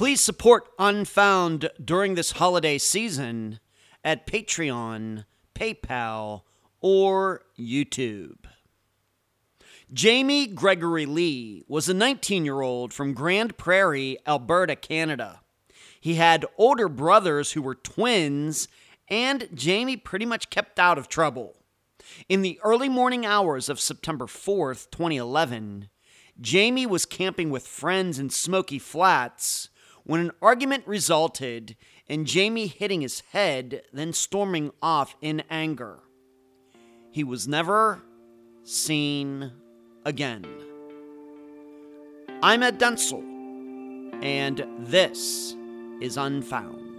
[0.00, 3.60] Please support Unfound during this holiday season
[4.02, 6.44] at Patreon, PayPal,
[6.80, 8.46] or YouTube.
[9.92, 15.42] Jamie Gregory Lee was a 19 year old from Grande Prairie, Alberta, Canada.
[16.00, 18.68] He had older brothers who were twins,
[19.06, 21.56] and Jamie pretty much kept out of trouble.
[22.26, 25.90] In the early morning hours of September 4th, 2011,
[26.40, 29.68] Jamie was camping with friends in Smoky Flats
[30.10, 31.76] when an argument resulted
[32.08, 36.00] in Jamie hitting his head, then storming off in anger.
[37.12, 38.02] He was never
[38.64, 39.52] seen
[40.04, 40.44] again.
[42.42, 43.22] I'm Ed Dentzel,
[44.20, 45.54] and this
[46.00, 46.89] is Unfound.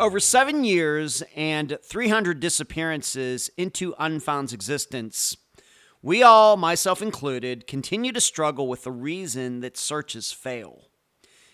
[0.00, 5.36] Over seven years and 300 disappearances into Unfound's existence,
[6.00, 10.88] we all, myself included, continue to struggle with the reason that searches fail.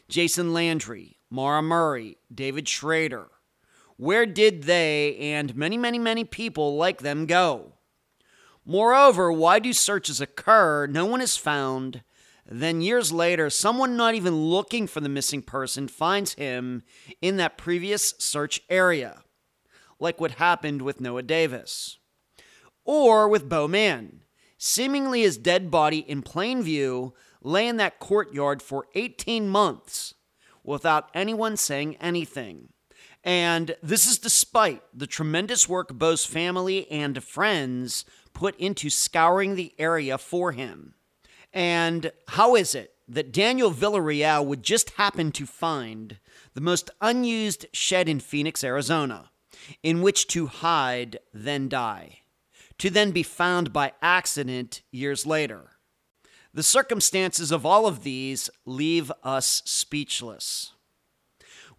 [0.09, 3.27] Jason Landry, Maura Murray, David Schrader.
[3.97, 7.73] Where did they and many, many, many people like them go?
[8.65, 10.87] Moreover, why do searches occur?
[10.87, 12.05] No one is found.
[12.49, 16.85] Then, years later, someone not even looking for the missing person finds him
[17.21, 19.23] in that previous search area,
[19.99, 21.99] like what happened with Noah Davis.
[22.85, 24.23] Or with Bo Mann,
[24.59, 30.15] seemingly his dead body in plain view lay in that courtyard for 18 months
[30.63, 32.69] without anyone saying anything.
[33.25, 39.75] And this is despite the tremendous work Bo's family and friends put into scouring the
[39.79, 40.95] area for him.
[41.57, 46.19] And how is it that Daniel Villarreal would just happen to find
[46.53, 49.31] the most unused shed in Phoenix, Arizona,
[49.83, 52.19] in which to hide, then die,
[52.77, 55.71] to then be found by accident years later?
[56.53, 60.73] The circumstances of all of these leave us speechless.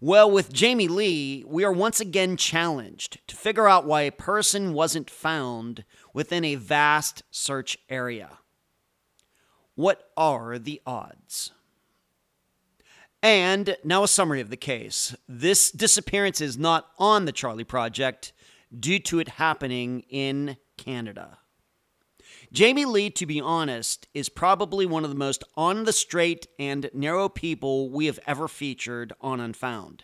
[0.00, 4.72] Well, with Jamie Lee, we are once again challenged to figure out why a person
[4.72, 8.38] wasn't found within a vast search area.
[9.78, 11.52] What are the odds?
[13.22, 15.14] And now a summary of the case.
[15.28, 18.32] This disappearance is not on the Charley Project
[18.76, 21.38] due to it happening in Canada.
[22.50, 26.90] Jamie Lee, to be honest, is probably one of the most on the straight and
[26.92, 30.02] narrow people we have ever featured on Unfound.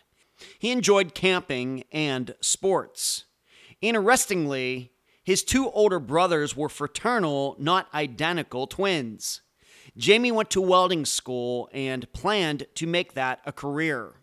[0.57, 3.25] He enjoyed camping and sports.
[3.81, 9.41] Interestingly, his two older brothers were fraternal, not identical twins.
[9.97, 14.15] Jamie went to welding school and planned to make that a career.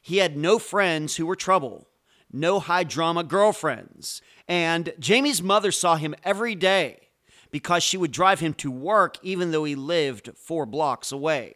[0.00, 1.88] He had no friends who were trouble,
[2.32, 7.08] no high drama girlfriends, and Jamie's mother saw him every day
[7.50, 11.54] because she would drive him to work even though he lived four blocks away.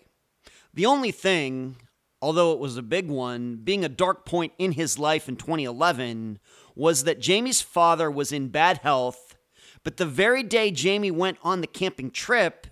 [0.72, 1.76] The only thing,
[2.21, 6.41] although it was a big one, being a dark point in his life in 2011,
[6.75, 9.36] was that Jamie's father was in bad health,
[9.84, 12.66] but the very day Jamie went on the camping trip,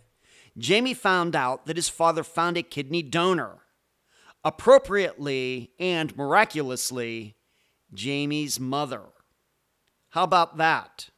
[0.59, 3.59] Jamie found out that his father found a kidney donor.
[4.45, 7.37] Appropriately and miraculously,
[7.95, 9.05] Jamie's mother.
[10.11, 11.11] How about that?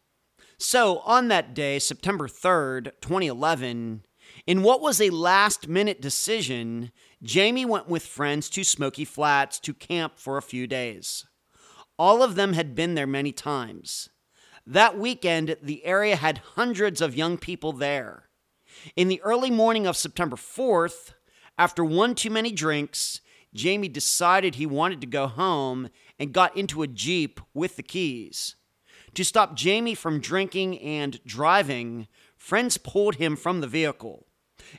[0.58, 4.04] So, on that day, September 3rd, 2011,
[4.46, 9.74] in what was a last minute decision, Jamie went with friends to Smoky Flats to
[9.74, 11.26] camp for a few days.
[11.98, 14.10] All of them had been there many times.
[14.66, 18.28] That weekend, the area had hundreds of young people there.
[18.96, 21.12] In the early morning of September 4th,
[21.58, 23.20] after one too many drinks,
[23.54, 28.56] Jamie decided he wanted to go home and got into a Jeep with the keys.
[29.14, 34.26] To stop Jamie from drinking and driving, friends pulled him from the vehicle.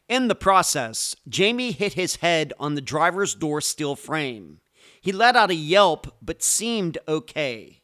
[0.09, 4.59] In the process, Jamie hit his head on the driver's door steel frame.
[4.99, 7.81] He let out a yelp but seemed okay.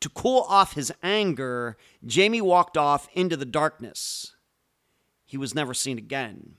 [0.00, 4.34] To cool off his anger, Jamie walked off into the darkness.
[5.30, 6.54] He was never seen again.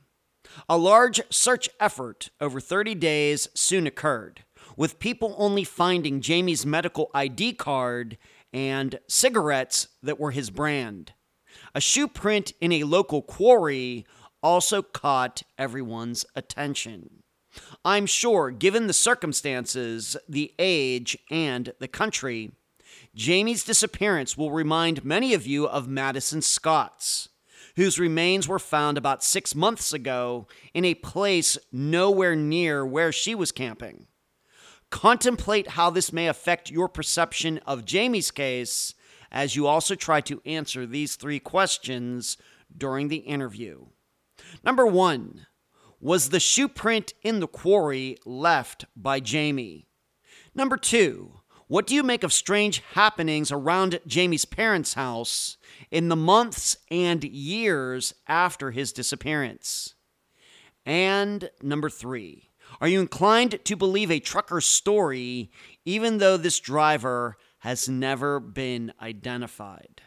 [0.69, 4.45] A large search effort over 30 days soon occurred,
[4.77, 8.17] with people only finding Jamie's medical ID card
[8.53, 11.11] and cigarettes that were his brand.
[11.75, 14.05] A shoe print in a local quarry
[14.41, 17.23] also caught everyone's attention.
[17.83, 22.51] I'm sure, given the circumstances, the age, and the country,
[23.13, 27.27] Jamie's disappearance will remind many of you of Madison Scott's,
[27.75, 33.35] whose remains were found about six months ago in a place nowhere near where she
[33.35, 34.07] was camping.
[34.89, 38.93] Contemplate how this may affect your perception of Jamie's case
[39.31, 42.37] as you also try to answer these three questions
[42.75, 43.85] during the interview.
[44.63, 45.47] Number one,
[45.99, 49.87] was the shoe print in the quarry left by Jamie?
[50.53, 51.40] Number two,
[51.71, 55.55] what do you make of strange happenings around Jamie's parents' house
[55.89, 59.95] in the months and years after his disappearance?
[60.85, 62.49] And number three,
[62.81, 65.49] are you inclined to believe a trucker's story
[65.85, 70.01] even though this driver has never been identified?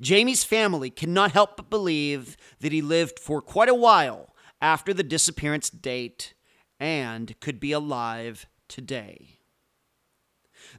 [0.00, 5.02] Jamie's family cannot help but believe that he lived for quite a while after the
[5.02, 6.34] disappearance date
[6.78, 9.37] and could be alive today.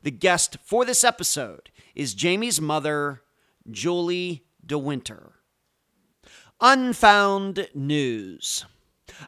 [0.02, 3.22] The guest for this episode is Jamie's mother,
[3.70, 5.32] Julie DeWinter.
[6.62, 8.66] Unfound News.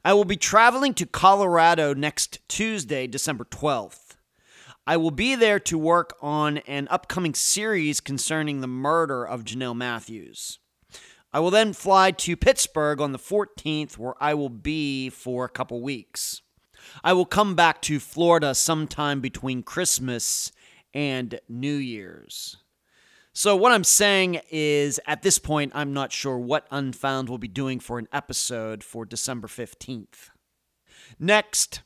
[0.05, 4.15] I will be traveling to Colorado next Tuesday, December 12th.
[4.87, 9.75] I will be there to work on an upcoming series concerning the murder of Jonelle
[9.75, 10.59] Matthews.
[11.33, 15.49] I will then fly to Pittsburgh on the 14th, where I will be for a
[15.49, 16.41] couple weeks.
[17.03, 20.53] I will come back to Florida sometime between Christmas
[20.93, 22.57] and New Year's.
[23.33, 27.47] So, what I'm saying is, at this point, I'm not sure what Unfound will be
[27.47, 30.31] doing for an episode for December 15th.
[31.17, 31.81] Next,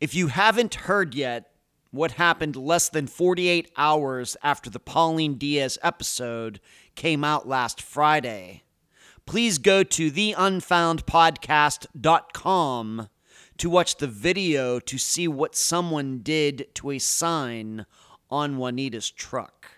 [0.00, 1.46] if you haven't heard yet
[1.90, 6.60] what happened less than 48 hours after the Pauline Diaz episode
[6.94, 8.64] came out last Friday,
[9.24, 13.08] please go to theunfoundpodcast.com
[13.58, 17.86] to watch the video to see what someone did to a sign
[18.32, 19.68] on Juanita's truck.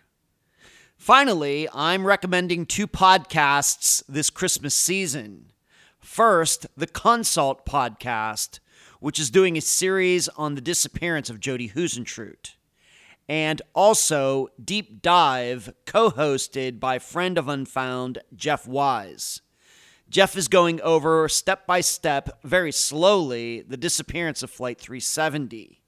[0.97, 5.51] Finally, I'm recommending two podcasts this Christmas season.
[5.99, 8.61] First, the Consult podcast,
[9.01, 12.55] which is doing a series on the disappearance of Jodi Huisentruit.
[13.29, 19.41] And also Deep Dive, co hosted by friend of Unfound, Jeff Wise.
[20.09, 25.81] Jeff is going over step by step, very slowly, the disappearance of Flight 370.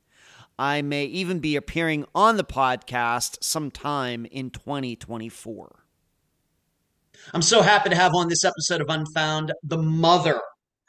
[0.58, 5.84] I may even be appearing on the podcast sometime in 2024.
[7.34, 10.40] I'm so happy to have on this episode of Unfound the mother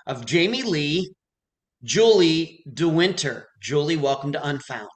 [0.06, 1.12] of Jamie Lee,
[1.84, 3.44] Julie DeWinter.
[3.62, 4.88] Julie, welcome to Unfound.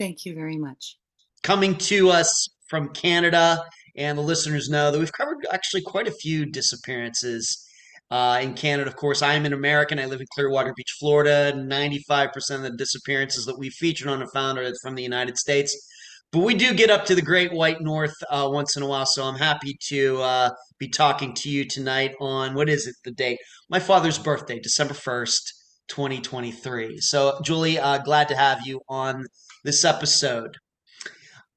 [0.00, 0.96] Thank you very much.
[1.44, 3.64] Coming to us from Canada,
[3.96, 7.66] and the listeners know that we've covered actually quite a few disappearances
[8.10, 9.98] uh, in Canada, of course, I am an American.
[9.98, 11.52] I live in Clearwater Beach, Florida.
[11.54, 15.88] 95% of the disappearances that we featured on the founder is from the United States.
[16.32, 19.06] But we do get up to the Great White North uh, once in a while,
[19.06, 23.10] so I'm happy to uh, be talking to you tonight on what is it, the
[23.10, 23.38] date?
[23.68, 25.40] My father's birthday, December 1st,
[25.88, 26.98] 2023.
[27.00, 29.26] So, Julie, uh, glad to have you on
[29.64, 30.56] this episode.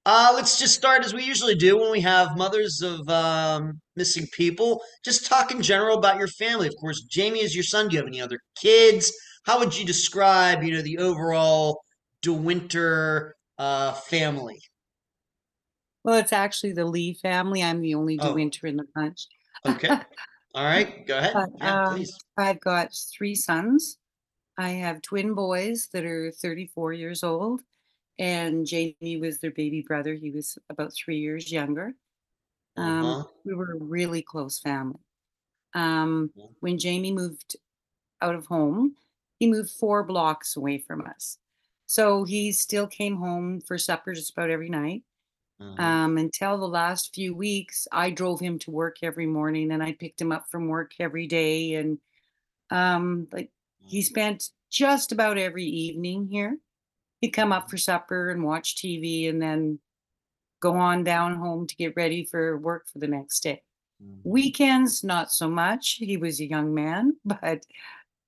[0.06, 4.28] Uh, let's just start as we usually do when we have mothers of um, missing
[4.34, 4.82] people.
[5.04, 6.68] Just talk in general about your family.
[6.68, 7.88] Of course, Jamie is your son.
[7.88, 9.14] Do you have any other kids?
[9.46, 11.84] How would you describe, you know, the overall
[12.22, 14.60] DeWinter uh, family?
[16.04, 17.64] Well, it's actually the Lee family.
[17.64, 18.34] I'm the only oh.
[18.34, 19.28] DeWinter in the bunch.
[19.66, 19.88] okay.
[20.56, 21.08] All right.
[21.08, 21.34] Go ahead.
[21.34, 22.18] But, yeah, um, please.
[22.38, 23.98] I've got three sons.
[24.58, 27.62] I have twin boys that are 34 years old
[28.20, 30.14] and Jamie was their baby brother.
[30.14, 31.94] He was about three years younger.
[32.76, 33.24] Um, uh-huh.
[33.46, 35.00] We were a really close family.
[35.74, 37.56] Um, when Jamie moved
[38.22, 38.96] out of home,
[39.40, 41.38] he moved four blocks away from us.
[41.86, 45.04] So he still came home for supper just about every night.
[45.60, 45.82] Uh-huh.
[45.82, 49.94] Um, until the last few weeks, I drove him to work every morning and I
[49.94, 51.76] picked him up from work every day.
[51.76, 52.00] And
[52.70, 53.52] um, like
[53.86, 54.04] he mm.
[54.04, 56.58] spent just about every evening here
[57.24, 59.80] he'd come up for supper and watch TV and then
[60.60, 63.62] go on down home to get ready for work for the next day.
[64.04, 64.30] Mm-hmm.
[64.30, 66.00] Weekends, not so much.
[66.02, 67.66] He was a young man, but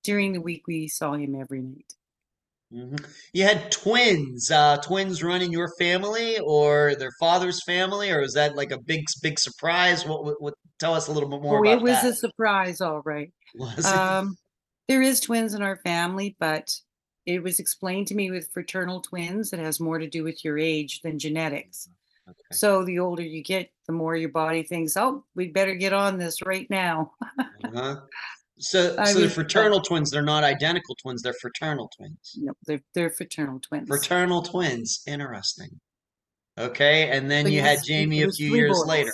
[0.06, 1.94] during the week, we saw him every night.
[2.74, 3.04] Mm-hmm.
[3.34, 8.56] You had twins, uh, twins running your family or their father's family, or was that
[8.56, 10.06] like a big, big surprise?
[10.06, 12.06] What, what, what tell us a little bit more oh, about It was that.
[12.06, 13.34] a surprise, all right.
[13.56, 13.86] Was it?
[13.86, 14.38] Um,
[14.88, 16.70] there is twins in our family, but
[17.26, 20.58] it was explained to me with fraternal twins it has more to do with your
[20.58, 21.90] age than genetics.
[22.28, 22.40] Okay.
[22.52, 26.18] so the older you get the more your body thinks oh we better get on
[26.18, 27.12] this right now.
[27.74, 27.96] Uh-huh.
[28.60, 32.38] so so the fraternal twins they're not identical twins they're fraternal twins.
[32.38, 33.88] No they're, they're fraternal twins.
[33.88, 35.70] Fraternal twins interesting.
[36.60, 38.88] Okay and then you yes, had jamie a few years boys.
[38.88, 39.12] later.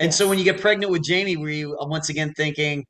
[0.00, 0.18] and yes.
[0.18, 2.84] so when you get pregnant with jamie were you uh, once again thinking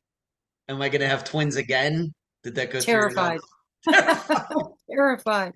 [0.68, 2.12] am i going to have twins again?
[2.42, 3.40] Did that go terrified
[4.90, 5.52] terrified.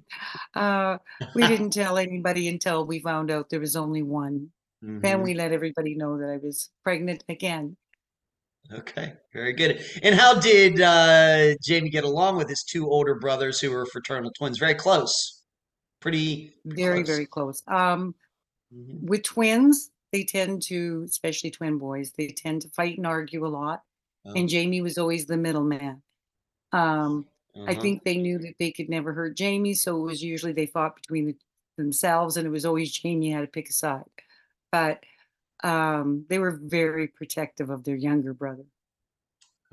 [0.54, 0.99] Uh,
[1.34, 4.50] we didn't tell anybody until we found out there was only one.
[4.82, 5.25] Then Mhm.
[5.25, 7.76] we let everybody know that I was pregnant again.
[8.72, 9.84] Okay, very good.
[10.02, 14.30] And how did uh, Jamie get along with his two older brothers who were fraternal
[14.38, 14.58] twins?
[14.58, 15.42] Very close.
[16.00, 17.08] Pretty, pretty Very, close.
[17.08, 17.62] very close.
[17.66, 18.14] Um,
[18.72, 19.02] Mhm.
[19.02, 23.49] with twins, they tend to, especially twin boys, they tend to fight and argue a
[23.49, 23.82] lot.
[24.25, 26.02] Oh, And Jamie was always the middleman.
[26.72, 27.26] Um,
[27.57, 27.80] I uh-huh.
[27.80, 30.97] think they knew that they could never hurt Jamie, so it was usually they fought
[30.97, 31.37] between the,
[31.76, 34.04] themselves, and it was always Jamie had to pick a side.
[34.71, 35.02] But
[35.64, 38.64] um, they were very protective of their younger brother.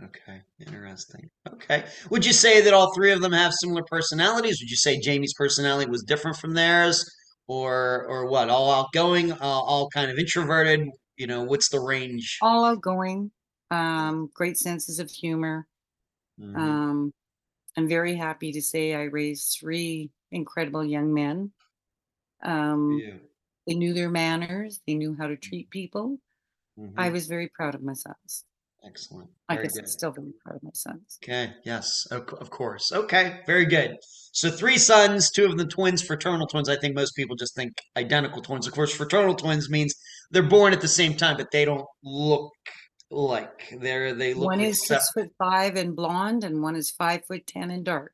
[0.03, 1.29] Okay, interesting.
[1.51, 1.84] Okay.
[2.12, 4.60] Would you say that all three of them have similar personalities?
[4.62, 7.03] Would you say Jamie's personality was different from theirs?
[7.48, 8.50] Or or what?
[8.50, 10.88] All outgoing, uh, all kind of introverted?
[11.15, 12.38] You know, what's the range?
[12.41, 13.31] All outgoing,
[13.72, 15.65] um, great senses of humor.
[16.39, 16.57] Mhm.
[16.57, 17.13] Um,
[17.77, 21.51] I'm very happy to say I raised three incredible young men.
[22.41, 23.17] Um, Yeah.
[23.67, 26.19] they knew their manners, they knew how to treat people.
[26.98, 27.13] I Mhm.
[27.13, 28.46] was very proud of my sons.
[28.84, 29.29] Excellent.
[29.50, 29.89] I Very guess I'm good.
[29.89, 31.19] still very proud of my sons.
[31.24, 32.91] Okay, yes, of, of course.
[32.91, 33.98] Okay, very good.
[34.31, 36.69] So three sons, two of them twins, fraternal twins.
[36.69, 38.67] I think most people just think identical twins.
[38.67, 39.93] Of course, fraternal twins means
[40.31, 42.51] they're born at the same time, but they don't look
[43.09, 47.21] like they're they look One is six foot five and blonde, and one is five
[47.27, 48.11] foot ten and dark.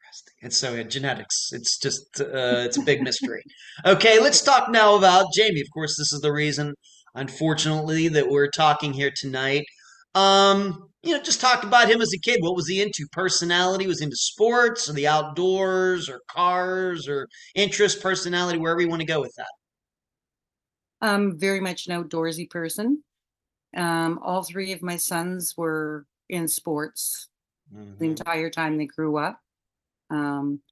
[0.00, 0.34] Interesting.
[0.42, 3.42] And so yeah, genetics, it's just uh, it's a big mystery.
[3.86, 5.60] Okay, let's talk now about Jamie.
[5.60, 6.74] Of course, this is the reason,
[7.14, 9.64] unfortunately, that we're talking here tonight.
[10.14, 12.40] Um, you know, just talk about him as a kid.
[12.42, 13.06] What was he into?
[13.12, 13.86] Personality?
[13.86, 19.06] Was into sports or the outdoors or cars or interest, personality, wherever you want to
[19.06, 19.48] go with that.
[21.00, 23.02] I'm very much an outdoorsy person.
[23.76, 27.28] Um, all three of my sons were in sports
[27.98, 28.10] the Mhm.
[28.10, 29.42] entire time they grew up.
[30.10, 30.62] Um,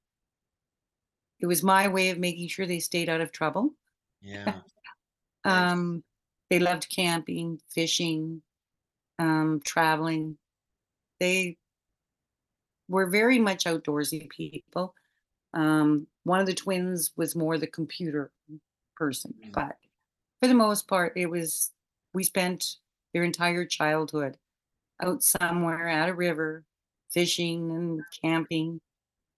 [1.39, 3.73] it was my way of making sure they stayed out of trouble.
[4.21, 4.61] Yeah.
[5.45, 6.03] Um,
[6.49, 8.43] they loved camping, fishing,
[9.19, 10.37] um, traveling.
[11.19, 11.57] They
[12.87, 14.95] were very much outdoorsy people.
[15.53, 18.31] Um, one of the twins was more the computer
[18.95, 19.51] person, Mm.
[19.53, 19.77] but
[20.41, 21.73] for the most part, it was
[22.13, 22.77] we spent
[23.13, 24.37] their entire childhood
[25.01, 26.63] out somewhere at a river,
[27.09, 28.81] fishing and camping,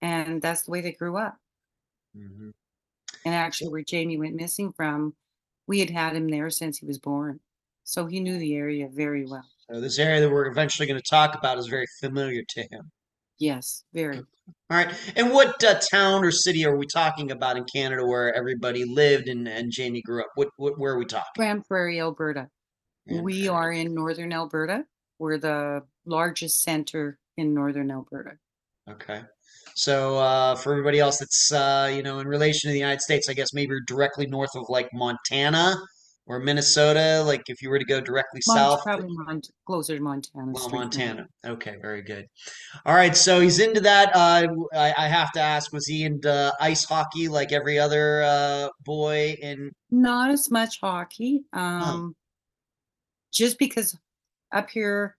[0.01, 1.37] and that's the way they grew up.
[2.15, 2.53] Mhm.
[3.25, 5.15] And actually, where Jamie went missing from,
[5.67, 7.39] we had had him there since he was born,
[7.83, 9.47] so he knew the area very well.
[9.69, 12.91] So this area that we're eventually going to talk about is very familiar to him.
[13.37, 14.17] Yes, very.
[14.17, 14.93] All right.
[15.15, 19.29] And what uh, town or city are we talking about in Canada where everybody lived
[19.29, 20.27] and, and Jamie grew up?
[20.35, 21.31] What, what where are we talking?
[21.35, 22.49] Grande Prairie, Alberta.
[23.07, 24.85] We are in northern Alberta.
[25.19, 28.31] We're the largest center in northern Alberta.
[28.89, 29.21] Okay.
[29.75, 33.29] So uh, for everybody else that's uh, you know in relation to the United States,
[33.29, 35.75] I guess maybe you're directly north of like Montana
[36.27, 37.23] or Minnesota.
[37.25, 40.51] Like if you were to go directly Mont- south, probably Mont- closer to Montana.
[40.53, 40.69] well.
[40.69, 41.25] Montana.
[41.45, 42.25] Okay, very good.
[42.85, 44.15] All right, so he's into that.
[44.15, 48.69] Uh, I, I have to ask, was he into ice hockey like every other uh,
[48.83, 49.71] boy in?
[49.89, 51.43] Not as much hockey.
[51.53, 52.15] Um,
[53.31, 53.97] just because
[54.51, 55.15] up here,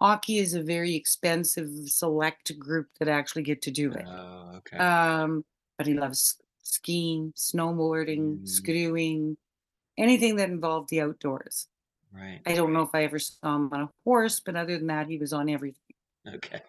[0.00, 4.04] hockey is a very expensive select group that actually get to do it.
[4.06, 4.76] oh, okay.
[4.76, 5.44] Um,
[5.78, 9.36] but he loves skiing, snowboarding, Mm, skiing,
[9.98, 11.68] anything that involved the outdoors.
[12.12, 12.40] right.
[12.46, 15.08] I don't know if I ever saw him on a horse, but other than that,
[15.08, 15.80] he was on everything.
[16.36, 16.60] Okay.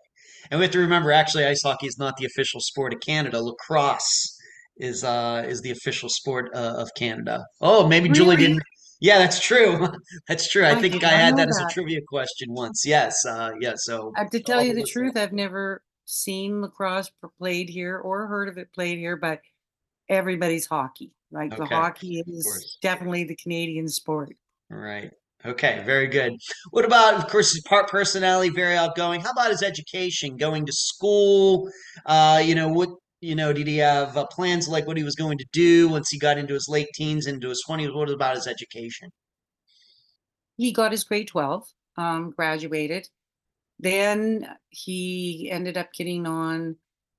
[0.51, 3.39] And we have to remember, actually, ice hockey is not the official sport of Canada.
[3.41, 4.37] Lacrosse
[4.77, 7.45] is uh is the official sport uh, of Canada.
[7.61, 8.61] Oh, maybe Julie didn't.
[8.99, 9.87] Yeah, that's true.
[10.27, 10.65] That's true.
[10.65, 12.85] I I think I had know that as a trivia question once.
[12.85, 13.25] Yes.
[13.25, 13.73] Uh, yeah.
[13.75, 17.97] So Uh, to to tell you the the truth, I've never seen lacrosse played here
[17.97, 19.41] or heard of it played here, but
[20.09, 21.13] everybody's hockey.
[21.31, 21.75] Like the Okay.
[21.75, 24.35] hockey Of is definitely the Canadian sport.
[24.69, 25.11] Right.
[25.45, 25.83] Okay.
[25.85, 26.33] Very good.
[26.71, 29.21] What about, of course, his part personality, very outgoing.
[29.21, 31.69] How about his education, going to school?
[32.05, 32.89] Uh, you know, what,
[33.25, 36.09] you know, did he have uh, plans like what he was going to do once
[36.09, 37.93] he got into his late teens, into his 20s?
[37.93, 39.09] What about his education?
[40.57, 41.67] He got his grade 12,
[41.97, 43.09] um, graduated.
[43.79, 46.77] Then he ended up getting on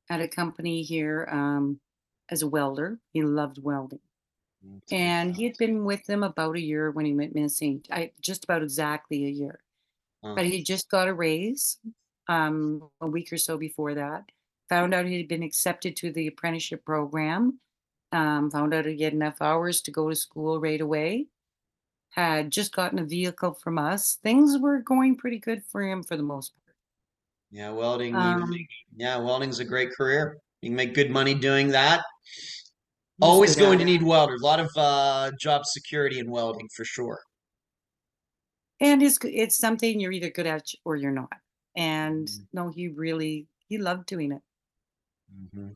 [0.09, 1.81] at a company here um,
[2.31, 3.01] as a welder.
[3.13, 4.01] He loved welding.
[4.91, 7.85] And he had been with them about a year when he went missing.
[7.91, 9.61] I just about exactly a year.
[10.23, 11.79] But he just got a raise
[12.27, 14.25] um, a week or so before that.
[14.69, 17.61] Found out he had been accepted to the apprenticeship program.
[18.13, 21.27] Um, found out he had enough hours to go to school right away.
[22.11, 24.19] Had just gotten a vehicle from us.
[24.23, 26.77] Things were going pretty good for him for the most part.
[27.51, 28.15] Yeah, welding.
[28.17, 28.55] Um,
[28.97, 30.39] yeah, welding's a great career.
[30.63, 32.03] You can make good money doing that.
[33.21, 34.43] Always going to need welders.
[34.43, 37.21] A lot of uh, job security in welding for sure.
[38.81, 41.33] And it's it's something you're either good at or you're not.
[41.77, 44.43] And Mhm, no, he really he loved doing it.
[45.37, 45.73] Mhm.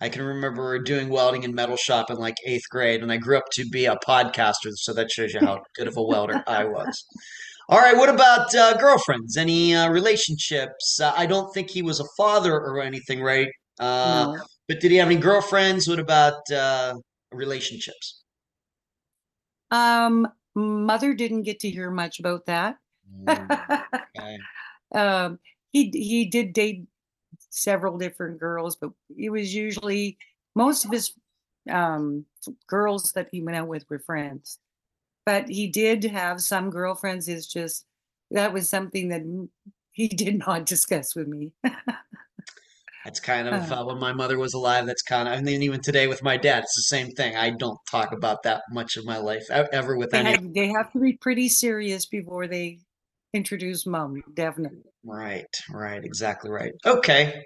[0.00, 3.38] I can remember doing welding in metal shop in like eighth grade, and I grew
[3.38, 6.64] up to be a podcaster, so that shows you how good of a welder I
[6.64, 7.04] was.
[7.70, 9.36] All right, what about uh, girlfriends?
[9.38, 11.00] Any uh, relationships?
[11.00, 13.48] Uh, I don't think he was a father or anything, right?
[13.80, 14.42] Uh, No.
[14.68, 15.88] but did he have any girlfriends?
[15.88, 16.94] What about uh,
[17.32, 18.22] relationships?
[19.70, 22.76] Um, mother didn't get to hear much about that.
[23.24, 23.50] Mm,
[24.18, 24.38] okay.
[24.94, 25.40] Um,
[25.72, 26.84] he he did date
[27.54, 30.18] several different girls, but it was usually
[30.54, 31.12] most of his,
[31.70, 32.24] um,
[32.66, 34.58] girls that he went out with were friends.
[35.24, 37.86] But he did have some girlfriends, it's just
[38.30, 39.22] that was something that
[39.92, 41.52] he did not discuss with me.
[43.04, 44.86] That's kind of Uh, when my mother was alive.
[44.86, 47.36] That's kind of, I mean, even today with my dad, it's the same thing.
[47.36, 50.30] I don't talk about that much of my life ever with they any.
[50.30, 52.80] had they have to be pretty serious before they
[53.34, 54.82] introduce mom, definitely.
[55.04, 56.72] Right, right, exactly right.
[56.86, 57.44] Okay.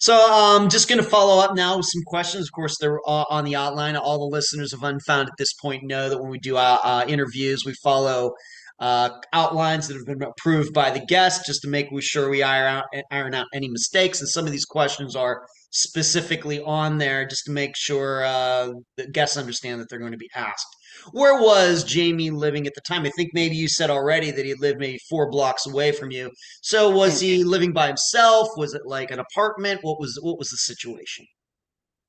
[0.00, 2.46] So I'm just going to follow up now with some questions.
[2.46, 3.96] Of course, they're on the outline.
[3.96, 7.04] All the listeners of Unfound at this point know that when we do uh, uh,
[7.06, 8.32] interviews, we follow
[8.80, 12.66] uh, outlines that have been approved by the guest just to make sure we iron
[12.66, 14.20] out, iron out any mistakes.
[14.20, 19.06] And some of these questions are specifically on there just to make sure uh, the
[19.08, 20.66] guests understand that they're going to be asked.
[21.10, 23.04] Where was Jamie living at the time?
[23.04, 26.30] I think maybe you said already that he lived maybe four blocks away from you.
[26.62, 28.48] So was he living by himself?
[28.56, 29.80] Was it like an apartment?
[29.82, 31.26] What was what was the situation?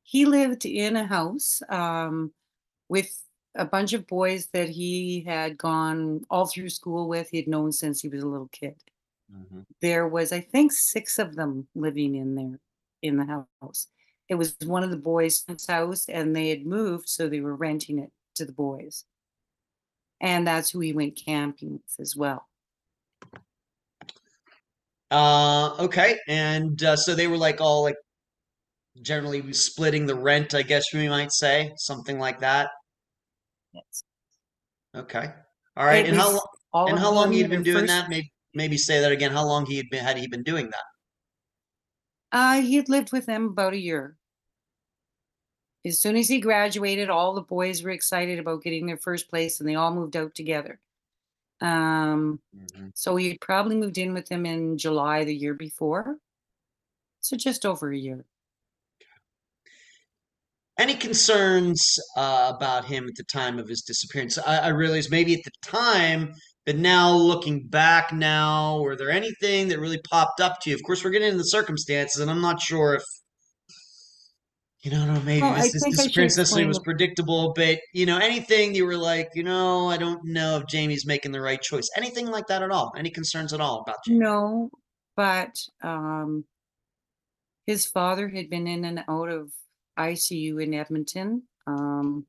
[0.04, 2.34] He lived in a house, um,
[2.90, 3.24] with
[3.56, 7.72] a bunch of boys that he had gone all through school with, he had known
[7.72, 8.76] since he was a little kid.
[9.30, 12.60] hmm There was, I think, 6 of them living in there
[13.02, 13.88] in the house.
[14.30, 18.00] It was one of the boys' house, and they had moved, so they were renting
[18.00, 19.06] it to the boys,
[20.22, 22.48] and that's who he went camping with as well.
[25.12, 27.96] Uh, okay, and uh, so they were like all like
[29.02, 32.69] generally splitting the rent, I guess we might say, something like that.
[33.74, 34.04] Yes.
[34.96, 35.34] Okay,
[35.76, 36.06] all right.
[36.06, 36.39] It And how
[36.72, 38.10] all and how long them he had been doing first that?
[38.10, 39.32] Maybe maybe say that again.
[39.32, 40.84] How long he had been had he been doing that?
[42.32, 44.17] uh, he had lived with them about a year.
[45.86, 49.60] As soon as he graduated, all the boys were excited about getting their first place,
[49.60, 50.80] and they all moved out together.
[51.62, 56.17] Um, hmm so he had probably moved in with them in July the year before,
[57.22, 58.26] so just over a year.
[60.78, 64.38] Any concerns uh, about him at the time of his disappearance?
[64.39, 66.34] I, I realize maybe at the time,
[66.65, 70.76] but now looking back now, were there anything that really popped up to you?
[70.76, 73.04] Of course, we're getting into the circumstances, and I'm not sure if
[74.84, 77.54] you know, know, maybe Well, this, this think I should disappearance necessarily explain was predictable,
[77.56, 81.32] but you know, anything you were like, you know, I don't know if Jamie's making
[81.32, 81.89] the right choice.
[81.96, 82.93] Anything like that at all?
[82.98, 84.19] Any concerns at all about Jamie?
[84.19, 84.69] no,
[85.15, 86.43] but um,
[87.65, 89.54] his father had been in and out of
[89.98, 92.26] ICU in Edmonton um,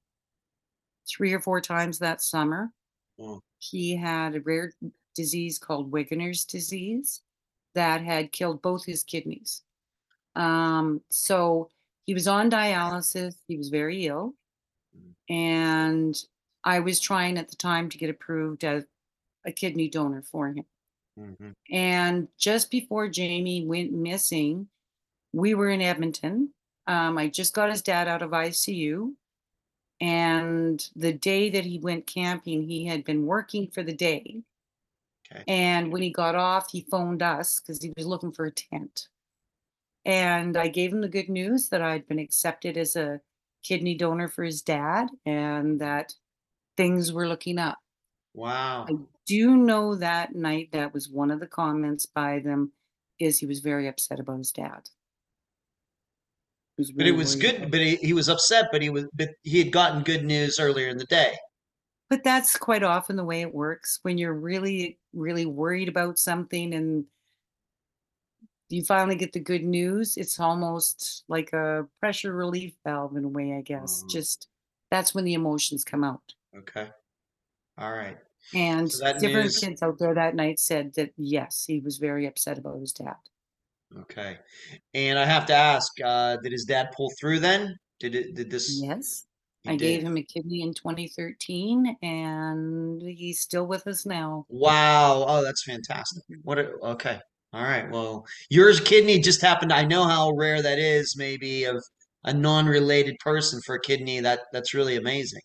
[1.09, 2.71] three or four times that summer.
[3.19, 4.73] Mm, He had a rare
[5.17, 7.23] disease called Wegener's disease
[7.75, 9.63] that had killed both his kidneys.
[10.37, 11.69] Um, so
[12.07, 13.37] he was on dialysis.
[13.49, 14.35] He was very ill,
[14.97, 16.17] mm, and
[16.65, 18.85] I was trying at the time to get approved as
[19.45, 20.65] a kidney donor for him.
[21.19, 24.69] mhm, And just before Jamie went missing,
[25.33, 26.55] we were in Edmonton.
[26.87, 29.15] Um, I just got his dad out of ICU.
[30.01, 34.43] And the day that he went camping, he had been working for the day.
[35.31, 35.45] Okay.
[35.49, 39.09] And when he got off, he phoned us because he was looking for a tent.
[40.05, 43.21] And I gave him the good news that I'd been accepted as a
[43.63, 46.15] kidney donor for his dad and that
[46.77, 47.79] things were looking up.
[48.35, 48.87] Wow.
[48.89, 52.73] I do know that night that was one of the comments by them
[53.19, 54.89] is he was very upset about his dad.
[56.77, 59.59] Was But it was good, but he, he was upset, but he was but he
[59.59, 61.37] had gotten good news earlier in the day.
[62.11, 66.75] But that's quite often the way it works when you're really, really worried about something
[66.75, 67.05] and
[68.69, 70.17] you finally get the good news.
[70.17, 74.03] It's almost like a pressure relief valve in a way, I guess.
[74.05, 74.49] Uh, Just
[74.91, 76.35] that's when the emotions come out.
[76.57, 76.91] okay.
[77.79, 78.19] All right.
[78.55, 82.27] And So different news, kids out there that night said that yes, he was very
[82.27, 83.17] upset about his dad.
[84.03, 84.39] okay.
[84.93, 87.77] And I have to ask, uh, did his dad pull through then?
[88.01, 89.27] Did it did this Yes.
[89.63, 94.47] he I gave him a kidney in 2013 and he's still with us now.
[94.49, 95.25] Wow.
[95.27, 96.23] Oh, that's fantastic.
[96.31, 96.41] Mhm.
[96.43, 97.21] What a, okay.
[97.55, 97.89] All right.
[97.89, 99.73] Well, yours kidney just happened.
[99.73, 101.81] I know how rare that is, maybe of
[102.25, 104.19] a non-related person for a kidney.
[104.19, 105.43] That that's really amazing.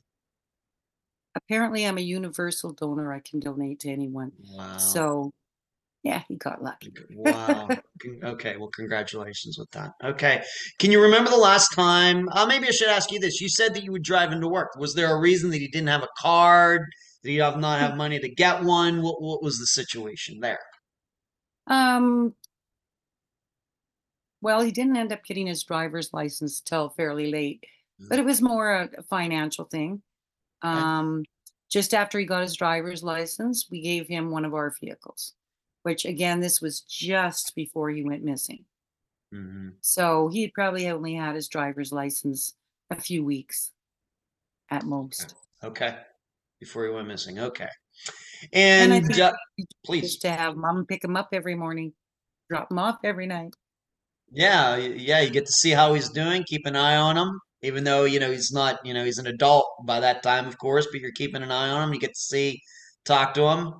[1.35, 3.13] Apparently, I'm a universal donor.
[3.13, 4.31] I can donate to anyone.
[4.53, 4.77] Wow.
[4.77, 5.31] So,
[6.01, 6.91] yeah, he got lucky.
[7.15, 7.69] Wow.
[8.23, 8.57] Okay.
[8.57, 9.91] Well, congratulations with that.
[10.03, 10.41] Okay.
[10.79, 12.27] Can you remember the last time?
[12.31, 13.39] Uh, maybe I should ask you this.
[13.39, 14.69] You said that you would drive into work.
[14.79, 16.81] Was there a reason that you didn't have a card?
[17.23, 19.03] Did you have not have money to get one?
[19.03, 20.59] What what was the situation there?
[21.69, 22.33] Um,
[24.41, 27.63] well, he didn't end up getting his driver's license till fairly late,
[28.09, 30.01] but it was more a, financial thing.
[30.61, 31.23] Um,
[31.69, 35.33] just after he got his driver's license, we gave him one of our vehicles,
[35.83, 38.65] which again, this was just before he went missing.
[39.33, 39.75] Mhm.
[39.81, 42.55] So he had probably only had his driver's license
[42.89, 43.71] a few weeks
[44.69, 45.35] at most.
[45.63, 45.99] Okay.
[46.59, 47.39] Before he went missing.
[47.39, 47.69] Okay.
[48.53, 49.33] And And uh,
[49.85, 50.17] please.
[50.17, 51.93] to have mom pick him up every morning,
[52.49, 53.53] drop him off every night.
[54.31, 57.83] Yeah, yeah, you get to see how he's doing, keep an eye on him, even
[57.83, 60.87] though, you know, he's not, you know, he's an adult by that time, of course,
[60.91, 61.93] but you're keeping an eye on him.
[61.93, 62.61] You get to see,
[63.05, 63.73] talk to him,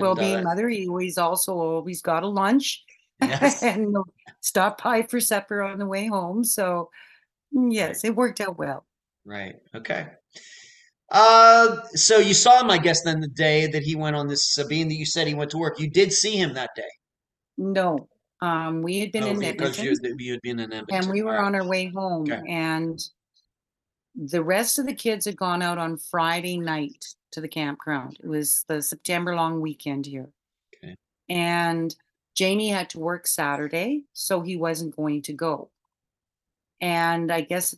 [0.00, 2.82] Well, being uh, mother, he always also always got a lunch
[3.20, 3.94] yes, and
[4.40, 6.44] stop by for supper on the way home.
[6.44, 6.90] So
[7.54, 8.86] mm, yes, it worked out well.
[9.24, 10.06] right, okay.
[11.12, 14.58] Uh, so you saw him, I guess, then the day that he went on this,
[14.68, 16.88] being that you said he went to work, you did see him that day.
[17.58, 18.08] No,
[18.40, 21.22] um, we had been Oh, in because Edmonton you had been in Edmonton, and we
[21.22, 22.98] were on our way home okay, and
[24.14, 28.16] the rest of the kids had gone out on Friday night to the campground.
[28.22, 30.30] It was the September long weekend here.
[30.82, 30.96] okay,
[31.28, 31.94] And
[32.34, 35.70] Jamie had to work Saturday, so he wasn't going to go.
[36.80, 37.76] And I guess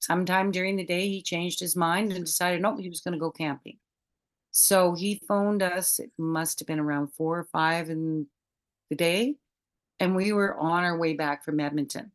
[0.00, 3.18] sometime during the day he changed his mind and decided no, he was going to
[3.18, 3.78] go camping.
[4.50, 5.98] So he phoned us.
[5.98, 8.26] It must have been around four or five in
[8.90, 9.36] the day,
[10.00, 12.12] and we were on our way back from Edmonton,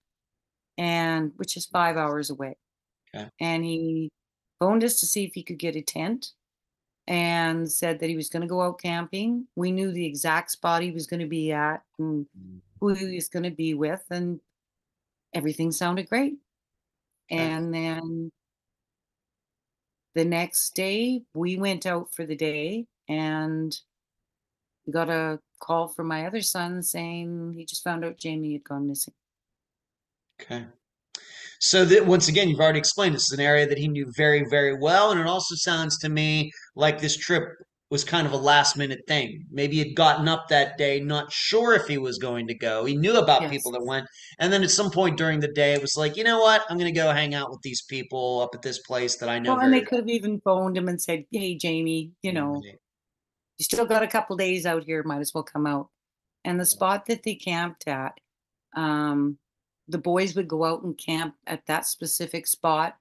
[0.78, 2.58] and which is five hours away.
[3.16, 4.12] okay, And he
[4.60, 6.32] phoned us to see if he could get a tent
[7.06, 9.48] and said that he was going to go out camping.
[9.56, 13.16] We knew the exact spot he was going to be at and mm, who he
[13.16, 14.40] was going to be with, and
[15.34, 16.36] everything sounded great.
[17.30, 18.32] And then
[20.16, 23.76] the next day, we went out for the day and
[24.86, 28.64] we got a call from my other son saying he just found out Jamie had
[28.64, 29.14] gone missing.
[30.42, 30.66] okay.
[31.60, 34.44] So that once again, you've already explained this is an area that he knew very,
[34.50, 37.44] very well, and it also sounds to me like this trip
[37.94, 39.46] was kind of a last minute thing.
[39.52, 42.86] Maybe he'd gotten up that day, not sure if he was going to go.
[42.86, 44.08] He knew about people that went,
[44.40, 46.80] and then at some point during the day, it was like, you know what, I'm
[46.80, 49.54] going to go hang out with these people up at this place that I know
[49.54, 53.64] Well, and they could have even phoned him and said, Hey, Jamie, you know, you
[53.64, 55.90] still got a couple days out here, might as well come out.
[56.44, 58.18] And the spot that they camped at,
[58.76, 59.38] um,
[59.88, 62.98] the boys would go out and camp at that specific spot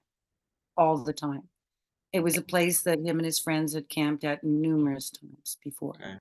[0.77, 1.49] all the time.
[2.13, 5.95] It was a place that him and his friends had camped at numerous times before,
[5.95, 6.17] Okay.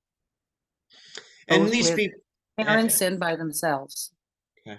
[1.49, 2.21] And these people,
[2.59, 4.13] parents and by themselves.
[4.67, 4.79] okay.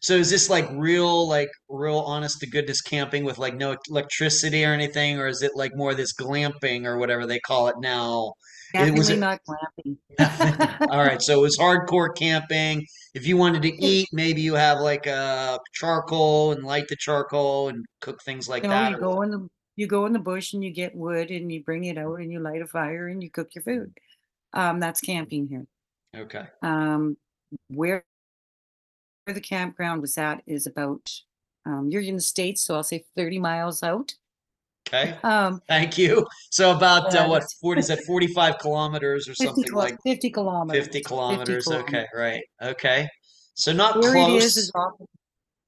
[0.00, 4.64] So is this like real, like real honest to goodness camping with like no electricity
[4.64, 8.32] or anything, or is it like more this glamping or whatever they call it now?
[8.74, 9.96] It was it not glamping.
[10.90, 12.84] All right, so it was hardcore camping.
[13.14, 17.70] If you wanted to eat, maybe you have like a charcoal and light the charcoal
[17.70, 20.54] and cook things like No, that you go in the you go in the bush
[20.54, 23.22] and you get wood and you bring it out and you light a fire and
[23.22, 23.96] you cook your food.
[24.52, 25.66] Um, that's camping here.
[26.16, 26.46] Okay.
[26.62, 27.16] Um,
[27.68, 28.04] where
[29.24, 31.08] where the campground was at is about
[31.64, 34.12] um, you're in the states, so I'll say 30 miles out.
[34.88, 35.16] Okay.
[35.22, 36.26] Um, Thank you.
[36.50, 40.84] So about uh, what, 40, is that 45 kilometers or something kilo- like 50 kilometers.
[40.86, 41.68] 50 50 kilometers?
[41.68, 42.08] Okay, kilometers.
[42.16, 42.42] right.
[42.62, 43.06] Okay.
[43.54, 44.92] So not Here it is is close,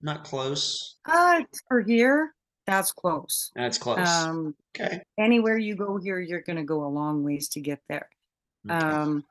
[0.03, 0.97] not close.
[1.05, 2.35] Uh, for here,
[2.71, 3.51] that's close.
[3.55, 4.09] That's close.
[4.09, 5.03] Um, Okay.
[5.19, 8.09] anywhere you go here, you're going to go a long ways to get there.
[8.71, 8.79] Okay.
[8.79, 9.25] Um,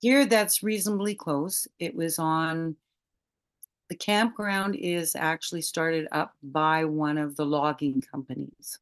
[0.00, 1.66] here, that's reasonably close.
[1.80, 2.76] It was on
[3.88, 8.78] the campground is actually started up by one of the logging companies,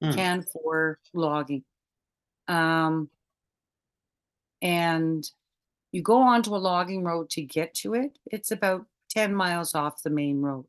[0.00, 0.10] Hmm.
[0.10, 1.64] Canfor Logging.
[2.48, 3.10] Um,
[4.62, 5.28] and
[5.92, 8.18] you go onto a logging road to get to it.
[8.30, 10.66] It's about 10 miles off the main road.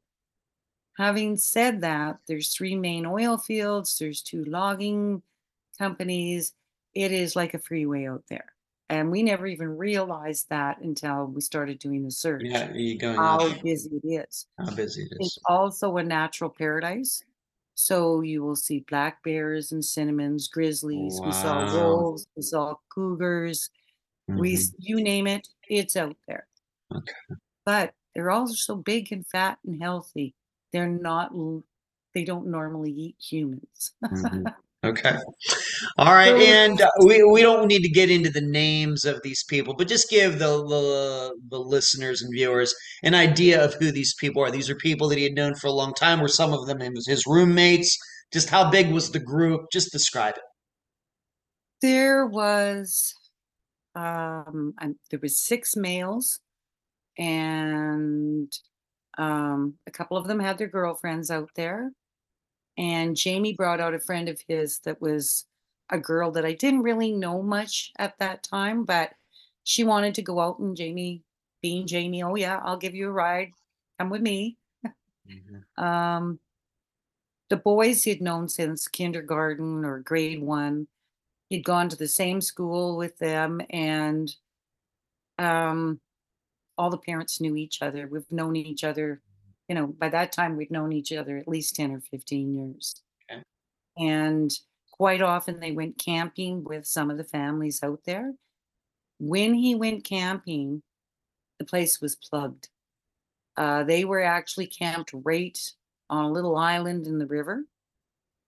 [0.97, 5.23] Having said that, there's three main oil fields, there's two logging
[5.77, 6.53] companies.
[6.93, 8.53] It is like a freeway out there.
[8.89, 13.17] And we never even realized that until we started doing the search, Yeah, you going
[13.17, 13.61] how out.
[13.63, 14.47] busy it is.
[14.57, 17.23] How busy it It's also a natural paradise.
[17.75, 21.21] So you will see black bears and cinnamons, grizzlies.
[21.25, 23.69] We saw wolves, we saw cougars.
[24.35, 24.55] We, Mhm.
[24.55, 26.47] s- you name it, it's out there.
[26.91, 27.35] Okay.
[27.65, 30.35] But they're all so big and fat and healthy.
[30.75, 31.31] They're not.
[32.13, 33.93] They don't normally eat humans.
[34.03, 34.43] Mhm.
[34.83, 35.17] Okay.
[35.97, 39.43] All right, and uh, we we don't need to get into the names of these
[39.43, 44.13] people, but just give the, the the listeners and viewers an idea of who these
[44.19, 44.51] people are.
[44.51, 46.19] These are people that he had known for a long time.
[46.21, 47.97] Were some of them his his roommates?
[48.31, 49.61] Just how big was the group?
[49.71, 50.43] Just describe it.
[51.81, 53.11] There was,
[53.95, 54.75] um,
[55.09, 56.41] there was six males,
[57.17, 58.51] and
[59.17, 61.91] um, a couple of them had their girlfriends out there.
[62.77, 65.45] And Jamie brought out a friend of his that was
[65.89, 69.13] a girl that I didn't really know much at that time, but
[69.63, 70.59] she wanted to go out.
[70.59, 71.21] And Jamie,
[71.61, 73.51] being Jamie, oh yeah, I'll give you a ride.
[73.99, 74.57] Come with me.
[75.75, 76.39] Um,
[77.49, 80.87] the boys he'd known since kindergarten or grade one.
[81.49, 84.33] He'd gone to the same school with them, and
[85.37, 85.99] um,
[86.77, 88.07] all the parents knew each other.
[88.07, 89.21] We've known each other,
[89.67, 93.01] you know, by that time we'd known each other at least 10 or 15 years.
[93.31, 93.41] Okay.
[93.97, 94.51] And
[94.91, 98.33] quite often they went camping with some of the families out there.
[99.19, 100.81] When he went camping,
[101.59, 102.69] the place was plugged.
[103.57, 105.57] Uh, they were actually camped right
[106.09, 107.63] on a little island in the river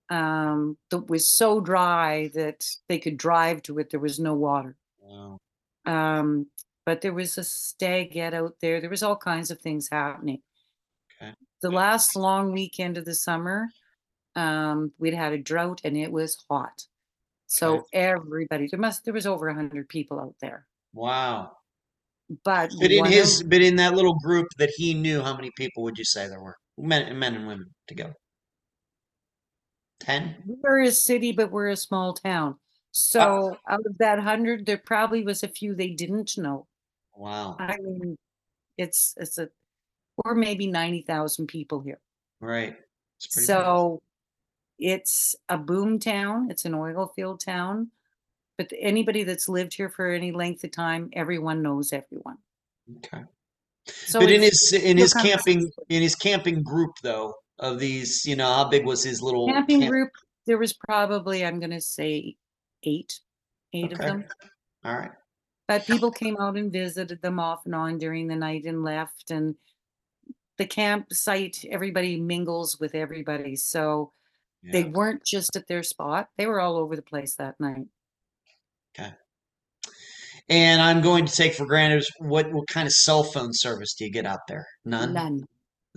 [0.09, 3.89] um, that was so dry that they could drive to it.
[3.89, 4.75] There was no water.
[4.99, 5.39] Wow.
[5.85, 6.47] Um,
[6.87, 8.79] but there was a stag get out there.
[8.79, 10.41] There was all kinds of things happening.
[11.21, 11.33] Okay.
[11.61, 13.67] The last long weekend of the summer,
[14.37, 16.85] um, we'd had a drought and it was hot.
[17.47, 20.65] So everybody, there must there was over a hundred people out there.
[20.93, 21.57] Wow.
[22.45, 25.51] But But in his, of- but in that little group that he knew, how many
[25.57, 26.55] people would you say there were?
[26.77, 28.15] Men, men and women together.
[29.99, 30.35] Ten.
[30.45, 32.55] we're a city, but we're a small town.
[32.91, 36.65] So out of that hundred, there probably was a few they didn't know.
[37.17, 37.55] Wow.
[37.59, 38.15] I mean,
[38.77, 39.49] it's it's a
[40.23, 41.99] or maybe ninety thousand people here.
[42.39, 42.75] Right.
[43.17, 43.45] It's pretty.
[43.47, 44.01] So
[44.79, 46.49] it's a boom town.
[46.51, 47.91] It's an oil field town.
[48.57, 52.37] But anybody that's lived here for any length of time, everyone knows everyone.
[52.97, 53.23] Okay.
[53.85, 57.33] So but in it's his in his kind of camping in his camping group though
[57.59, 60.09] of these, you know, how big was his little camping camp- group,
[60.45, 62.35] there was probably, I'm gonna say
[62.83, 63.19] eight,
[63.73, 64.07] eight of Okay.
[64.07, 64.25] them.
[64.85, 65.11] All right.
[65.67, 69.31] But people came out and visited them off and on during the night and left.
[69.31, 69.55] And
[70.57, 73.55] the campsite, everybody mingles with everybody.
[73.55, 74.13] So
[74.63, 77.87] they weren't just at their spot, they were all over the place that night.
[78.97, 79.11] Okay.
[80.49, 84.05] And I'm going to take for granted what what kind of cell phone service do
[84.05, 84.67] you get out there?
[84.85, 85.13] None.
[85.13, 85.45] None.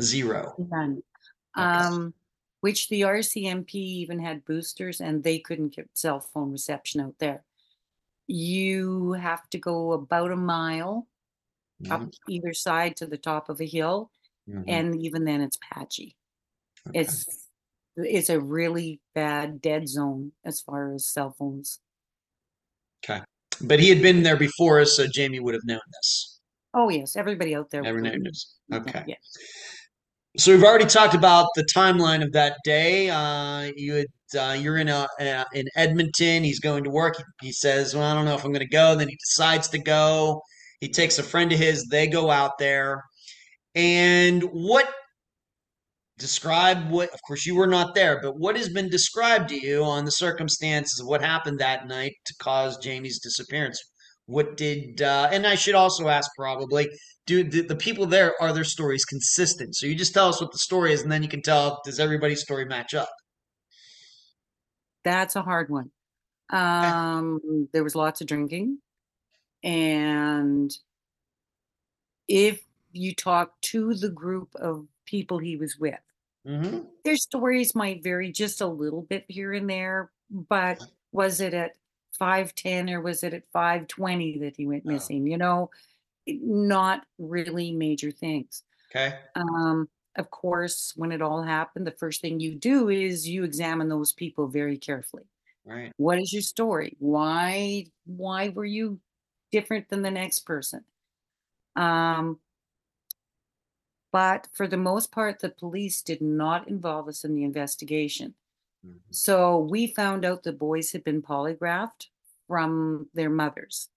[0.00, 0.54] Zero.
[0.58, 1.02] None.
[1.56, 1.66] Okay.
[1.66, 2.14] Um,
[2.60, 7.44] which the RCMP even had boosters and they couldn't get cell phone reception out there.
[8.32, 11.08] You have to go about a mile
[11.90, 14.10] up Mhm, either side to the top of a hill,
[14.48, 16.16] mhm, and even then it's patchy.
[16.88, 17.00] okay.
[17.00, 17.26] It's
[17.96, 21.80] it's a really bad dead zone as far as cell phones.
[23.04, 23.20] Okay.
[23.60, 26.40] But he had been there before us, so Jamie would have known this.
[26.72, 27.84] Oh yes, everybody out there.
[27.84, 28.54] Everyone would- knows.
[28.72, 29.16] Okay.
[30.36, 33.10] So we've already talked about the timeline of that day.
[33.10, 36.44] Uh, you had, uh, you're in a, uh, in Edmonton.
[36.44, 37.14] He's going to work.
[37.40, 39.78] He, says, "Well, I don't know if I'm going to go." Then he decides to
[39.78, 40.42] go.
[40.80, 41.86] He takes a friend of his.
[41.86, 43.02] They go out there,
[43.74, 44.88] and what
[46.18, 47.12] describe what?
[47.12, 50.12] Of course, you were not there, but what has been described to you on the
[50.12, 53.80] circumstances of what happened that night to cause Jamie's disappearance?
[54.26, 55.02] What did?
[55.02, 56.88] Uh, and I should also ask, probably,
[57.26, 59.74] do the people there are their stories consistent?
[59.74, 61.98] So you just tell us what the story is, and then you can tell does
[61.98, 63.08] everybody's story match up?
[65.04, 65.90] That's a hard one.
[66.50, 68.78] Um, there was lots of drinking.
[69.62, 70.74] And
[72.28, 75.98] if you talk to the group of people he was with,
[76.46, 76.78] Mm-hmm.
[77.04, 80.82] their stories might vary just a little bit here and there, but
[81.12, 81.72] was it at
[82.18, 84.90] 510 or was it at 520 that he went Oh.
[84.90, 85.26] missing?
[85.26, 85.68] You know,
[86.26, 88.62] not really major things.
[88.90, 89.18] Okay.
[89.34, 93.88] Um, of course, when it all happened, the first thing you do is you examine
[93.88, 95.24] those people very carefully.
[95.64, 95.92] Right.
[95.98, 96.96] What is your story?
[97.00, 99.00] Why why were you
[99.52, 100.84] different than the next person?
[101.76, 102.40] Um,
[104.12, 108.34] but for the most part, the police did not involve us in the investigation.
[108.82, 109.00] Mhm.
[109.10, 112.08] So we found out the boys had been polygraphed
[112.48, 113.90] from their mothers.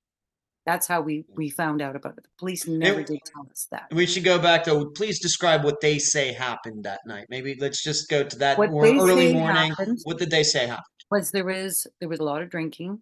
[0.65, 2.23] That's how we we found out about it.
[2.23, 3.87] The police never It- did tell us that.
[3.91, 7.27] We should go back to please describe what they say happened that night.
[7.29, 9.71] Maybe let's just go to that early morning.
[9.71, 10.85] happened- What did they say happened?
[11.11, 13.01] was there was there was a lot of drinking.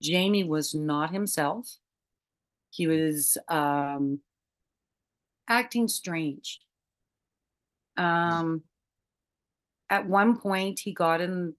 [0.00, 1.76] Jamie was not himself.
[2.70, 4.20] He was um,
[5.48, 6.60] acting strange.
[7.96, 8.62] Um,
[9.90, 11.54] at one point, he got in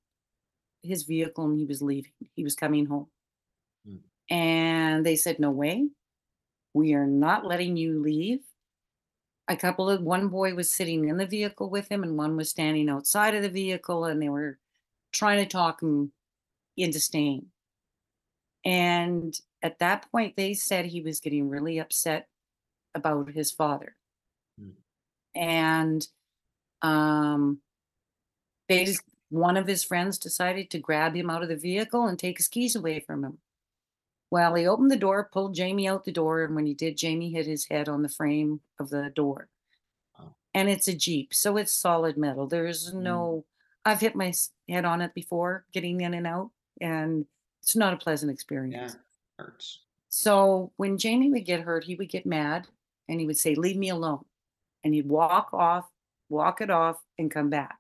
[0.81, 2.13] his vehicle and he was leaving.
[2.35, 3.07] He was coming home.
[4.31, 5.89] And they said, No way.
[6.73, 8.39] We are not letting you leave.
[9.49, 12.49] A couple of one boy was sitting in the vehicle with him, and one was
[12.49, 14.57] standing outside of the vehicle, and they were
[15.11, 16.13] trying to talk him
[16.77, 17.47] into staying.
[18.63, 22.27] And at that point, they said he was getting really upset
[22.95, 23.97] about his father.
[24.61, 24.73] Mm.
[25.35, 26.07] And
[26.81, 27.59] um,
[28.69, 32.17] they just, one of his friends decided to grab him out of the vehicle and
[32.17, 33.39] take his keys away from him.
[34.31, 37.31] Well, he opened the door, pulled Jamie out the door, and when he did, Jamie
[37.31, 39.49] hit his head on the frame of the door.
[40.17, 40.33] Oh.
[40.53, 42.47] And it's a Jeep, so it's solid metal.
[42.47, 43.01] There's Mm.
[43.01, 43.45] no,
[43.83, 44.33] I've hit my
[44.69, 47.25] head on it before getting in and out, and
[47.61, 48.93] it's not a pleasant experience.
[48.93, 49.01] Yeah,
[49.45, 49.79] hurts.
[50.07, 52.67] So when Jamie would get hurt, he would get mad
[53.07, 54.25] and he would say, Leave me alone.
[54.83, 55.89] And he'd walk off,
[56.29, 57.77] walk it off, and come back.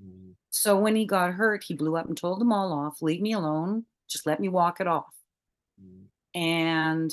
[0.00, 0.34] Mm.
[0.50, 3.32] So when he got hurt, he blew up and told them all off, Leave me
[3.32, 5.14] alone, just let me walk it off.
[6.38, 7.12] And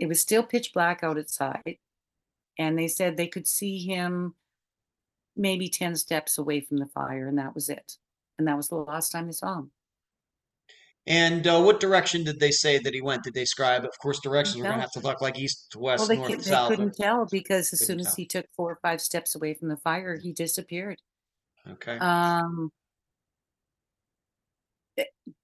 [0.00, 1.76] it was still pitch black out outside.
[2.58, 4.34] And they said they could see him
[5.36, 7.96] maybe 10 steps away from the fire, and that was it.
[8.38, 9.70] And that was the last time they saw him.
[11.06, 13.22] And uh, what direction did they say that he went?
[13.22, 13.84] Did they describe?
[13.84, 16.30] Of course, directions we're gonna have to look like east to Well, west, they, north
[16.30, 19.34] cou- to they couldn't tell because as soon as he took four or five steps
[19.34, 21.00] away from the fire, he disappeared.
[21.68, 21.98] Okay.
[21.98, 22.70] Um,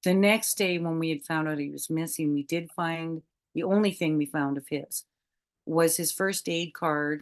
[0.02, 3.22] the- next day, when we had found out he was missing, we did find
[3.54, 5.04] the only thing we found of his
[5.66, 7.20] was his first aid card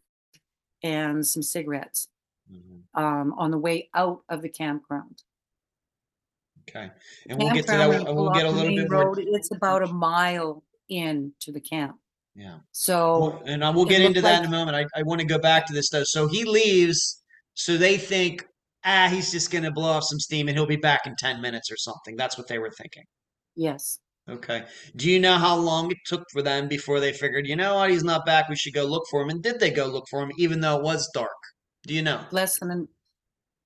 [0.83, 2.09] and some cigarettes
[2.53, 2.83] Mhm.
[2.95, 5.23] um, on the way out of the campground.
[6.69, 6.91] Okay.
[7.29, 7.89] And we'll get to that.
[8.15, 9.07] We'll, get a little bit more.
[9.15, 11.99] road, it's about a mile in to the camp.
[12.35, 12.59] Yeah.
[12.73, 14.77] So Well, and uh, we'll get into that like- in a moment.
[14.77, 16.05] I, I want to go back to this though.
[16.05, 17.23] So he leaves,
[17.55, 18.47] so they think,
[18.87, 21.41] ah, he's just going to blow off some steam and he'll be back in 10
[21.41, 22.17] minutes or something.
[22.17, 23.05] That's what they were thinking.
[23.57, 24.65] yes, Okay.
[24.97, 27.91] Do you know how long it took for them before they figured, you know what,
[27.91, 28.49] he's not back.
[28.49, 29.31] We should go look for him.
[29.31, 31.31] And did they go look for him even though it was dark?
[31.87, 32.25] Do you know?
[32.33, 32.89] less than an,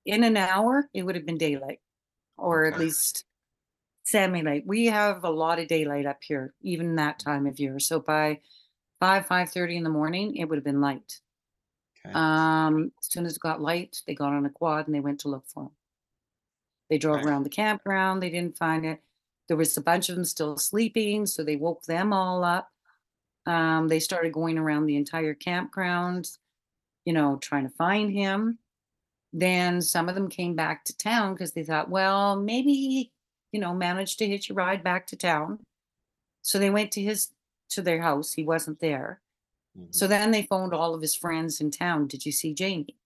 [0.05, 1.81] in an hour, it would have been daylight,
[2.37, 3.25] or at least
[4.05, 4.65] semi-light.
[4.67, 7.79] We have a lot of daylight up here, even that time of year.
[7.79, 8.41] So by
[8.99, 11.21] five five thirty in the morning, it would have been light.
[12.05, 12.19] Okay.
[12.19, 15.21] Um, as soon as it got light, they got on a quad and they went
[15.21, 15.71] to look for him.
[16.89, 17.25] They drove Okay.
[17.25, 18.23] around the campground.
[18.23, 19.03] They didn't find it.
[19.49, 22.71] There was a bunch of them still sleeping, so they woke them all up.
[23.47, 26.31] Um, they started going around the entire campground,
[27.05, 28.59] you know, trying to find him.
[29.33, 33.13] Then some of them came back to town because they thought, well, maybe he,
[33.53, 35.61] you know, managed to hitch a ride back to town.
[36.43, 37.33] So they went to his
[37.71, 38.35] to their house.
[38.35, 39.21] He wasn't there.
[39.79, 39.95] Mhm.
[39.95, 42.07] So then they phoned all of his friends in town.
[42.07, 42.97] Did you see Jamie?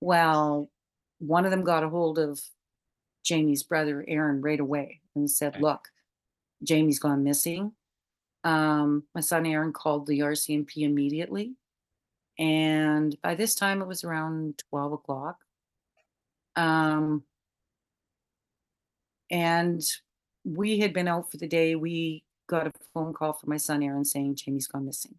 [0.00, 0.70] Well,
[1.18, 2.40] one of them got a hold of
[3.22, 5.62] Jamie's brother, Aaron, right away and said, Okay.
[5.62, 5.88] Look,
[6.62, 7.72] Jamie's gone missing.
[8.44, 11.56] Um, my son Aaron called the RCMP immediately.
[12.38, 15.44] And by this time, it was around 12 o'clock.
[16.56, 17.24] Um,
[19.30, 19.82] and
[20.44, 21.74] we had been out for the day.
[21.74, 25.16] We got a phone call from my son Aaron saying Jamie's gone missing.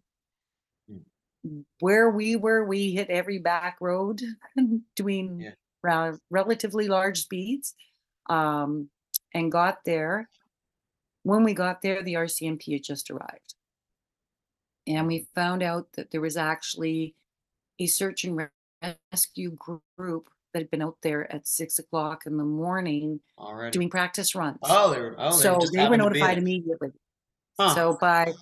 [1.80, 4.20] Where we were, we hit every back road
[4.96, 5.50] doing Yeah.
[5.82, 7.74] ra- relatively large speeds
[8.30, 8.88] um,
[9.34, 10.28] and got there.
[11.24, 13.54] When we got there, the RCMP had just arrived.
[14.86, 17.14] And we found out that there was actually
[17.78, 18.48] a search and
[19.12, 19.56] rescue
[19.96, 23.70] group that had been out there at six o'clock in the morning Already.
[23.70, 24.58] doing practice runs.
[24.64, 25.14] Oh, they were.
[25.18, 26.90] Oh, so they were happened to be notified immediately.
[27.58, 27.74] Huh.
[27.74, 28.32] So by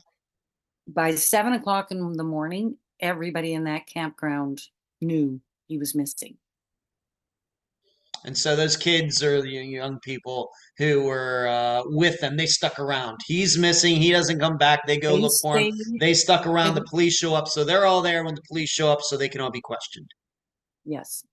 [0.89, 4.61] by seven o'clock in the morning, everybody in that campground
[5.01, 6.37] knew he was missing.
[8.27, 12.79] And so those kids or the young people who were uh, with them, they stuck
[12.79, 13.19] around.
[13.27, 13.97] He's missing.
[13.97, 14.87] He doesn't come back.
[14.87, 15.73] They go They look for him.
[16.01, 16.75] They stuck around.
[16.75, 19.17] they- The police show up, so they're all there when the police show up, so
[19.17, 20.11] they can all be questioned.
[20.85, 21.25] Yes.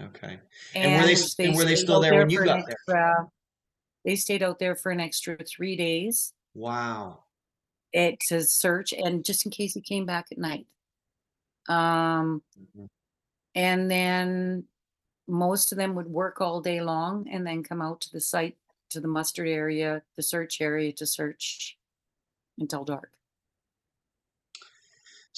[0.00, 0.38] Okay.
[0.76, 2.76] And were they s- and were they still out there when you got there?
[2.86, 3.28] extra-
[4.04, 7.24] They stayed out there for an extra three days Wow.
[7.92, 10.66] it, to search and just in case he came back at night.
[11.68, 12.88] Um, Mhm.
[13.54, 14.64] and then
[15.28, 18.58] most of them would work all day long and then come out to the site,
[18.90, 21.78] to the muster area, the search area to search
[22.58, 23.12] until dark.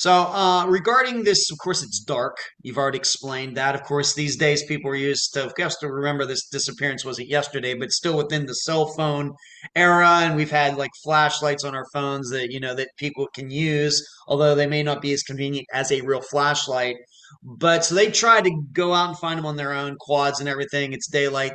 [0.00, 2.38] So, uh, regarding this, of course, it's dark.
[2.62, 3.74] You've already explained that.
[3.74, 7.28] Of course, these days people are used to, of course, to remember this disappearance wasn't
[7.28, 9.32] yesterday, but still within the cell phone
[9.76, 10.08] era.
[10.22, 14.02] And we've had like flashlights on our phones that, you know, that people can use,
[14.26, 16.96] although they may not be as convenient as a real flashlight.
[17.42, 20.48] But so they tried to go out and find them on their own quads and
[20.48, 20.94] everything.
[20.94, 21.52] It's daylight.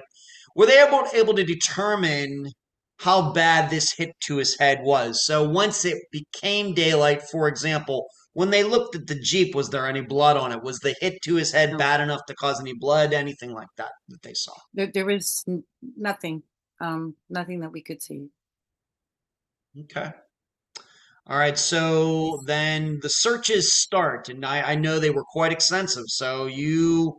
[0.55, 2.45] Were they able, able to determine
[2.99, 5.25] how bad this hit to his head was?
[5.25, 8.05] So once it became daylight, for example,
[8.35, 10.61] when they looked at the Jeep, was there any blood on it?
[10.61, 11.77] Was the hit to his head No.
[11.77, 13.13] bad enough to cause any blood?
[13.13, 14.53] Anything like that that they saw?
[14.73, 15.43] There, there was
[15.81, 16.43] nothing,
[16.79, 18.29] um, nothing that we could see.
[19.77, 20.11] Okay.
[21.27, 21.57] All right.
[21.57, 26.05] So then the searches start, and I, I know they were quite extensive.
[26.07, 27.17] So you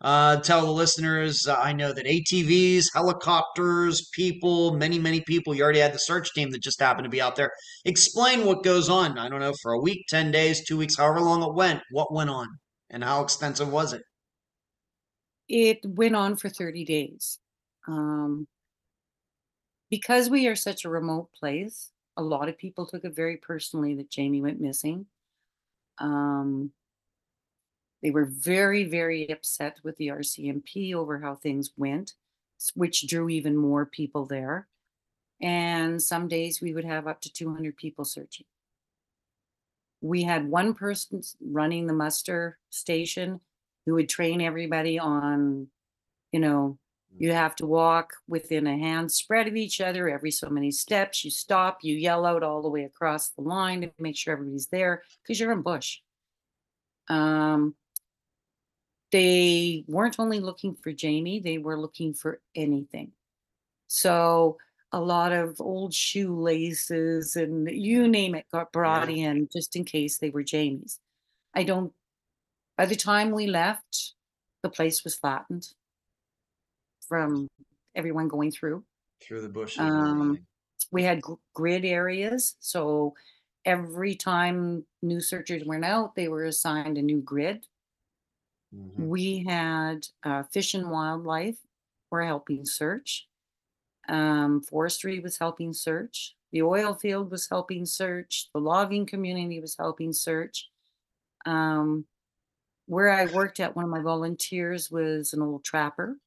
[0.00, 5.62] uh, tell the listeners, uh, I know that ATVs, helicopters, people, many, many people, you
[5.62, 7.50] already had the search team that just happened to be out there.
[7.84, 9.18] Explain what goes on.
[9.18, 12.12] I don't know, for a week, 10 days, two weeks, however long it went, what
[12.12, 12.46] went on,
[12.90, 14.02] and how extensive was it?
[15.48, 17.38] It went on for 30 days.
[17.88, 18.46] Um,
[19.90, 23.94] because we are such a remote place, a lot of people took it very personally
[23.96, 25.06] that Jamie went missing.
[25.98, 26.72] Um,
[28.02, 32.14] they were very, very upset with the RCMP over how things went,
[32.74, 34.68] which drew even more people there.
[35.40, 38.46] And some days we would have up to 200 people searching.
[40.00, 43.40] We had one person running the muster station
[43.84, 45.68] who would train everybody on,
[46.32, 46.78] you know,
[47.16, 51.24] you have to walk within a hand spread of each other every so many steps.
[51.24, 54.66] You stop, you yell out all the way across the line to make sure everybody's
[54.66, 55.98] there because you're in bush.
[57.08, 57.74] Um,
[59.10, 63.12] they weren't only looking for Jamie, they were looking for anything.
[63.88, 64.58] So
[64.92, 69.30] a lot of old shoelaces and you name it got brought Yeah.
[69.30, 71.00] in just in case they were Jamie's.
[71.54, 71.92] I don't,
[72.76, 74.14] by the time we left,
[74.62, 75.68] the place was flattened
[77.06, 77.48] from
[77.94, 78.84] everyone going through.
[79.20, 80.46] Through the bushes and Um,
[80.90, 82.56] we had gr- grid areas.
[82.60, 83.14] So
[83.64, 87.66] every time new searchers went out, they were assigned a new grid.
[88.72, 89.08] Mhm.
[89.08, 91.60] We had uh, fish and wildlife
[92.10, 93.28] were helping search.
[94.08, 96.36] Um, forestry was helping search.
[96.52, 98.50] The oil field was helping search.
[98.54, 100.70] The logging community was helping search.
[101.46, 102.06] Um,
[102.86, 106.18] where I worked at, one of my volunteers was an old trapper.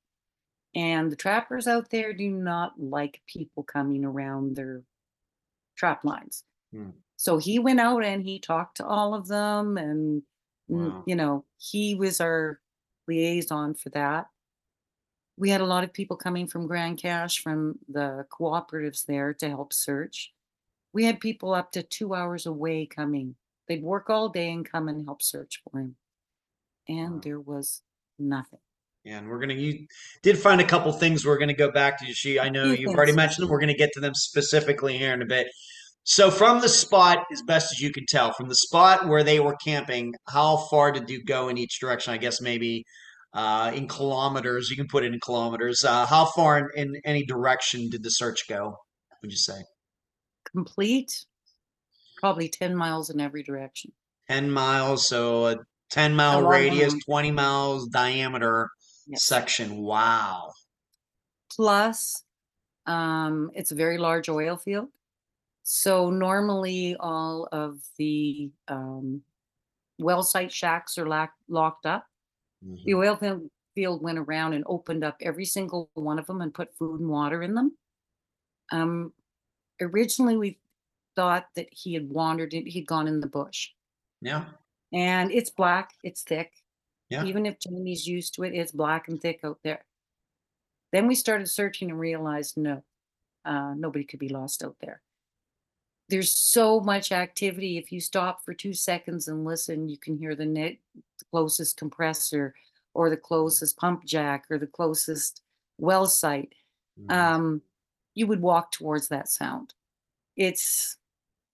[0.75, 4.83] And the trappers out there do not like people coming around their
[5.75, 6.43] trap lines.
[6.71, 7.01] Hmm.
[7.17, 10.25] So he went out and he talked to all of them and mm,
[10.67, 11.03] Wow.
[11.05, 12.59] you know, he was our
[13.07, 14.27] liaison for that.
[15.37, 19.49] We had a lot of people coming from Grande Cache from the cooperatives there to
[19.49, 20.33] help search.
[20.93, 23.35] We had people up to 2 hours away coming.
[23.67, 25.95] They'd work all day and come and help search for him.
[26.87, 27.21] And Wow.
[27.23, 27.81] there was
[28.19, 28.59] nothing.
[29.03, 29.87] Yeah, and we're gonna you
[30.21, 32.13] did find a couple things we're gonna go back to.
[32.13, 33.49] She, I know you've already mentioned them.
[33.49, 35.47] We're gonna get to them specifically here in a bit.
[36.03, 39.39] So from the spot, as best as you can tell, from the spot where they
[39.39, 42.13] were camping, how far did you go in each direction?
[42.13, 42.83] I guess maybe
[43.33, 44.69] uh, in kilometers.
[44.69, 45.83] You can put it in kilometers.
[45.85, 48.75] Uh, how far in, in any direction did the search go?
[49.21, 49.61] Would you say
[50.51, 51.11] Complete,
[52.17, 53.91] probably 10 miles in every direction.
[54.27, 55.07] ten miles?
[55.07, 55.55] So a
[55.91, 58.69] ten mile long radius, twenty miles diameter
[59.07, 59.23] Yes.
[59.23, 59.77] section.
[59.81, 60.51] Wow.
[61.55, 62.23] Plus,
[62.85, 64.89] um, it's a very large oil field.
[65.73, 69.23] So normally all of the um,
[69.99, 72.09] well site shacks are lack- locked up.
[72.61, 72.97] The Mhm.
[72.97, 76.75] oil field field went around and opened up every single one of them and put
[76.75, 77.77] food and water in them.
[78.73, 79.13] Um,
[79.79, 80.59] originally, we
[81.15, 83.69] thought that he had wandered in, he'd gone in the bush.
[84.19, 84.49] Yeah.
[84.91, 86.51] And it's black, it's thick.
[87.07, 87.23] Yeah.
[87.23, 89.85] Even if Jamie's used to it, it's black and thick out there.
[90.91, 92.83] Then we started searching and realized no,
[93.45, 95.01] uh, nobody could be lost out there.
[96.11, 97.77] There's so much activity.
[97.77, 101.77] If you stop for two seconds and listen, you can hear the net, the closest
[101.77, 102.53] compressor,
[102.93, 105.41] or the closest pump jack, or the closest
[105.77, 106.53] well site.
[106.99, 107.11] Mhm.
[107.11, 107.61] Um,
[108.13, 109.73] you would walk towards that sound.
[110.35, 110.97] It's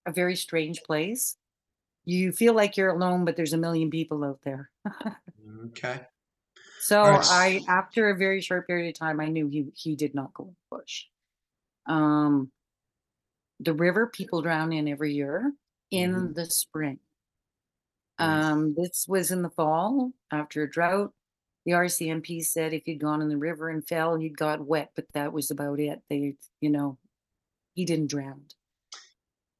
[0.07, 1.37] a very strange place.
[2.03, 4.71] You feel like you're alone, but there's a million people out there.
[5.67, 6.01] Okay.
[6.81, 7.25] So right.
[7.29, 10.45] I, after a very short period of time, I knew he he did not go
[10.45, 11.05] in the bush.
[11.85, 12.51] Um,
[13.59, 15.53] the river, people drown in every year
[15.91, 16.35] in Mhm.
[16.35, 16.99] the spring.
[18.19, 21.13] Um, this was in the fall after a drought.
[21.65, 25.05] The RCMP said if he'd gone in the river and fell, he'd got wet, but
[25.13, 26.01] that was about it.
[26.09, 26.97] They, you know,
[27.75, 28.45] he didn't drown.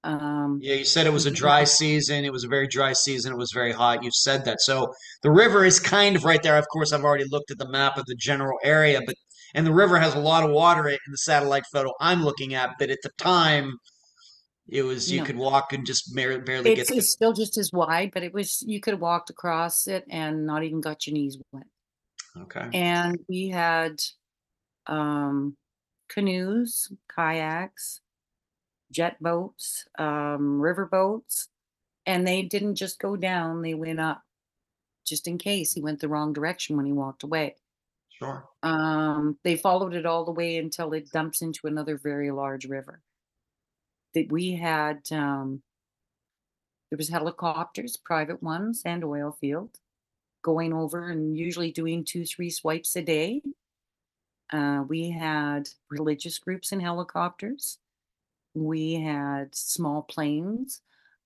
[0.04, 2.24] Um, Yeah, you said it was a dry season.
[2.24, 3.34] It was a very dry season.
[3.34, 4.04] It was very hot.
[4.04, 4.62] You said that.
[4.62, 6.58] So the river is kind of right there.
[6.58, 9.16] Of course, I've already looked at the map of the general area, but
[9.56, 12.72] and the river has a lot of water in the satellite photo I'm looking at.
[12.80, 13.78] But at the time,
[14.68, 15.26] it was you No.
[15.26, 18.24] could walk and just barely, barely get it's, to it's still just as wide, but
[18.24, 21.64] it was you could have walked across it and not even got your knees wet.
[22.38, 22.70] Okay.
[22.74, 24.02] And we had
[24.88, 25.58] um,
[26.10, 28.02] canoes, kayaks,
[28.91, 31.50] jet boats, um, river boats,
[32.06, 34.22] and they didn't just go down; they went up,
[35.06, 37.56] just in case he went the wrong direction when he walked away.
[38.20, 38.49] Sure.
[38.63, 43.01] Um, they followed it all the way until it dumps into another very large river.
[44.13, 45.63] That we had, um,
[46.89, 49.80] there was helicopters, private ones, and oil field
[50.43, 53.41] going over and usually doing two, three swipes a day.
[54.51, 57.80] Uh, we had religious groups in helicopters.
[58.55, 60.82] We had small planes.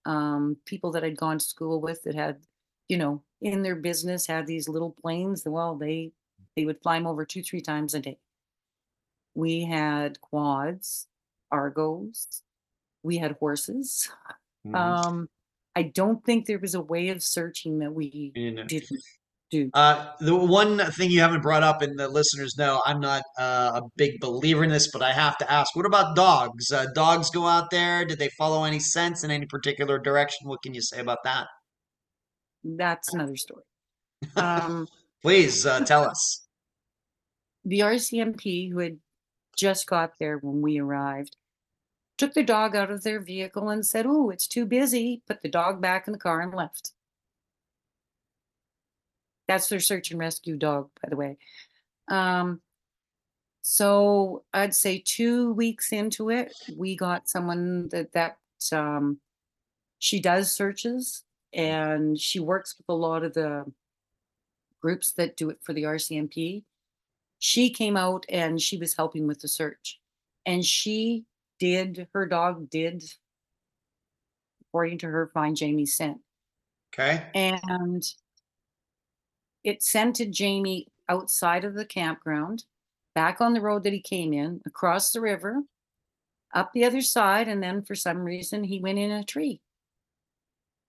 [0.05, 2.41] Um, people that I'd gone to school with that had,
[2.89, 5.43] you know, in their business had these little planes.
[5.45, 6.13] Well, they
[6.55, 8.17] they would fly them over two, three times a day.
[9.33, 11.07] We had quads,
[11.51, 12.43] argos.
[13.03, 14.09] We had horses.
[14.67, 14.75] Mhm.
[14.75, 15.29] Um,
[15.75, 18.63] I don't think there was a way of searching that we know.
[18.63, 19.01] didn't
[19.49, 19.69] do.
[19.73, 23.81] Uh, the one thing you haven't brought up, and the listeners know, I'm not uh,
[23.81, 26.71] a big believer in this, but I have to ask: What about dogs?
[26.71, 28.05] Uh, dogs go out there.
[28.05, 30.47] Did they follow any scents in any particular direction?
[30.47, 31.47] What can you say about that?
[32.63, 33.63] That's another story.
[34.35, 34.87] Um,
[35.21, 36.45] Please uh, tell us.
[37.63, 38.97] the RCMP, who had
[39.55, 41.35] just got there when we arrived,
[42.17, 45.21] took the dog out of their vehicle and said, Oh, it's too busy.
[45.27, 46.91] Put the dog back in the car and left.
[49.47, 51.37] That's their search and rescue dog, by the way.
[52.07, 52.61] Um,
[53.61, 58.37] so I'd say two weeks into it, we got someone that that
[58.71, 59.19] um,
[59.99, 63.65] she does searches and she works with a lot of the
[64.81, 66.63] groups that do it for the RCMP.
[67.39, 69.99] She came out and she was helping with the search,
[70.45, 71.25] and she
[71.59, 73.03] did her dog did,
[74.67, 76.19] according to her, find Jamie's scent,
[76.93, 77.29] Okay.
[77.33, 78.03] and
[79.63, 82.65] it scented Jamie outside of the campground,
[83.13, 85.63] back on the road that he came in, across the river,
[86.53, 89.61] up the other side, and then for some reason he went in a tree.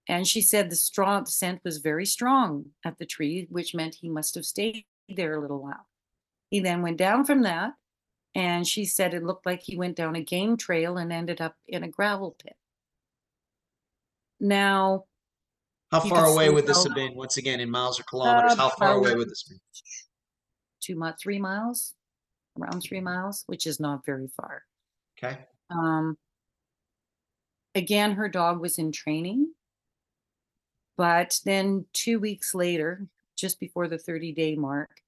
[0.08, 3.94] And she said the strong the scent was very strong at the tree, which meant
[3.94, 5.86] he must have stayed there a little while.
[6.50, 7.74] He then went down from that,
[8.34, 11.56] and she said it looked like he went down a game trail and ended up
[11.66, 12.56] in a gravel pit.
[14.40, 15.04] Now,
[15.92, 17.14] How far away would this have been?
[17.14, 19.56] Once again, in miles or kilometers, how far away would this be?
[20.80, 21.94] two mi- three miles,
[22.60, 24.64] around three miles, which is not very far.
[25.16, 25.38] Okay.
[25.70, 26.18] Um,
[27.76, 29.52] again, her dog was in training,
[30.96, 35.02] but then two weeks later, just before the 30 day mark,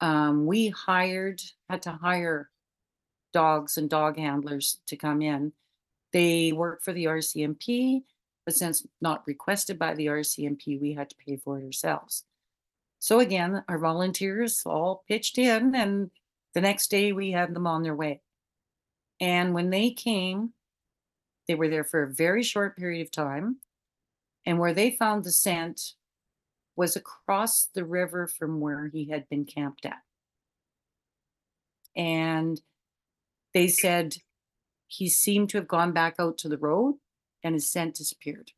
[0.00, 2.50] um, we hired, had to hire
[3.32, 5.52] dogs and dog handlers to come in.
[6.12, 8.02] They work for the RCMP,
[8.46, 12.24] but since not requested by the RCMP, we had to pay for it ourselves.
[13.00, 16.10] So again, our volunteers all pitched in, and
[16.54, 18.20] the next day we had them on their way.
[19.20, 20.52] And when they came,
[21.46, 23.58] they were there for a very short period of time.
[24.48, 25.92] And where they found the scent
[26.74, 30.02] was across the river from where he had been camped at.
[31.94, 32.58] And
[33.52, 34.16] they said
[34.86, 36.98] he seemed to have gone back out to the road
[37.44, 38.52] and his scent disappeared.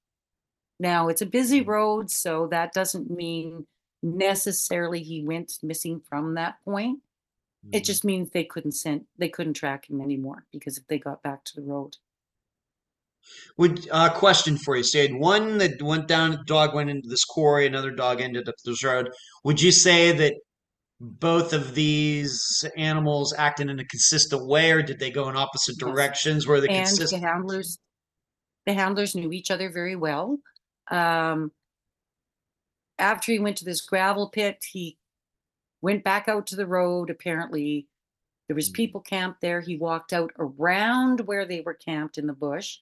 [0.79, 3.67] Now it's a busy road, so that doesn't mean
[4.01, 7.03] necessarily he went missing from that point.
[7.73, 7.85] It Mhm.
[7.85, 11.45] just means they couldn't send they couldn't track him anymore because if they got back
[11.47, 11.97] to the road.
[13.57, 14.83] Would uh, question for you?
[14.83, 18.21] So you had one that went down, the dog went into this quarry, another dog
[18.21, 19.11] ended up this road.
[19.45, 20.35] Would you say that
[21.01, 25.79] both of these animals acted in a consistent way, or did they go in opposite
[25.79, 26.47] directions?
[26.47, 27.79] Where they And the handlers
[28.67, 30.39] the handlers knew each other very well.
[30.91, 31.53] Um,
[32.99, 34.99] after he went to this gravel pit, he
[35.81, 37.09] went back out to the road.
[37.09, 37.89] Apparently,
[38.47, 38.75] there was Mhm.
[38.75, 39.63] people camped there.
[39.63, 42.79] He walked out around where they were camped in the bush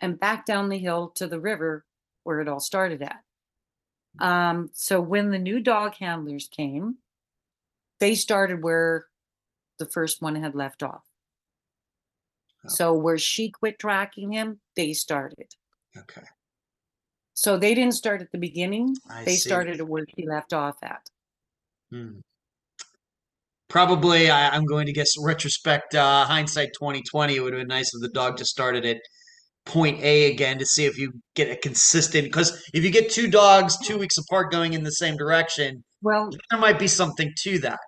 [0.00, 1.84] and back down the hill to the river
[2.24, 3.20] where it all started at.
[4.18, 6.96] Um, so when the new dog handlers came,
[8.00, 9.06] they started where
[9.78, 11.02] the first one had left off.
[12.64, 12.68] Oh.
[12.68, 15.46] So where she quit tracking him, they started.
[15.96, 16.22] Okay,
[17.34, 18.94] So they didn't start at the beginning.
[19.08, 19.48] I they see.
[19.48, 21.08] started at where she left off at.
[21.90, 22.20] Hmm.
[23.68, 27.36] Probably, I, I'm going to guess retrospect, uh, hindsight 2020.
[27.36, 28.98] It would have been nice if the dog just started at
[29.70, 32.24] point A again to see if you get a consistent.
[32.24, 36.30] Because if you get two dogs two weeks apart going in the same direction, Well,
[36.50, 37.78] there might be something to that.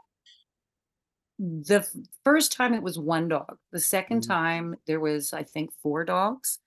[1.38, 1.84] the
[2.24, 3.58] first time it was one dog.
[3.72, 4.28] The 2nd Mhm.
[4.28, 6.60] time there was, I think, four dogs.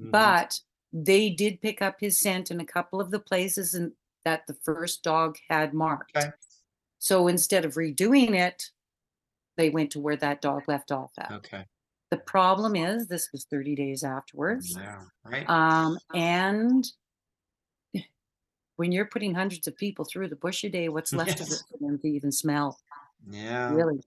[0.00, 0.12] Mhm.
[0.12, 0.60] But
[0.92, 3.92] they did pick up his scent in a couple of the places and
[4.24, 6.16] that the first dog had marked.
[6.16, 6.30] Okay.
[7.00, 8.70] So instead of redoing it,
[9.56, 11.32] they went to where that dog left off at.
[11.32, 11.66] Okay.
[12.12, 14.76] The problem is this was 30 days afterwards.
[14.78, 15.00] Yeah.
[15.24, 15.48] Right.
[15.48, 16.84] Um, and
[18.76, 21.62] when you're putting hundreds of people through the bush a day, what's left of it
[21.70, 22.78] for them to even smell?
[23.30, 23.72] yeah.
[23.72, 24.02] Really?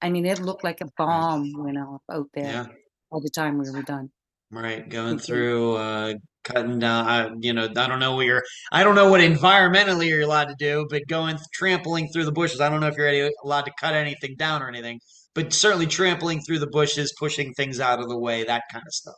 [0.00, 2.66] I mean, it looked like a bomb went off out there Yeah.
[3.12, 4.10] by the time we were done.
[4.50, 4.88] Right.
[4.88, 7.06] Going through, uh, cutting down.
[7.06, 8.42] Uh, you know, I don't know what you're.
[8.72, 12.62] I don't know what environmentally you're allowed to do, but going trampling through the bushes.
[12.62, 14.98] I don't know if you're allowed to cut anything down or anything,
[15.34, 18.94] but certainly trampling through the bushes, pushing things out of the way, that kind of
[18.94, 19.14] stuff.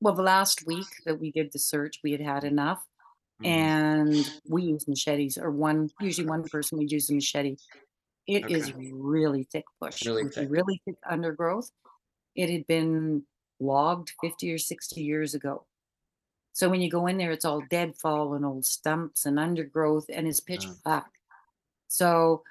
[0.00, 2.82] Well, the last week that we did the search, we had had enough,
[3.40, 3.70] Mhm.
[3.74, 7.56] and we use machetes, or one usually one person would use a machete.
[8.26, 8.76] It is Okay.
[8.76, 10.50] really thick bush, Really thick.
[10.50, 11.70] really thick undergrowth.
[12.36, 13.26] It had been
[13.60, 15.66] logged 50 or 60 years ago.
[16.52, 20.28] So when you go in there, it's all deadfall and old stumps and undergrowth, and
[20.28, 20.76] it's pitch Oh.
[20.84, 21.10] black.
[21.88, 22.44] So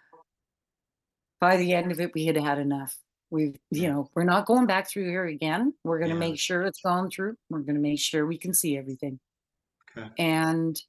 [1.39, 2.97] by the end of it, we had had enough.
[3.31, 5.73] We've, you know, we're not going back through here again.
[5.83, 6.19] We're going to Yeah.
[6.31, 7.37] make sure it's gone through.
[7.49, 9.19] We're going to make sure we can see everything.
[9.97, 10.09] Okay.
[10.17, 10.81] And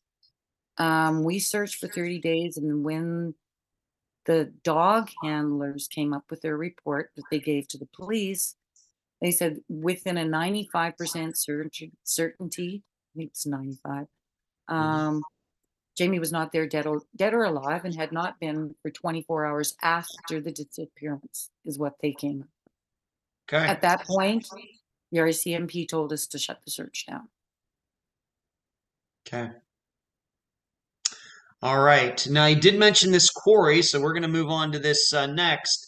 [0.79, 3.35] um, we searched for 30 days, and when
[4.25, 8.57] the dog handlers came up with their report that they gave to the police,
[9.21, 11.37] they said within a 95%
[12.05, 12.83] certainty,
[13.15, 14.07] I think it's 95,
[14.69, 15.23] um,
[16.01, 19.45] Jamie was not there dead or, dead or alive and had not been for 24
[19.45, 22.47] hours after the disappearance, is what they came.
[23.53, 23.67] Okay.
[23.67, 24.49] At that point,
[25.13, 27.29] the RCMP told us to shut the search down.
[29.29, 29.51] Okay.
[31.61, 32.27] All right.
[32.31, 35.27] Now, you did mention this quarry, so we're going to move on to this uh,
[35.27, 35.87] next.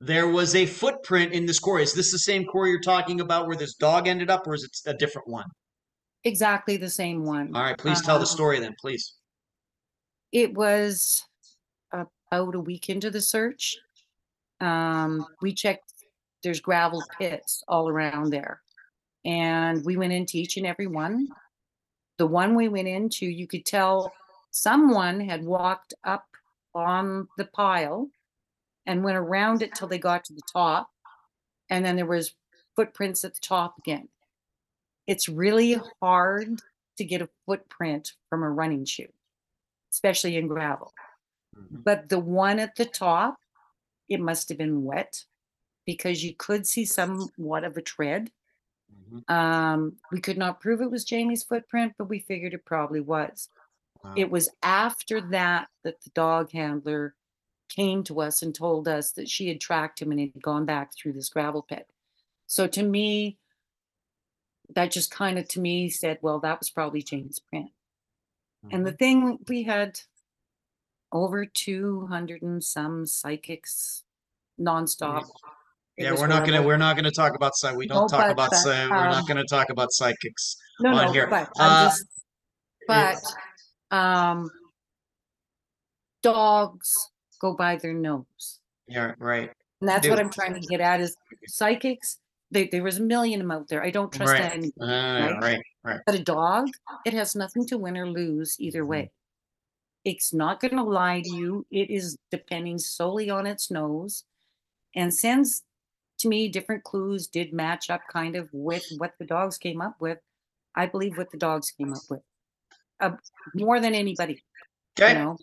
[0.00, 1.84] There was a footprint in this quarry.
[1.84, 4.64] Is this the same quarry you're talking about where this dog ended up, or is
[4.64, 5.46] it a different one?
[6.24, 7.54] Exactly the same one.
[7.54, 7.78] All right.
[7.78, 9.14] Please tell the Um, story then, please.
[10.32, 11.24] It was
[11.92, 13.76] about a week into the search.
[14.60, 15.92] Um, we checked,
[16.42, 18.62] there's gravel pits all around there.
[19.24, 21.28] And we went into each and every one.
[22.18, 24.12] The one we went into, you could tell
[24.50, 26.26] someone had walked up
[26.74, 28.08] on the pile
[28.86, 30.88] and went around it till they got to the top.
[31.70, 32.34] And then there was
[32.74, 34.08] footprints at the top again.
[35.06, 36.60] It's really hard
[36.96, 39.08] to get a footprint from a running shoe,
[39.92, 40.92] especially in gravel.
[41.56, 41.84] Mhm.
[41.84, 43.38] But the one at the top,
[44.08, 45.24] it must have been wet
[45.84, 48.32] because you could see somewhat of a tread.
[48.92, 49.30] Mhm.
[49.30, 53.48] Um, we could not prove it was Jamie's footprint, but we figured it probably was.
[54.02, 54.14] Wow.
[54.16, 57.14] It was after that that the dog handler
[57.68, 60.94] came to us and told us that she had tracked him and he'd gone back
[60.94, 61.90] through this gravel pit.
[62.46, 63.38] So to me,
[64.68, 67.70] that just kind of to me said, well, that was probably Jamie's print.
[68.70, 68.98] And the Mhm.
[68.98, 70.00] thing we had
[71.10, 74.04] over 200 and some psychics
[74.60, 75.24] nonstop.
[75.98, 76.66] It yeah, was we're not gonna horrible.
[76.68, 77.76] we're not gonna talk about psych.
[77.76, 80.56] We don't talk but- about but, psy- We're not um, gonna talk about psychics.
[80.80, 81.26] no, on no, here.
[81.26, 82.06] but Uh, I'm just,
[82.88, 83.18] yeah.
[83.90, 84.50] but um,
[86.22, 87.10] dogs
[87.40, 89.14] go by their nose, Yeah.
[89.18, 89.52] Right.
[89.80, 91.00] and that's what I'm trying to get at.
[91.00, 91.14] Is
[91.46, 92.18] psychics?
[92.52, 93.82] They, there was a million of them out there.
[93.82, 94.72] I don't trust Right.
[94.80, 95.40] Uh, right?
[95.42, 95.62] right.
[95.84, 96.00] Right.
[96.06, 96.68] but a dog,
[97.04, 98.88] it has nothing to win or lose either Mhm.
[98.88, 99.10] way.
[100.04, 101.66] It's not going to lie to you.
[101.70, 104.24] It is depending solely on its nose,
[104.94, 105.62] and since
[106.18, 109.96] to me different clues did match up kind of with what the dogs came up
[110.00, 110.18] with,
[110.76, 112.22] I believe what the dogs came up with,
[113.00, 113.16] uh,
[113.54, 114.42] more than anybody.
[115.00, 115.14] Okay.
[115.14, 115.36] You know,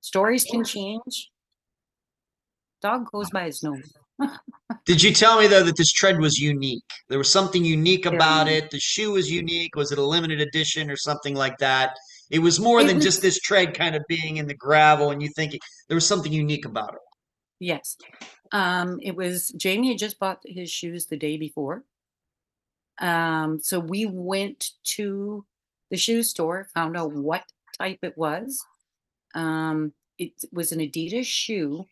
[0.00, 1.30] stories can change.
[2.82, 3.92] Dog goes by his nose.
[4.84, 6.84] Did you tell me though that this tread was unique?
[7.08, 8.70] There was something unique about it.
[8.70, 9.76] The shoe was unique.
[9.76, 11.96] Was it a limited edition or something like that?
[12.30, 15.10] It was more It than was- just this tread kind of being in the gravel
[15.10, 17.00] and you thinking there was something unique about it.
[17.60, 17.96] Yes.
[18.52, 21.84] Um, it was Jamie had just bought his shoes the day before.
[22.98, 25.44] Um, so we went to
[25.90, 27.44] the shoe store, found out what
[27.78, 28.64] type it was.
[29.34, 31.86] Um, it was an Adidas shoe,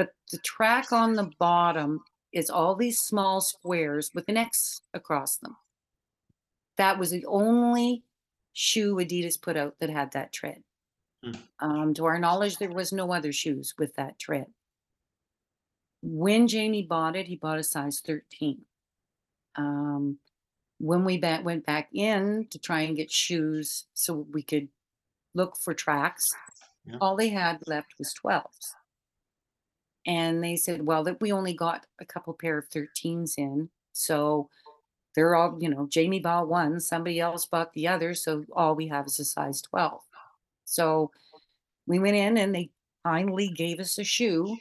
[0.00, 2.00] but the track on the bottom
[2.32, 5.58] is all these small squares with an X across them.
[6.78, 8.02] That was the only
[8.54, 10.62] shoe Adidas put out that had that tread.
[11.22, 11.32] Hmm.
[11.58, 14.46] Um, to our knowledge, there was no other shoes with that tread.
[16.00, 18.62] When Jamie bought it, he bought a size 13.
[19.56, 20.16] Um,
[20.78, 24.68] when we ba- went back in to try and get shoes so we could
[25.34, 26.26] look for tracks,
[26.86, 26.96] Yeah.
[27.02, 28.72] all they had left was 12s.
[30.06, 33.68] And they said, well, that we only got a couple pair of 13s in.
[33.92, 34.48] So
[35.14, 38.14] they're all, you know, Jamie bought one, somebody else bought the other.
[38.14, 40.00] So all we have is a size 12.
[40.64, 41.10] So
[41.86, 42.70] we went in and they
[43.02, 44.56] finally gave us a shoe,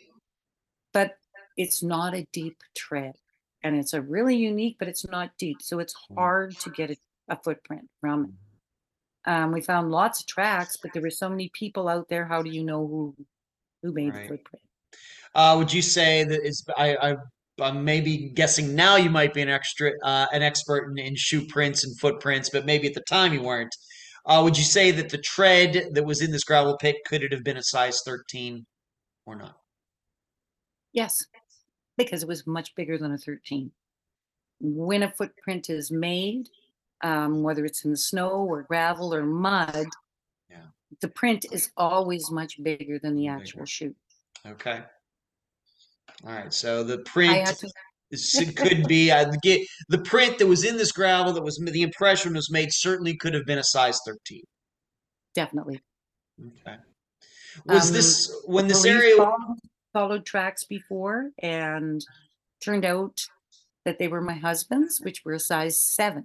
[0.93, 1.17] but
[1.57, 3.15] it's not a deep tread.
[3.63, 5.61] And it's a really unique, but it's not deep.
[5.61, 6.15] So it's Mm.
[6.15, 6.97] hard to get a,
[7.29, 9.29] a footprint from it.
[9.29, 12.25] Um, we found lots of tracks, but there were so many people out there.
[12.25, 13.15] How do you know who
[13.83, 14.21] who made Right.
[14.23, 14.63] the footprint?
[15.35, 17.15] Uh, would you say that is I, I
[17.61, 21.45] I'm maybe guessing now you might be an extra uh, an expert in, in shoe
[21.47, 23.75] prints and footprints, but maybe at the time you weren't.
[24.25, 27.31] Uh, would you say that the tread that was in this gravel pit could it
[27.31, 28.65] have been a size 13
[29.25, 29.55] or not?
[30.93, 31.15] Yes,
[31.97, 33.71] because it was much bigger than a 13.
[34.59, 36.47] When a footprint is made,
[37.01, 39.87] um, whether it's in the snow or gravel or mud,
[40.49, 40.57] Yeah.
[41.01, 43.39] the print is always much bigger than the Bigger.
[43.41, 43.95] actual shoe.
[44.47, 44.81] Okay.
[46.25, 46.53] All right.
[46.53, 47.69] So the print had to,
[48.11, 51.57] is- it could be uh, get the print that was in this gravel that was
[51.57, 54.41] the impression was made certainly could have been a size 13.
[55.35, 55.79] definitely.
[56.65, 56.77] Okay.
[57.65, 59.15] Was Um, this when this area?
[59.17, 59.57] followed,
[59.93, 62.01] followed tracks before and
[62.63, 63.21] turned out
[63.85, 66.23] that they were my husband's, which were a size seven.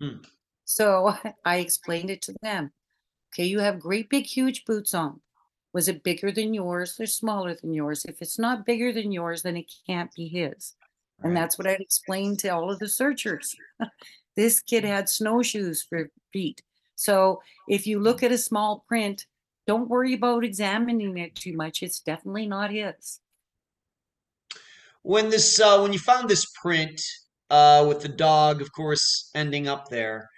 [0.00, 0.18] Hmm.
[0.64, 1.14] So
[1.44, 2.72] I explained it to them.
[3.34, 5.20] Okay, you have great big huge boots on.
[5.72, 8.04] Was it bigger than yours or smaller than yours?
[8.04, 10.74] If it's not bigger than yours, then it can't be his.
[11.22, 13.54] And that's what I'd explained to all of the searchers.
[14.36, 16.62] this kid had snowshoes for feet.
[16.96, 19.26] So if you look at a small print,
[19.66, 21.82] don't worry about examining it too much.
[21.82, 23.20] It's definitely not his.
[25.02, 27.00] when this uh, when you found this print
[27.50, 30.28] uh, with the dog, of course, ending up there,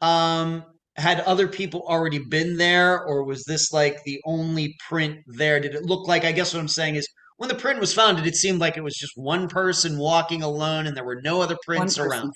[0.00, 0.64] um,
[0.96, 5.58] had other people already been there, or was this like the only print there?
[5.58, 6.24] Did it look like?
[6.24, 8.76] I guess what I'm saying is, when the print was found, did it seem like
[8.76, 12.32] it was just one person walking alone, and there were no other prints person, around?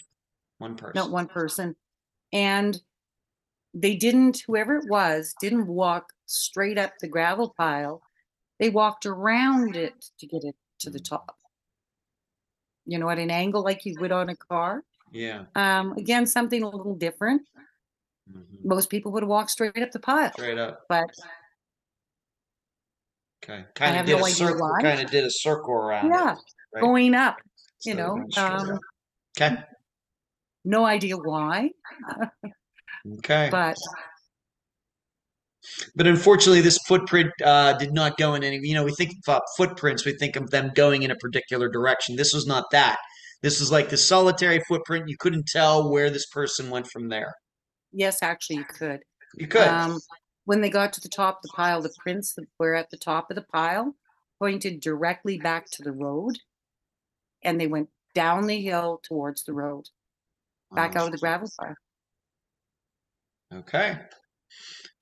[0.59, 0.93] One person.
[0.95, 1.77] not one person.
[2.33, 2.81] And
[3.75, 8.01] they didn't, whoever it was, didn't walk straight up the gravel pile.
[8.59, 11.37] They walked around it to get it to the top.
[12.87, 14.83] You know, at an angle like you would on a car.
[15.13, 15.45] Yeah.
[15.55, 17.43] Um, again, something a little different.
[18.31, 18.65] Mhm.
[18.65, 20.81] Most people would walk straight up the pile, Straight up.
[20.89, 21.09] but
[23.45, 23.65] Okay.
[23.75, 24.61] Kind of have did no a idea circle.
[24.69, 24.83] why.
[24.83, 26.11] Kind of did a circle around.
[26.11, 26.39] yeah, It,
[26.75, 26.81] right?
[26.81, 27.37] going up,
[27.85, 28.79] you of know, um.
[29.41, 29.57] Okay.
[30.65, 31.71] no idea why,
[33.19, 33.49] Okay.
[33.51, 33.77] but
[35.95, 38.59] But unfortunately, this footprint uh, did not go in any.
[38.63, 42.17] You know, we think about footprints, we think of them going in a particular direction.
[42.17, 42.99] This was not that.
[43.43, 45.09] This was like the solitary footprint.
[45.09, 47.33] You couldn't tell where this person went from there.
[47.97, 49.01] Yes, actually, you could.
[49.35, 49.67] You could.
[49.67, 49.99] Um,
[50.45, 52.97] when they got to the top of the pile, the prints that were at the
[52.97, 53.95] top of the pile
[54.39, 56.39] pointed directly back to the road,
[57.43, 59.85] and they went down the hill towards the road,
[60.73, 61.75] back Oh, out of the gravel pile.
[63.53, 63.99] Okay.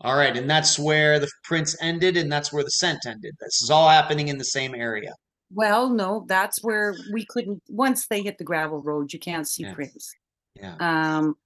[0.00, 3.34] All right, and that's where the prints ended, and that's where the scent ended.
[3.40, 5.12] This is all happening in the same area.
[5.52, 7.62] Well, no, that's where we couldn't.
[7.68, 9.74] Once they hit the gravel road, you can't see Yeah.
[9.74, 10.12] prints.
[10.56, 10.76] Yeah.
[10.80, 11.36] Um,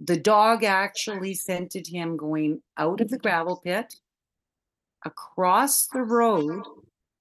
[0.00, 3.96] the dog actually scented him going out of the gravel pit,
[5.04, 6.62] across the road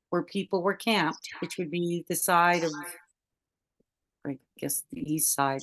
[0.10, 2.72] where people were camped, which would be the side of,
[4.26, 5.62] I guess, the east side.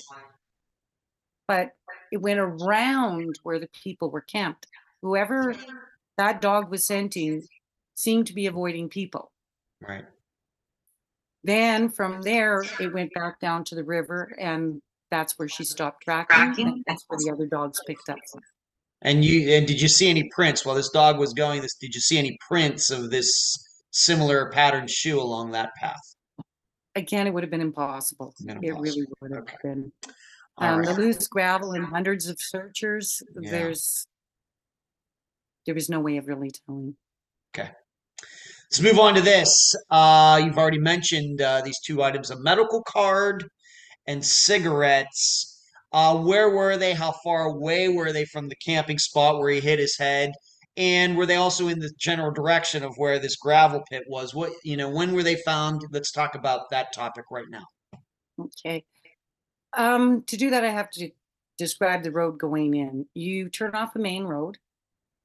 [1.48, 1.72] But
[2.12, 4.66] it went around where the people were camped.
[5.02, 5.54] Whoever
[6.16, 7.42] that dog was scenting
[7.94, 9.30] seemed to be avoiding people.
[9.80, 10.04] Right.
[11.42, 14.80] Then from there, it went back down to the river, and
[15.14, 16.66] that's where she stopped tracking.
[16.66, 18.18] And that's where the other dogs picked up.
[19.02, 21.62] And you and did you see any prints while this dog was going?
[21.62, 23.30] This did you see any prints of this
[23.92, 26.00] similar patterned shoe along that path?
[26.96, 28.34] Again, it would have been impossible.
[28.44, 29.56] Been It really would have Okay.
[29.62, 29.92] been.
[30.58, 30.88] All Um, right.
[30.88, 33.22] The loose gravel and hundreds of searchers.
[33.40, 33.50] Yeah.
[33.50, 34.06] There's
[35.66, 36.96] there was no way of really telling.
[37.56, 37.70] Okay.
[38.70, 39.76] Let's move on to this.
[39.90, 43.48] Uh, you've already mentioned uh, these two items: a medical card
[44.06, 45.50] and cigarettes.
[45.92, 46.92] Uh, where were they?
[46.92, 50.32] How far away were they from the camping spot where he hit his head?
[50.76, 54.34] And were they also in the general direction of where this gravel pit was?
[54.34, 54.90] What you know?
[54.90, 55.82] When were they found?
[55.92, 57.64] Let's talk about that topic right now.
[58.40, 58.84] Okay.
[59.76, 61.10] Um, to do that, I have to
[61.58, 63.06] describe the road going in.
[63.14, 64.58] You turn off the main road,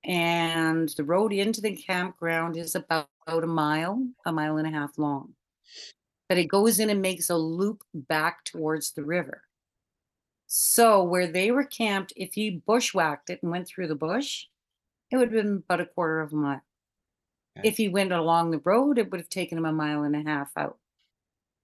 [0.04, 4.72] and the road into the campground is about, about a mile, a mile and a
[4.72, 5.34] half long.
[6.30, 9.42] But it goes in and makes a loop back towards the river.
[10.46, 14.46] So where they were camped, if he bushwhacked it and went through the bush,
[15.12, 16.62] it would have been about a quarter of a mile.
[17.58, 17.68] Okay.
[17.68, 20.22] If he went along the road, it would have taken him a mile and a
[20.22, 20.78] half out.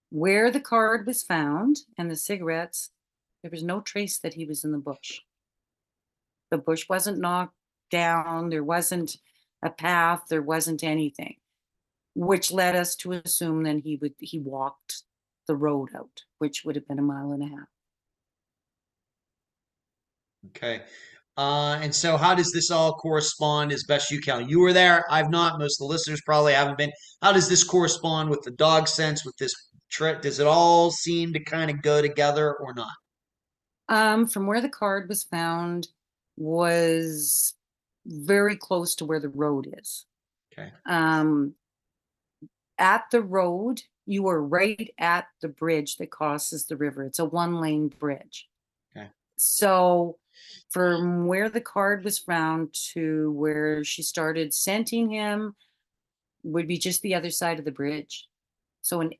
[0.09, 2.89] Where the card was found and the cigarettes,
[3.41, 5.21] there was no trace that he was in the bush.
[6.51, 7.53] The bush wasn't knocked
[7.91, 9.17] down, there wasn't
[9.63, 11.35] a path, there wasn't anything,
[12.15, 15.03] which led us to assume then he would he walked
[15.47, 17.67] the road out, which would have been a mile and a half.
[20.47, 20.81] Okay.
[21.37, 24.47] Uh, and so, how does this all correspond as best you can?
[24.47, 25.03] You were there.
[25.11, 25.59] I've not.
[25.59, 26.91] Most of the listeners probably haven't been.
[27.21, 29.25] How does this correspond with the dog sense?
[29.25, 29.53] With this
[29.91, 32.87] trip, does it all seem to kind of go together or not?
[33.89, 35.89] Um, from where the card was found
[36.37, 37.53] was
[38.05, 40.05] very close to where the road is.
[40.53, 40.71] Okay.
[40.85, 41.53] Um,
[42.77, 47.03] at the road, you are right at the bridge that crosses the river.
[47.03, 48.47] It's a one lane bridge.
[48.95, 49.07] Okay.
[49.37, 50.71] So mm.
[50.71, 55.55] from where the card was found to where she started scenting him
[56.43, 58.27] would be just the other side of the bridge.
[58.81, 59.11] So in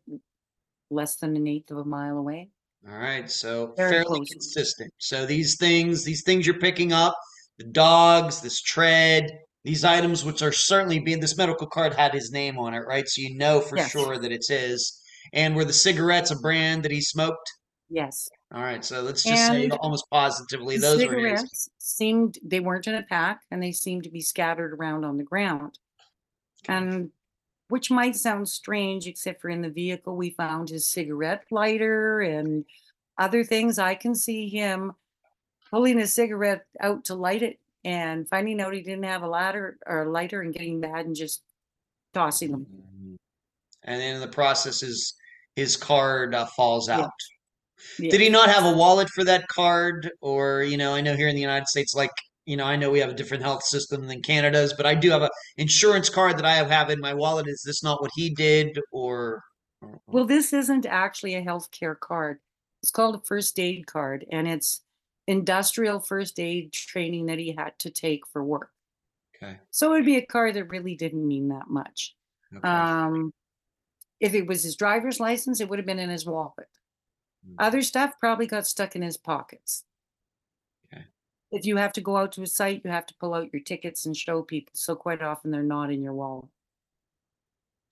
[0.91, 2.49] less than an eighth of a mile away.
[2.87, 3.29] All right.
[3.29, 4.29] So Very fairly close.
[4.29, 4.93] consistent.
[4.99, 7.17] So these things, these things you're picking up,
[7.57, 12.31] the dogs, this tread, these items, which are certainly being this medical card had his
[12.31, 13.07] name on it, right?
[13.07, 13.91] So you know for Yes.
[13.91, 15.01] sure that it's his.
[15.33, 17.51] And were the cigarettes a brand that he smoked?
[17.89, 18.29] Yes.
[18.53, 18.85] All right.
[18.85, 21.39] So let's just say almost positively those were his.
[21.39, 25.17] cigarettes seemed they weren't in a pack and they seemed to be scattered around on
[25.17, 25.79] the ground.
[26.67, 27.09] And
[27.67, 32.65] which might sound strange, except for in the vehicle we found his cigarette lighter and
[33.17, 33.79] other things.
[33.79, 34.93] I can see him
[35.71, 39.77] pulling a cigarette out to light it and finding out he didn't have a ladder
[39.85, 41.43] or a lighter and getting mad and just
[42.13, 42.65] tossing them.
[42.65, 43.15] Mhm.
[43.83, 45.13] And then in the process, his
[45.55, 47.11] his card uh, falls out.
[47.97, 48.11] Yeah.
[48.11, 50.11] Did he not have a wallet for that card?
[50.19, 52.11] Or, you know, I know here in the United States, like,
[52.45, 55.09] you know, I know we have a different health system than Canada's, but I do
[55.11, 57.47] have a insurance card that I have, have in my wallet.
[57.47, 58.77] Is this not what he did?
[58.91, 59.43] Or,
[59.81, 62.39] or- Well, this isn't actually a healthcare card.
[62.81, 64.81] It's called a first aid card, and it's
[65.27, 68.71] industrial first aid training that he had to take for work.
[69.35, 69.57] okay.
[69.71, 72.15] So it would be a car that really didn't mean that much.
[72.55, 72.67] Okay.
[72.67, 73.33] Um,
[74.19, 76.69] if it was his driver's license, it would have been in his wallet.
[77.47, 77.55] Mm.
[77.59, 79.83] Other stuff probably got stuck in his pockets.
[80.93, 81.03] Okay.
[81.51, 83.61] If you have to go out to a site, you have to pull out your
[83.61, 84.71] tickets and show people.
[84.75, 86.49] So quite often they're not in your wallet.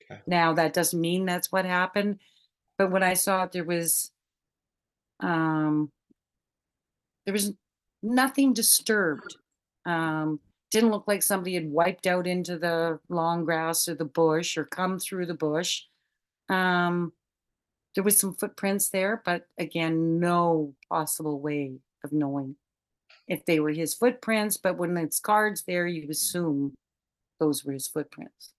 [0.04, 0.22] Okay.
[0.28, 2.20] Now that doesn't mean that's what happened,
[2.78, 4.12] but when I saw it, there was,
[5.20, 5.92] um,
[7.26, 7.54] there was
[8.02, 9.36] nothing disturbed.
[9.86, 10.40] Um,
[10.72, 14.66] didn't look like somebody had wiped out into the long grass or the bush or
[14.66, 15.84] come through the bush.
[16.50, 17.14] Um,
[17.96, 22.56] there was some footprints there, but again, no possible way of knowing
[23.28, 24.58] if they were his footprints.
[24.58, 26.74] But when it's cards there, you assume
[27.40, 28.54] those were his footprints.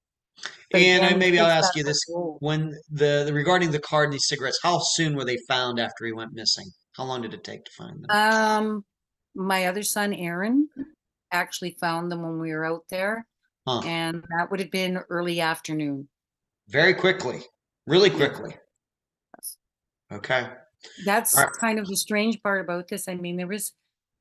[0.70, 3.80] But and I, again, maybe I'll ask you this: whole- when the, the regarding the
[3.80, 6.66] card and these cigarettes, how soon were they found after he went missing?
[6.96, 8.10] How long did it take to find them?
[8.10, 8.84] Um,
[9.34, 10.68] my other son, Aaron,
[11.32, 13.26] actually found them when we were out there,
[13.66, 13.80] Huh.
[13.84, 16.08] and that would have been early afternoon.
[16.68, 17.42] Very quickly,
[17.86, 18.54] really quickly.
[19.36, 19.56] Yes.
[20.12, 20.48] Okay.
[21.04, 21.52] That's Alright.
[21.58, 23.08] kind of the strange part about this.
[23.08, 23.72] I mean, there was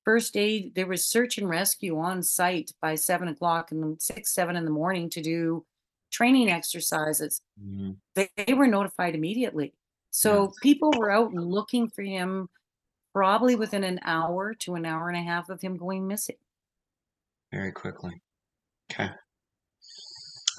[0.05, 4.55] first aid, there was search and rescue on site by seven o'clock and six, seven
[4.55, 5.65] in the morning to do
[6.11, 7.41] training exercises.
[7.61, 7.97] Mhm.
[8.15, 9.74] They, they were notified immediately.
[10.09, 12.49] So people were out looking for him
[13.14, 16.36] probably within an hour to an hour and a half of him going missing.
[17.51, 18.22] Very quickly.
[18.91, 19.09] Okay.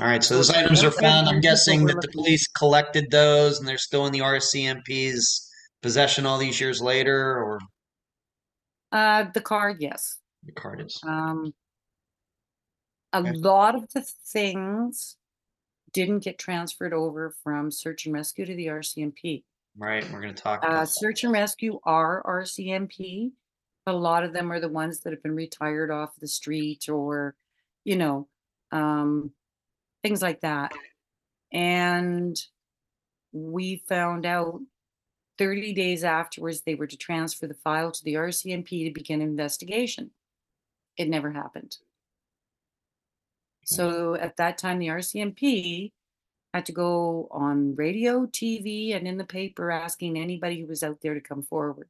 [0.00, 0.22] All right.
[0.22, 1.28] So those items are found.
[1.28, 5.50] I'm guessing that the police collected those and they're still in the RCMP's
[5.82, 7.58] possession all these years later, or
[8.92, 10.18] Uh, the card, yes.
[10.44, 10.98] the card is.
[11.06, 11.52] Um,
[13.12, 13.32] a Okay.
[13.32, 15.16] lot of the things
[15.92, 19.44] didn't get transferred over from search and rescue to the RCMP.
[19.76, 20.04] Right.
[20.12, 20.88] We're going to talk Uh, about that.
[20.88, 23.32] search and rescue are RCMP,
[23.84, 26.88] but a lot of them are the ones that have been retired off the street
[26.88, 27.34] or,
[27.84, 28.28] you know,
[28.70, 29.32] um,
[30.02, 30.72] things like that.
[31.52, 32.36] And
[33.32, 34.60] we found out
[35.38, 40.12] 30 days afterwards they were to transfer the file to the RCMP to begin investigation.
[40.96, 41.78] It never happened.
[43.64, 45.92] So at that time, the RCMP
[46.54, 51.00] had to go on radio, TV, and in the paper asking anybody who was out
[51.02, 51.88] there to come forward.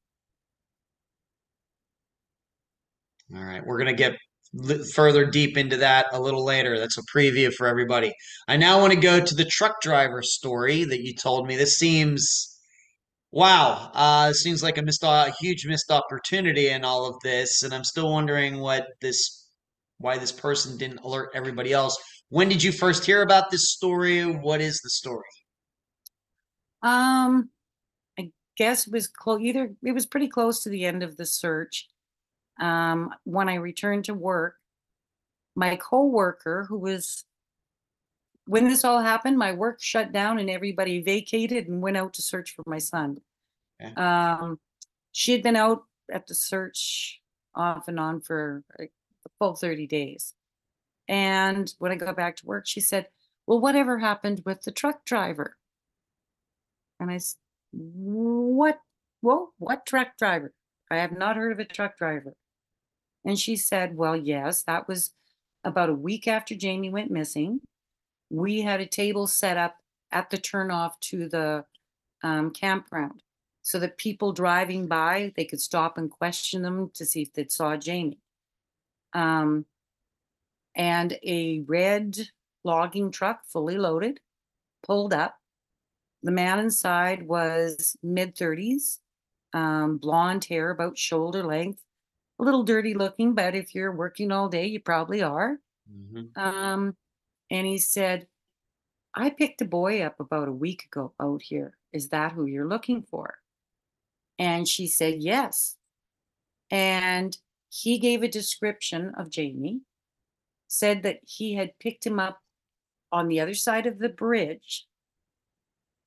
[3.35, 3.65] All right.
[3.65, 4.17] We're going to get
[4.95, 6.79] further deep into that a little later.
[6.79, 8.15] That's a preview for everybody.
[8.49, 11.57] I now want to go to the truck driver story that you told me.
[11.57, 12.51] This seems
[13.35, 17.75] Wow, uh, seems like a missed a huge missed opportunity in all of this, and
[17.75, 19.49] I'm still wondering what this,
[19.99, 21.99] why this person didn't alert everybody else.
[22.35, 24.25] When did you first hear about this story?
[24.27, 25.23] What is the story?
[26.83, 27.51] Um,
[28.19, 29.41] I guess it was close.
[29.41, 31.89] Either it was pretty close to the end of the search.
[32.61, 34.57] Um, when I returned to work,
[35.55, 37.25] my coworker, who was
[38.47, 42.23] when this all happened, my work shut down and everybody vacated and went out to
[42.23, 43.19] search for my son.
[43.81, 43.95] Okay.
[43.95, 44.59] Um,
[45.13, 47.21] she had been out at the search
[47.55, 48.91] off and on for like
[49.23, 50.35] the full 30 days.
[51.09, 53.09] And when I got back to work, she said,
[53.47, 55.57] Well, whatever happened with the truck driver?
[57.01, 57.39] And I said,
[57.73, 58.81] What?
[59.23, 60.53] Well, what truck driver?
[60.91, 62.35] I have not heard of a truck driver.
[63.25, 65.13] And she said, Well, yes, that was
[65.65, 67.61] about a week after Jamie went missing.
[68.31, 69.77] We had a table set up
[70.13, 71.65] at the turnoff to the
[72.23, 73.23] um, campground
[73.63, 77.47] so that people driving by they could stop and question them to see if they
[77.49, 78.21] saw Jamie.
[79.15, 79.65] Um,
[80.75, 82.17] and a red
[82.65, 84.21] logging truck, fully loaded,
[84.87, 85.37] pulled up.
[86.23, 88.99] The man inside was mid 30s,
[89.53, 91.81] um, blonde hair about shoulder length,
[92.39, 95.59] a little dirty looking, but if you're working all day, you probably are.
[95.91, 96.39] Mm-hmm.
[96.41, 96.97] Um,
[97.51, 98.27] and he said,
[99.15, 101.77] I picked a boy up about a week ago out here.
[101.93, 103.39] Is that who you're looking for?
[104.39, 105.77] And she said, Yes.
[106.71, 107.37] And
[107.69, 109.83] he gave a description of Jamie,
[110.79, 112.41] said that he had picked him up
[113.13, 114.87] on the other side of the bridge,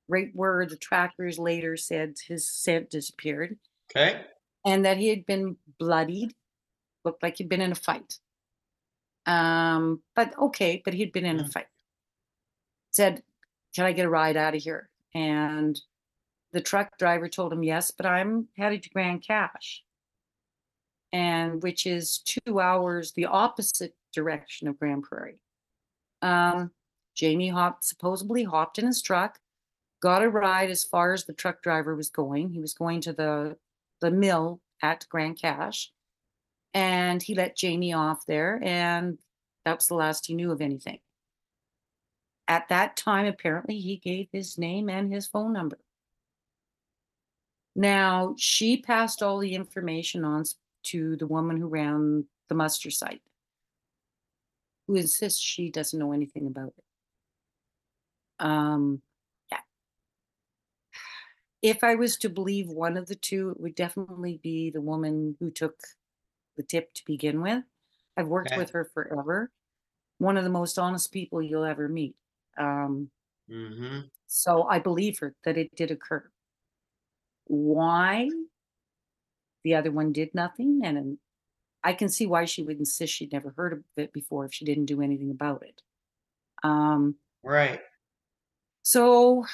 [0.07, 3.57] right where the trackers later said his scent disappeared,
[3.89, 4.25] Okay.
[4.65, 6.33] and that he had been bloodied,
[7.05, 8.19] looked like he'd been in a fight.
[9.25, 11.67] Um, but okay, but he'd been in a fight.
[12.91, 13.23] Said,
[13.75, 14.89] Can I get a ride out of here?
[15.13, 15.79] And
[16.53, 19.83] the truck driver told him yes, but I'm headed to Grande Cache.
[21.13, 25.39] And which is two hours the opposite direction of Grande Prairie.
[26.23, 26.71] Um,
[27.15, 29.39] Jamie hopped supposedly hopped in his truck,
[30.01, 32.49] got a ride as far as the truck driver was going.
[32.49, 33.57] He was going to the
[34.01, 35.91] the mill at Grande Cache,
[36.73, 39.19] and he let Jamie off there, and
[39.63, 40.99] that was the last he knew of anything.
[42.47, 45.79] At that time, apparently, he gave his name and his phone number.
[47.75, 50.45] Now, she passed all the information on
[50.85, 53.21] to the woman who ran the muster site,
[54.87, 56.83] who insists she doesn't know anything about it.
[58.39, 59.01] Um,
[59.51, 59.61] yeah.
[61.61, 65.37] If I was to believe one of the two, it would definitely be the woman
[65.39, 65.79] who took
[66.57, 67.65] the tip to begin with.
[68.17, 68.57] I've worked Okay.
[68.57, 69.51] with her forever.
[70.19, 72.17] One of the most honest people you'll ever meet.
[72.57, 73.11] Um,
[73.49, 74.07] Mm-hmm.
[74.27, 76.31] so I believe her that it did occur.
[77.47, 78.29] Why
[79.63, 81.19] the other one did nothing, and
[81.87, 84.65] I can see why she would insist she'd never heard of it before if she
[84.65, 85.81] didn't do anything about it.
[86.63, 87.81] Um, Right.
[88.83, 89.45] so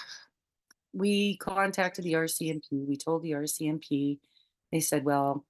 [0.94, 2.86] we contacted the RCMP.
[2.88, 4.20] We told the RCMP.
[4.72, 5.46] They said, "Well,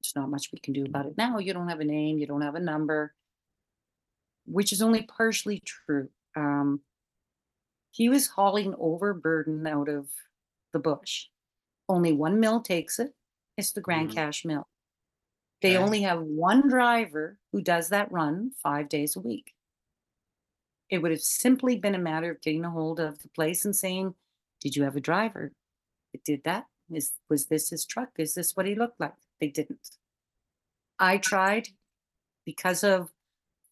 [0.00, 1.38] there's not much we can do about it now.
[1.38, 2.18] You don't have a name.
[2.18, 3.14] You don't have a number,"
[4.46, 6.10] which is only partially true.
[6.34, 6.82] Um,
[7.90, 10.10] he was hauling overburden out of
[10.72, 11.28] the bush.
[11.88, 13.14] Only one mill takes it.
[13.58, 14.14] It's the Grande Mhm.
[14.14, 14.66] Cache Mill.
[15.62, 15.84] They Okay.
[15.84, 19.54] only have one driver who does that run five days a week.
[20.90, 23.74] It would have simply been a matter of getting a hold of the place and
[23.74, 24.14] saying,
[24.60, 25.52] Did you have a driver?
[26.12, 26.66] It did that.
[26.90, 28.10] Is was this his truck?
[28.18, 29.14] Is this what he looked like?
[29.40, 29.98] They didn't.
[30.98, 31.68] I tried
[32.44, 33.12] because of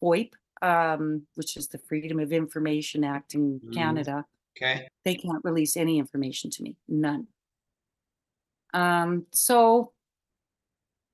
[0.03, 0.33] FOIP,
[0.63, 3.73] um, which is the Freedom of Information Act in Mhm.
[3.73, 4.27] Canada.
[4.57, 4.89] Okay.
[5.05, 7.29] They can't release any information to me, none.
[8.73, 9.93] Um, so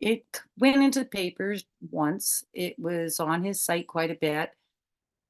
[0.01, 0.24] it
[0.59, 2.44] went into the papers once.
[2.53, 4.51] It was on his site quite a bit.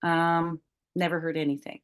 [0.02, 0.60] Um,
[0.94, 1.80] never heard anything.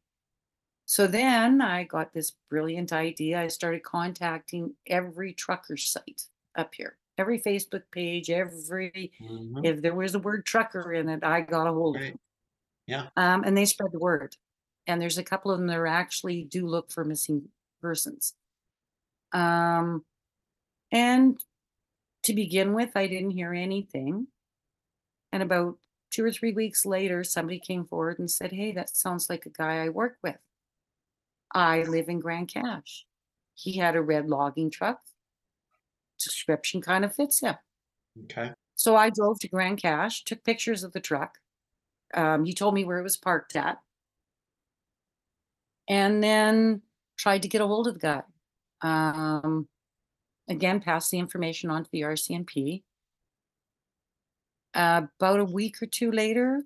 [0.87, 3.41] So then I got this brilliant idea.
[3.41, 6.25] I started contacting every trucker site
[6.57, 9.65] up here, every Facebook page, every Mm-hmm.
[9.65, 12.11] if there was the word trucker in it, I got a hold of Right.
[12.13, 12.21] them.
[12.87, 13.07] Yeah.
[13.17, 14.37] Um, and they spread the word.
[14.89, 17.49] And there's a couple of them that are actually do look for missing
[17.81, 18.35] persons.
[19.33, 20.05] Um,
[20.91, 21.43] and
[22.25, 24.29] to begin with, I didn't hear anything.
[25.33, 25.79] And about
[26.11, 29.51] two or three weeks later, somebody came forward and said, Hey, that sounds like a
[29.51, 30.39] guy I work with.
[31.55, 33.07] I live in Grande Cache.
[33.55, 35.01] He had a red logging truck.
[36.19, 37.57] Description kind of fits him.
[38.25, 38.53] Okay.
[38.77, 41.39] So I drove to Grande Cache, took pictures of the truck.
[42.15, 43.79] Um, he told me where it was parked at.
[45.89, 46.83] And then
[47.17, 48.23] tried to get a hold of the guy.
[48.83, 49.69] Um,
[50.49, 52.83] again, pass the information on to the RCMP.
[54.75, 56.65] Uh, about a week or two later,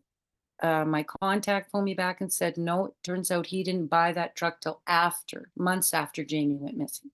[0.63, 4.13] uh, my contact phoned me back and said, no, it turns out he didn't buy
[4.13, 7.11] that truck till after, months after Jamie went missing.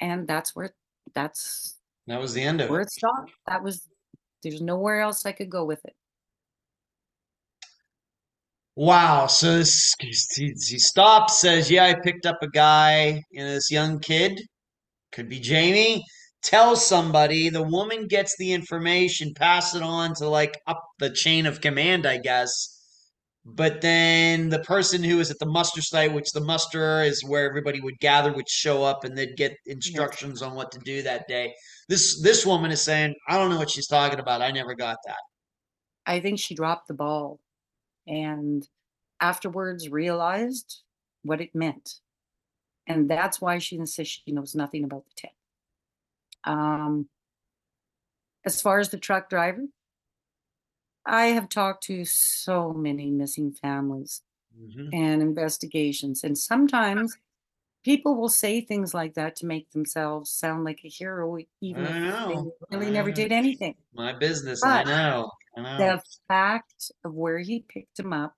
[0.00, 0.74] And that's where,
[1.14, 2.88] that's That was the end of where it.
[2.88, 3.32] it stopped.
[3.46, 3.88] That was,
[4.42, 5.94] there's nowhere else I could go with it.
[8.74, 9.26] Wow.
[9.26, 13.70] So this, he, he stops, says, Yeah, I picked up a guy, you know, this
[13.70, 14.38] young kid,
[15.12, 16.04] could be Jamie,
[16.42, 21.46] tells somebody, the woman gets the information, pass it on to like up the chain
[21.46, 22.72] of command, I guess.
[23.44, 27.48] But then the person who is at the muster site, which the muster is where
[27.48, 31.28] everybody would gather, would show up and they'd get instructions on what to do that
[31.28, 31.54] day.
[31.88, 34.42] This this woman is saying, I don't know what she's talking about.
[34.42, 35.20] I never got that.
[36.06, 37.38] I think she dropped the ball
[38.06, 38.66] and
[39.20, 40.82] afterwards realized
[41.22, 41.88] what it meant.
[42.86, 45.32] And that's why she insists she knows nothing about the tip.
[46.44, 47.08] Um,
[48.44, 49.66] as far as the truck driver,
[51.04, 54.22] I have talked to so many missing families
[54.54, 54.90] Mhm.
[54.92, 57.16] and investigations, and sometimes
[57.84, 61.96] people will say things like that to make themselves sound like a hero, even if
[62.28, 62.36] they
[62.70, 63.14] really I never know.
[63.14, 63.76] did anything.
[63.94, 64.62] My business.
[64.64, 65.30] I But know.
[65.56, 65.78] I know.
[65.78, 68.36] the fact of where he picked him up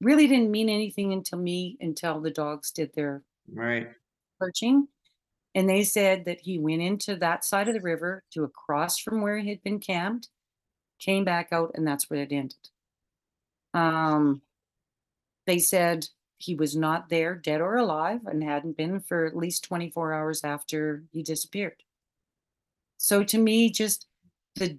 [0.00, 3.88] really didn't mean anything until me until the dogs did their Right.
[4.40, 4.88] searching
[5.54, 9.22] and they said that he went into that side of the river to across from
[9.22, 10.28] where he had been camped
[10.98, 12.56] came back out and that's where it ended
[13.74, 14.42] um
[15.46, 16.06] they said
[16.38, 20.44] he was not there dead or alive and hadn't been for at least 24 hours
[20.44, 21.82] after he disappeared
[22.96, 24.06] so to me just
[24.56, 24.78] the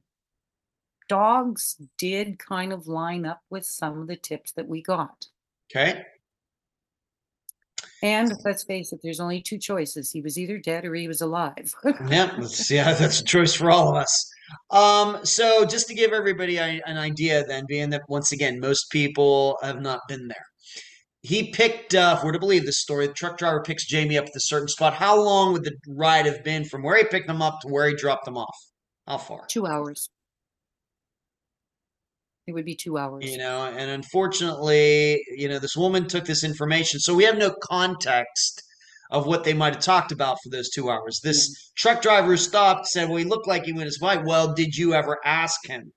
[1.07, 5.28] dogs did kind of line up with some of the tips that we got.
[5.72, 6.05] Okay.
[8.04, 10.12] And let's face it, there's only two choices.
[10.12, 11.74] He was either dead or he was alive.
[12.10, 14.32] Yeah, that's, yeah, that's a choice for all of us.
[14.70, 18.89] Um, so just to give everybody a- an idea, then, being that once again most
[18.91, 20.45] people have not been there,
[21.24, 21.95] he picked.
[21.95, 24.39] Uh, if we're to believe this story, the truck driver picks Jamie up at a
[24.39, 24.93] certain spot.
[24.93, 27.89] How long would the ride have been from where he picked him up to where
[27.89, 28.56] he dropped him off?
[29.08, 29.45] How far?
[29.50, 30.10] two hours.
[32.48, 33.30] It would be two hours.
[33.30, 37.54] You know, and unfortunately, you know, this woman took this information, so we have no
[37.62, 38.64] context
[39.12, 41.20] of what they might have talked about for those two hours.
[41.24, 44.76] This truck driver stopped said, "Well, he looked like he went his fight." Well, did
[44.76, 45.91] you ever ask him?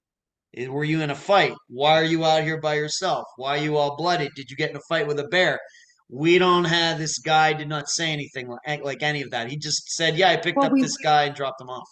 [0.57, 1.55] Eh, Were you in a fight?
[1.69, 3.25] Why are you out here by yourself?
[3.37, 4.33] Why are you all blooded?
[4.35, 5.59] Did you get in a fight with a bear?
[6.09, 9.49] We don't have this guy did not say anything like, like any of that.
[9.49, 11.89] He just said, "Yeah, I picked Well, up we- this guy and dropped him off."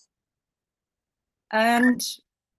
[1.52, 2.00] And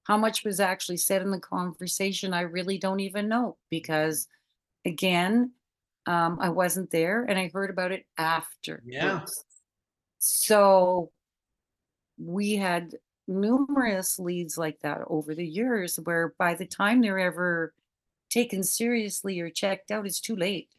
[0.10, 4.28] how much was actually said in the conversation, I really don't even know because,
[4.84, 5.51] again,
[6.07, 8.82] um, I wasn't there and I heard about it after.
[8.84, 9.24] Yeah.
[10.18, 11.12] So
[12.18, 12.95] we had
[13.28, 17.76] numerous leads like that over the years where by the time they're ever
[18.32, 20.70] taken seriously or checked out, it's too late.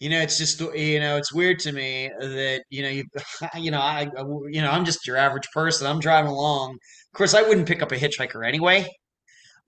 [0.00, 3.04] You know it's just you know it's weird to me that you know you
[3.56, 4.10] you know I
[4.50, 5.86] you know I'm just your average person.
[5.86, 6.72] I'm driving along.
[6.72, 8.88] Of course I wouldn't pick up a hitchhiker anyway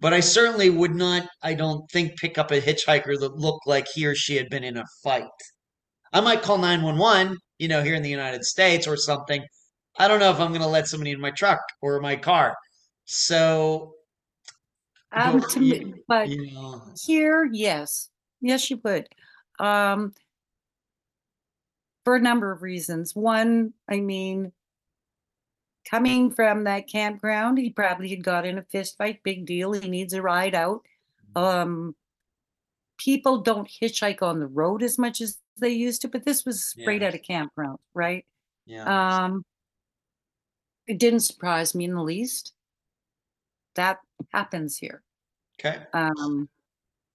[0.00, 3.86] but I certainly would not I don't think pick up a hitchhiker that looked like
[3.92, 5.24] he or she had been in a fight.
[6.12, 9.44] I might call 911 you know here in the United States or something.
[9.98, 12.54] I don't know if I'm going to let somebody in my truck or my car.
[13.04, 13.94] So
[15.12, 18.08] Um, But me, but you know Here, yes.
[18.40, 19.06] Yes, you would.
[19.60, 20.14] Um,
[22.04, 23.14] for a number of reasons.
[23.14, 24.52] One, I mean,
[25.84, 29.72] coming from that campground, he probably had got in a fist fight, big deal.
[29.72, 30.80] He needs a ride out.
[31.36, 31.94] Um,
[32.96, 36.64] people don't hitchhike on the road as much as they used to, but this was
[36.64, 37.08] straight Yeah.
[37.08, 38.24] out of campground, right?
[38.66, 39.44] yeah Um,
[40.86, 42.52] it didn't surprise me in the least.
[43.74, 44.00] That
[44.32, 45.02] happens here.
[45.58, 46.48] okay Um,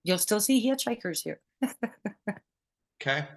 [0.03, 1.41] you'll still see hitchhikers here.
[3.01, 3.27] Okay.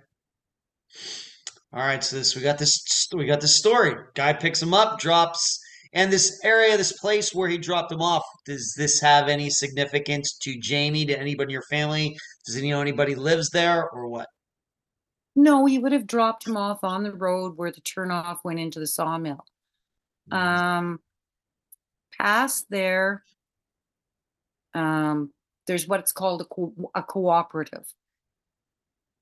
[1.73, 3.95] All right, so this we got this we got this story.
[4.15, 5.61] Guy picks him up, drops,
[5.93, 8.25] and this area, this place where he dropped him off.
[8.47, 11.05] Does this have any significance to Jamie?
[11.07, 12.17] To anybody in your family?
[12.47, 14.29] Does he know anybody lives there or what?
[15.37, 18.81] No, he would have dropped him off on the road where the turnoff went into
[18.81, 19.45] the sawmill.
[20.31, 20.99] Um,
[22.19, 23.23] past there,
[24.75, 25.33] um,
[25.67, 27.85] there's what's called a, co- a cooperative.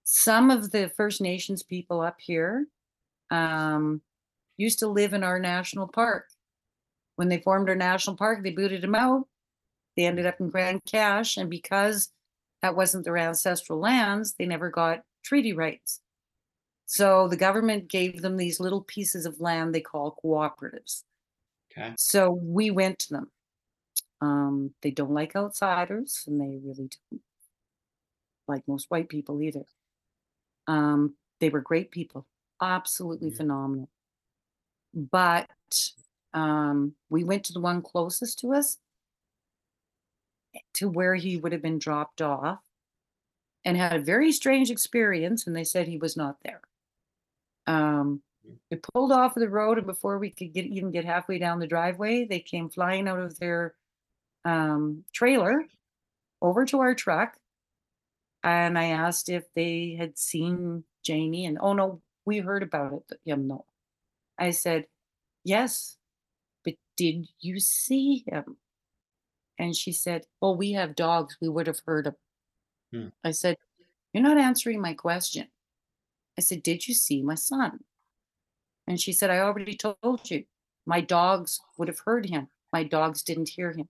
[0.08, 2.68] Some of the First Nations people up here
[3.32, 4.00] um,
[4.56, 6.28] used to live in our national park.
[7.16, 9.26] When they formed our national park, they booted them out.
[9.96, 12.12] They ended up in Grande Cache, and because
[12.62, 16.00] that wasn't their ancestral lands, they never got treaty rights.
[16.84, 21.02] So the government gave them these little pieces of land they call cooperatives.
[21.72, 21.94] Okay.
[21.98, 23.30] So we went to them.
[24.20, 27.22] Um, they don't like outsiders, and they really don't
[28.46, 29.64] like most white people either.
[30.66, 32.26] Um, they were great people,
[32.60, 33.36] absolutely Mhm.
[33.36, 33.90] phenomenal.
[34.94, 35.50] But
[36.32, 38.78] um, we went to the one closest to us,
[40.74, 42.62] to where he would have been dropped off,
[43.64, 45.46] and had a very strange experience.
[45.46, 46.62] And they said he was not there.
[47.66, 48.58] Um, Mm.
[48.70, 51.66] we pulled off the road, and before we could get even get halfway down the
[51.66, 53.74] driveway, they came flying out of their
[54.44, 55.66] um, trailer
[56.42, 57.38] over to our truck.
[58.46, 63.02] And I asked if they had seen Jamie, and oh no, we heard about it.
[63.08, 63.64] But, Yeah, no.
[64.38, 64.86] I said,
[65.42, 65.96] yes,
[66.64, 68.56] but did you see him?
[69.58, 71.36] And she said, well, we have dogs.
[71.40, 72.14] We would have heard him.
[72.92, 73.08] Hmm.
[73.24, 73.56] I said,
[74.12, 75.48] you're not answering my question.
[76.38, 77.80] I said, did you see my son?
[78.86, 80.44] And she said, I already told you.
[80.86, 82.46] My dogs would have heard him.
[82.72, 83.88] My dogs didn't hear him.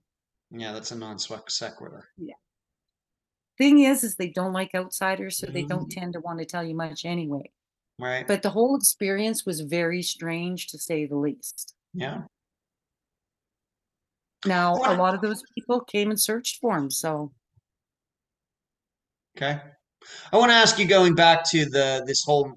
[0.49, 2.07] Yeah, that's a non sequitur.
[3.57, 5.95] Thing is, is they don't like outsiders, so they don't Mhm.
[5.95, 7.51] tend to want to tell you much anyway.
[7.99, 8.27] Right.
[8.27, 11.73] But the whole experience was very strange to say the least.
[11.93, 12.25] yeah.
[14.45, 16.91] Now, a lot of those people came and searched for him.
[16.91, 17.33] So,
[19.35, 19.59] Okay.
[20.31, 22.53] I want to ask you going back to the this whole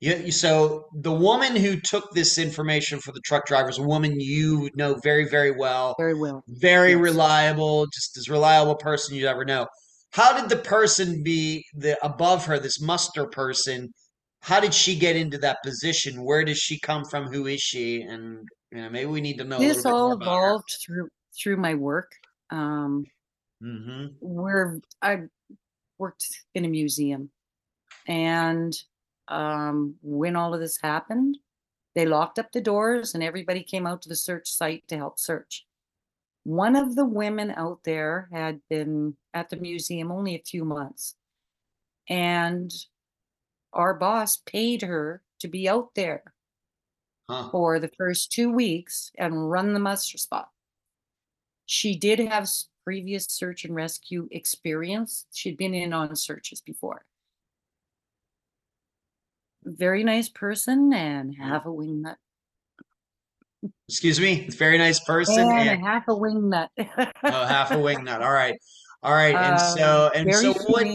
[0.00, 4.18] you- so the woman who took this information for the truck driver is a woman
[4.18, 6.42] you know very very well, very well.
[6.48, 7.00] very Yes.
[7.00, 9.66] reliable, just as reliable person you'd ever know.
[10.12, 13.92] How did the person be the above her, this muster person?
[14.42, 16.24] How did she get into that position?
[16.24, 17.26] Where does she come from?
[17.26, 18.02] Who is she?
[18.02, 20.32] And you know, maybe we need to know a This all about her.
[20.32, 21.08] evolved through
[21.40, 22.10] through my work.
[22.50, 23.06] Um,
[23.62, 24.06] Mm-hmm.
[24.20, 25.24] where I
[25.98, 26.24] worked
[26.54, 27.30] in a museum,
[28.08, 28.74] and
[29.28, 31.36] um, when all of this happened,
[31.94, 35.18] they locked up the doors, and everybody came out to the search site to help
[35.18, 35.66] search.
[36.44, 41.16] One of the women out there had been at the museum only a few months,
[42.08, 42.72] and
[43.72, 46.34] our boss paid her to be out there
[47.28, 47.50] Huh.
[47.50, 50.50] for the first two weeks and run the muster spot.
[51.66, 52.48] She did have
[52.84, 55.26] previous search and rescue experience.
[55.32, 57.04] She'd been in on searches before.
[59.62, 62.16] Very nice person and have a wingnut.
[63.88, 64.48] Excuse me.
[64.48, 65.40] Very nice person.
[65.40, 66.68] And and- half a wingnut.
[66.78, 68.22] Oh, half a wing nut.
[68.22, 68.56] All right.
[69.02, 69.34] All right.
[69.34, 70.86] And so, Um, and very so what?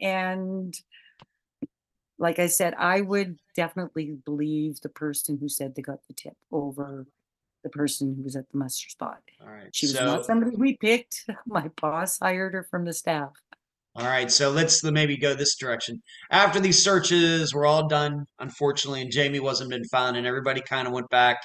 [0.00, 0.74] And
[2.18, 6.36] like I said, I would definitely believe the person who said they got the tip
[6.52, 7.06] over
[7.62, 9.18] the person who was at the muster spot.
[9.40, 9.68] All right.
[9.74, 11.24] She was so, not somebody we picked.
[11.46, 13.30] My boss hired her from the staff.
[13.96, 14.30] all right.
[14.30, 16.02] So let's maybe go this direction.
[16.30, 20.86] After these searches were all done, unfortunately, and Jamie wasn't been found, and everybody kind
[20.86, 21.38] of went back.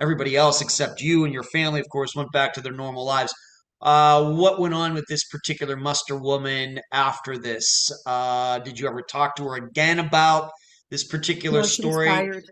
[0.00, 3.32] Everybody else except you and your family, of course, went back to their normal lives.
[3.80, 7.90] Uh, what went on with this particular muster woman after this?
[8.06, 10.50] Uh, did you ever talk to her again about
[10.90, 12.08] this particular No, she was story?
[12.08, 12.44] fired.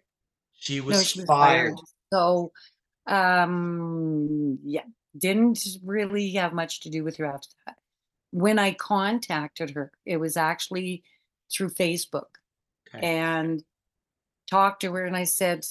[0.55, 1.75] She was, no, she was fired.
[1.75, 1.79] fired.
[2.13, 2.53] So,
[3.07, 4.85] um, yeah,
[5.17, 7.77] didn't really have much to do with her after that.
[8.31, 11.03] When I contacted her, it was actually
[11.53, 12.37] through Facebook
[12.95, 13.07] Okay.
[13.07, 13.63] and
[14.49, 15.05] talked to her.
[15.05, 15.65] And I said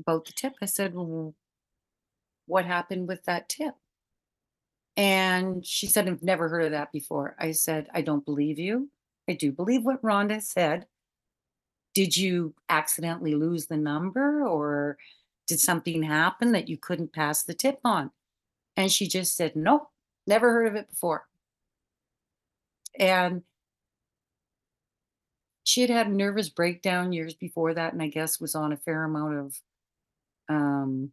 [0.00, 1.34] about the tip, I said, well,
[2.46, 3.74] what happened with that tip?
[4.96, 7.36] And she said, I've never heard of that before.
[7.38, 8.88] I said, I don't believe you.
[9.28, 10.86] I do believe what Rhonda said.
[11.94, 14.96] Did you accidentally lose the number or
[15.46, 18.10] did something happen that you couldn't pass the tip on?
[18.76, 19.90] And she just said, Nope,
[20.26, 21.26] never heard of it before.
[22.98, 23.42] And
[25.64, 28.76] she had had a nervous breakdown years before that, and I guess was on a
[28.76, 29.60] fair amount of
[30.48, 31.12] um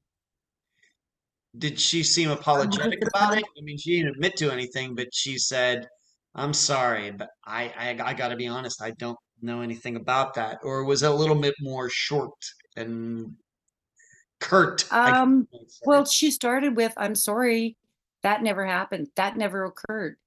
[1.58, 3.44] Did she seem apologetic about it?
[3.58, 5.88] I mean, she didn't admit to anything, but she said,
[6.36, 8.82] "I'm sorry, but I, I, I got to be honest.
[8.82, 12.34] I don't know anything about that." Or was it a little bit more short
[12.76, 13.36] and
[14.44, 14.92] curt?
[14.92, 15.84] Um you might say.
[15.86, 17.78] well she started with i'm sorry
[18.24, 20.18] that never happened that never occurred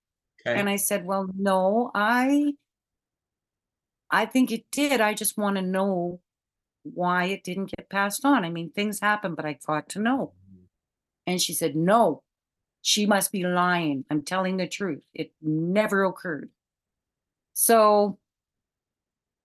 [0.46, 0.58] okay.
[0.58, 2.52] and i said well no i
[4.10, 6.20] i think it did i just want to know
[6.94, 8.44] why it didn't get passed on.
[8.44, 10.32] I mean things happen but i got to know.
[10.50, 10.64] Mm-hmm.
[11.28, 12.22] And she said no
[12.82, 14.04] she must be lying.
[14.10, 15.02] I'm telling the truth.
[15.12, 16.50] It never occurred.
[17.54, 18.18] So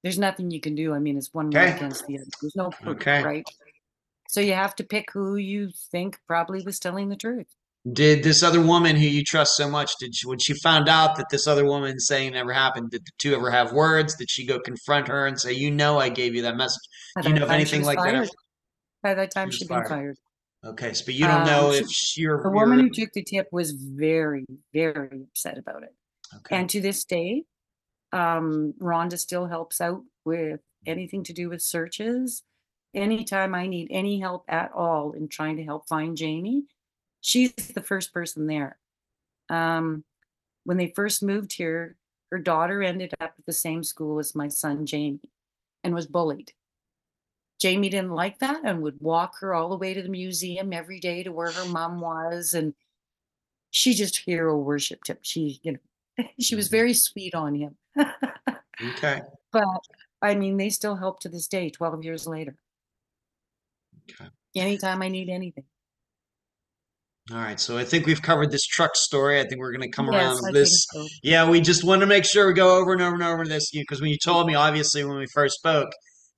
[0.03, 0.93] there's nothing you can do.
[0.93, 1.76] I mean it's one way Okay.
[1.76, 2.27] against the other.
[2.41, 3.23] There's no proof Okay.
[3.23, 3.45] right?
[4.30, 7.47] So you have to pick who you think probably was telling the truth
[7.91, 11.16] Did this other woman who you trust so much, did she, when she found out
[11.16, 14.16] that this other woman saying never happened, did the two ever have words?
[14.16, 16.82] Did she go confront her and say, "You know, I gave you that message"?
[17.24, 18.14] Do you know if anything like that?
[18.14, 18.28] ever-
[19.02, 19.88] By that time, was she'd been fired.
[19.90, 20.18] fired.
[20.64, 23.24] Okay, so but you don't Um, know she- if she- The woman who took the
[23.24, 25.95] tip was very, very upset about it.
[26.36, 26.56] okay.
[26.56, 27.45] And to this day,
[28.14, 32.44] um, Rhonda still helps out with anything to do with searches.
[32.94, 36.66] Anytime I need any help at all in trying to help find Jamie,
[37.22, 38.80] she's the first person there.
[39.49, 40.06] Um,
[40.65, 41.98] when they first moved here,
[42.31, 45.22] her daughter ended up at the same school as my son Jamie
[45.84, 46.53] and was bullied.
[47.60, 50.99] Jamie didn't like that and would walk her all the way to the museum every
[50.99, 52.53] day to where her mom was.
[52.53, 52.73] And
[53.72, 55.19] she just hero worshipped him.
[55.22, 56.72] She, you know, she was Mhm.
[56.72, 57.77] very sweet on him.
[58.81, 59.22] Okay.
[59.52, 59.64] but
[60.22, 62.57] I mean, they still help to this day, 12 years later.
[64.10, 64.30] Okay.
[64.56, 65.65] Anytime I need anything.
[67.30, 67.60] All right.
[67.60, 69.39] So I think we've covered this truck story.
[69.39, 70.88] I think we're going to come around I this.
[70.91, 71.06] so.
[71.23, 73.69] Yeah, we just want to make sure we go over and over and over this
[73.72, 75.89] because when you told me, obviously, when we first spoke,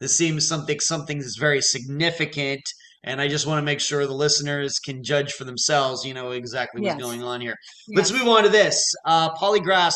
[0.01, 2.61] this seems something something that's very significant,
[3.03, 6.05] and I just want to make sure the listeners can judge for themselves.
[6.05, 7.01] You know exactly what's Yes.
[7.01, 7.55] going on here.
[7.95, 8.83] Let's move on to this.
[9.05, 9.95] Uh, polygraphs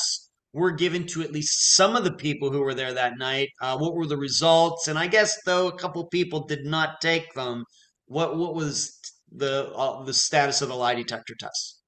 [0.53, 3.49] were given to at least some of the people who were there that night.
[3.61, 4.87] Uh, what were the results?
[4.87, 7.63] And I guess though a couple people did not take them.
[8.05, 8.96] What what was
[9.37, 11.81] the uh, the status of the lie detector test?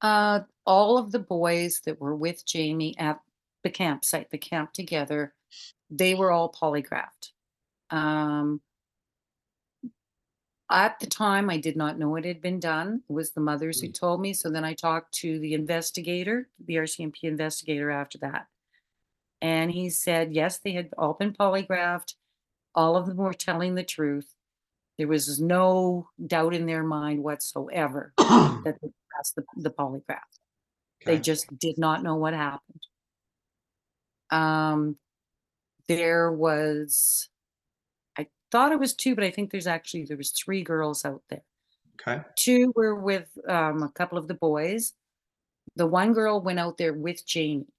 [0.00, 3.20] Uh, all of the boys that were with Jamie at
[3.62, 5.34] the campsite, the camp together,
[5.90, 7.32] they were all polygraphed.
[7.90, 8.62] Um,
[10.70, 13.02] at the time, I did not know it had been done.
[13.08, 14.32] It was the mothers who told me.
[14.32, 18.46] So then I talked to the investigator, the RCMP investigator after that.
[19.42, 22.14] And he said, yes, they had all been polygraphed.
[22.74, 24.36] All of them were telling the truth.
[25.00, 30.18] There was no doubt in their mind whatsoever that they passed the, the polygraph.
[31.06, 32.82] They just did not know what happened.
[34.30, 34.98] Um,
[35.88, 37.30] there was,
[38.18, 41.22] I thought it was two, but I think there's actually there was three girls out
[41.30, 41.44] there.
[42.06, 42.22] Okay.
[42.36, 44.92] Two were with um, a couple of the boys.
[45.76, 47.72] The one girl went out there with Jamie.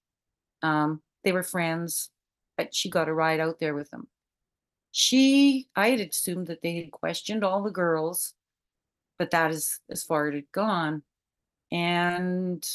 [0.63, 2.09] Um, they were friends,
[2.57, 4.07] but she got a ride out there with them.
[4.91, 8.33] She, I had assumed that they had questioned all the girls,
[9.17, 11.03] but that is as far as it had gone.
[11.71, 12.67] And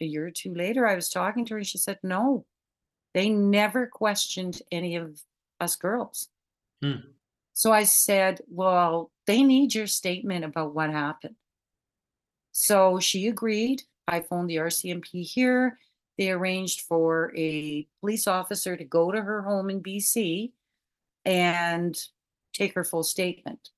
[0.00, 2.44] a year or two later, I was talking to her and she said, no,
[3.14, 5.20] they never questioned any of
[5.60, 6.28] us girls.
[6.82, 7.10] Hmm.
[7.52, 11.36] So I said, well, they need your statement about what happened.
[12.50, 13.82] So she agreed.
[14.08, 15.78] I phoned the RCMP here.
[16.18, 20.50] They arranged for a police officer to go to her home in BC
[21.24, 21.96] and
[22.52, 23.70] take her full statement.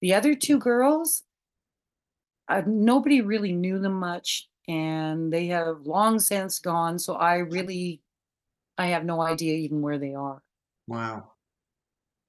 [0.00, 1.22] The other two girls,
[2.48, 6.98] uh, nobody really knew them much and they have long since gone.
[6.98, 8.02] So I really,
[8.78, 10.42] I have no idea even where they are.
[10.86, 11.32] Wow.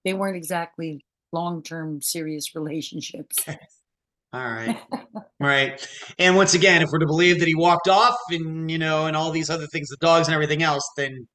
[0.03, 3.38] They weren't exactly long-term serious relationships.
[4.34, 4.77] all right.
[4.91, 5.85] all right.
[6.19, 9.15] And once again, if we're to believe that he walked off and, you know, and
[9.15, 11.27] all these other things, the dogs and everything else, then,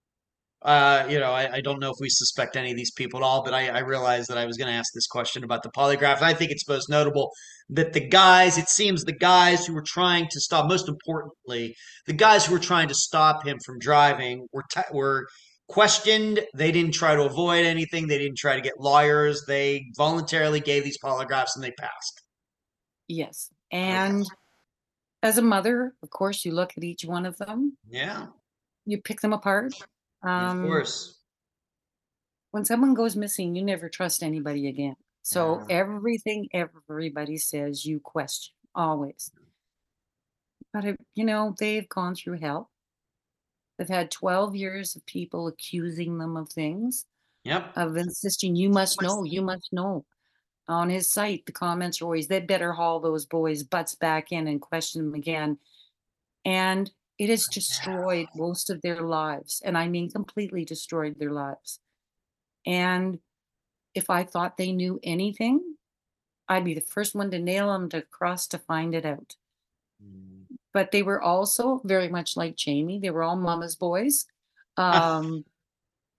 [0.62, 3.22] uh, you know, I, I don't know if we suspect any of these people at
[3.22, 5.70] all, but I, I realized that I was going to ask this question about the
[5.70, 6.16] polygraph.
[6.16, 7.30] And I think it's most notable
[7.70, 11.74] that the guys, it seems the guys who were trying to stop, most importantly,
[12.06, 15.26] the guys who were trying to stop him from driving were, t- were
[15.68, 16.40] questioned.
[16.54, 18.06] They didn't try to avoid anything.
[18.06, 19.44] They didn't try to get lawyers.
[19.46, 22.22] They voluntarily gave these polygraphs and they passed.
[23.08, 23.48] Yes.
[23.72, 24.26] And
[25.22, 28.26] as a mother, of course, you look at each one of them, Yeah,
[28.84, 29.72] you pick them apart.
[30.22, 31.18] Um, of course.
[32.50, 34.96] when someone goes missing, you never trust anybody again.
[35.22, 35.76] So Yeah.
[35.80, 39.30] everything everybody says, you question always.
[40.72, 42.70] But it, you know, they've gone through hell.
[43.78, 47.06] They've had 12 years of people accusing them of things,
[47.44, 47.76] Yep.
[47.76, 50.04] of insisting, you must know, you must know.
[50.68, 54.46] On his site, the comments are always, they better haul those boys' butts back in
[54.46, 55.58] and question them again.
[56.44, 56.90] And
[57.20, 59.60] it has destroyed most of their lives.
[59.62, 61.78] And I mean, completely destroyed their lives.
[62.66, 63.18] And
[63.94, 65.76] if I thought they knew anything,
[66.48, 69.36] I'd be the first one to nail them to cross to find it out.
[70.72, 72.98] But they were also very much like Jamie.
[72.98, 74.24] They were all mama's boys,
[74.78, 75.44] um,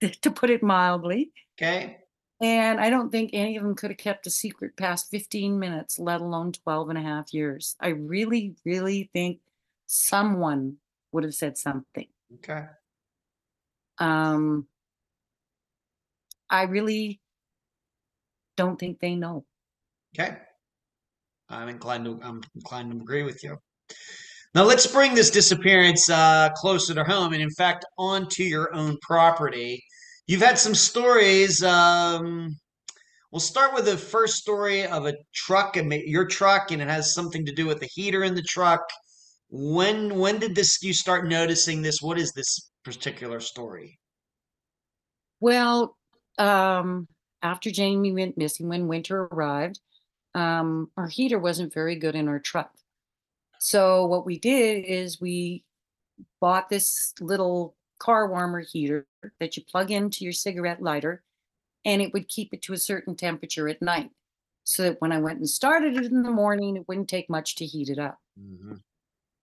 [0.00, 1.32] to put it mildly.
[1.58, 1.98] Okay.
[2.40, 5.98] And I don't think any of them could have kept a secret past 15 minutes,
[5.98, 7.74] let alone 12 and a half years.
[7.80, 9.40] I really, really think
[9.86, 10.76] someone
[11.12, 12.08] would have said something.
[12.36, 12.64] Okay.
[13.98, 14.66] Um,
[16.50, 17.20] I really
[18.56, 19.44] don't think they know.
[20.14, 20.36] Okay.
[21.48, 23.56] I'm inclined to I'm inclined to agree with you.
[24.54, 28.98] Now let's bring this disappearance uh, closer to home, and in fact, onto your own
[29.00, 29.82] property.
[30.26, 31.62] You've had some stories.
[31.62, 32.54] Um,
[33.30, 37.14] we'll start with the first story of a truck and your truck, and it has
[37.14, 38.82] something to do with the heater in the truck.
[39.54, 42.00] When when did this you start noticing this?
[42.00, 43.98] What is this particular story?
[45.40, 45.94] Well,
[46.38, 47.06] um,
[47.42, 49.78] after Jamie went missing, when winter arrived,
[50.34, 52.72] um, our heater wasn't very good in our truck.
[53.58, 55.64] So what we did is we
[56.40, 59.06] bought this little car warmer heater
[59.38, 61.22] that you plug into your cigarette lighter
[61.84, 64.10] and it would keep it to a certain temperature at night
[64.64, 67.56] so that when I went and started it in the morning, it wouldn't take much
[67.56, 68.18] to heat it up.
[68.40, 68.76] Mm-hmm.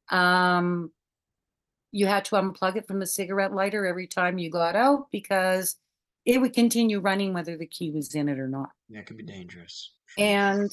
[0.10, 0.92] Um,
[1.92, 5.76] you had to unplug it from the cigarette lighter every time you got out because
[6.26, 8.70] it would continue running whether the key was in it or not.
[8.90, 9.92] That could be dangerous.
[10.18, 10.72] And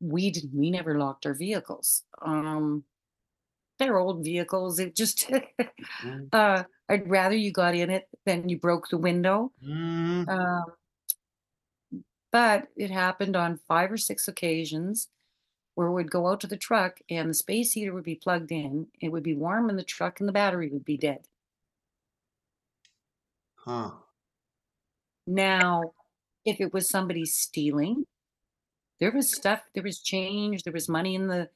[0.00, 0.54] we didn't.
[0.54, 2.02] we never locked our vehicles.
[2.20, 2.84] Um,
[3.78, 4.78] they're old vehicles.
[4.78, 5.30] It just,
[6.04, 6.28] mm.
[6.32, 9.52] uh, I'd rather you got in it than you broke the window.
[9.66, 10.28] Mm.
[10.28, 10.72] Uh,
[12.30, 15.08] but it happened on five or six occasions
[15.74, 18.86] where we'd go out to the truck and the space heater would be plugged in.
[19.00, 21.20] It would be warm in the truck and the battery would be dead.
[23.56, 23.92] Huh.
[25.26, 25.92] Now,
[26.44, 28.06] if it was somebody stealing,
[29.00, 31.48] there was stuff, there was change, there was money in the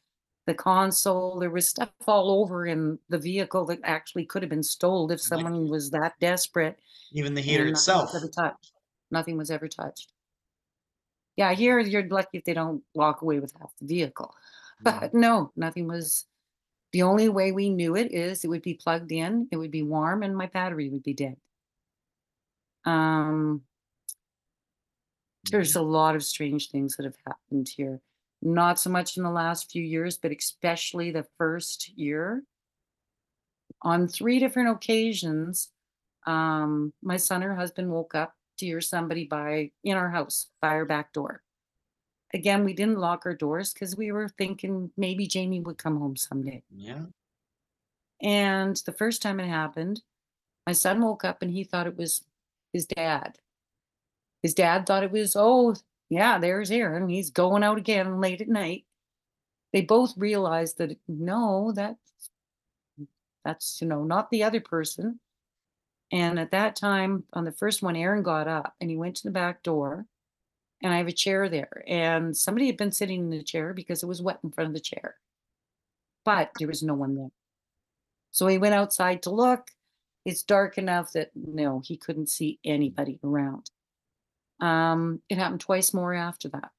[0.47, 4.63] the console, there was stuff all over in the vehicle that actually could have been
[4.63, 6.79] stolen if someone was that desperate.
[7.13, 8.13] Even the heater itself.
[8.13, 8.73] Was ever touched.
[9.11, 10.13] Nothing was ever touched.
[11.37, 14.35] Yeah, here you're lucky if they don't walk away with half the vehicle.
[14.83, 16.27] But no, nothing was
[16.93, 19.83] the only way we knew it is it would be plugged in, it would be
[19.83, 21.37] warm, and my battery would be dead.
[22.85, 23.63] Um,
[25.51, 28.01] there's a lot of strange things that have happened here.
[28.43, 32.43] Not so much in the last few years, but especially the first year.
[33.83, 35.71] On three different occasions,
[36.27, 40.69] um, my son or husband woke up to hear somebody by in our house by
[40.69, 41.43] our back door.
[42.35, 46.17] Again, we didn't lock our doors because we were thinking maybe Jamie would come home
[46.17, 46.63] someday.
[46.75, 47.05] Yeah.
[48.21, 50.03] And the first time it happened,
[50.67, 52.25] my son woke up and he thought it was
[52.73, 53.39] his dad.
[54.43, 55.75] His dad thought it was, oh,
[56.09, 57.09] yeah, there's Aaron.
[57.09, 58.85] He's going out again late at night.
[59.73, 62.31] They both realized that no, that's
[63.45, 65.21] that's you know not the other person.
[66.13, 69.25] And at that time, on the first one, Aaron got up and he went to
[69.25, 70.07] the back door,
[70.83, 74.03] and I have a chair there, and somebody had been sitting in the chair because
[74.03, 75.17] it was wet in front of the chair,
[76.25, 77.31] but there was no one there.
[78.31, 79.71] So he went outside to look.
[80.25, 83.71] It's dark enough that no, he couldn't see anybody around.
[84.61, 86.71] Um, it happened twice more after that.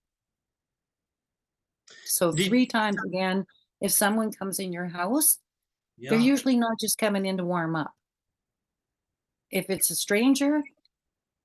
[2.06, 3.45] So three times again,
[3.82, 5.40] if someone comes in your house,
[5.98, 6.12] yeah.
[6.12, 7.94] they're usually not just coming in to warm up.
[9.52, 10.61] If it's a stranger,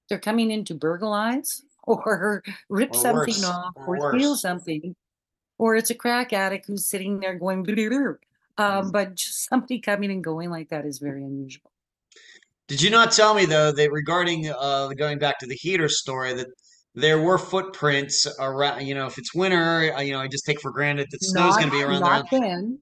[0.09, 3.45] they're coming in to burglarize or rip or something worse.
[3.45, 4.95] off or, or steal something.
[5.59, 7.67] Or it's a crack addict who's sitting there going, um,
[8.59, 8.93] mm.
[8.93, 11.71] but just somebody coming and going like that is very unusual.
[12.69, 16.33] Did you not tell me though that regarding uh, going back to the heater story
[16.35, 16.47] that
[16.95, 18.87] there were footprints around?
[18.87, 21.57] You know, if it's winter, uh, you know, I just take for granted that snow's
[21.57, 22.41] going to be around not there.
[22.41, 22.79] then.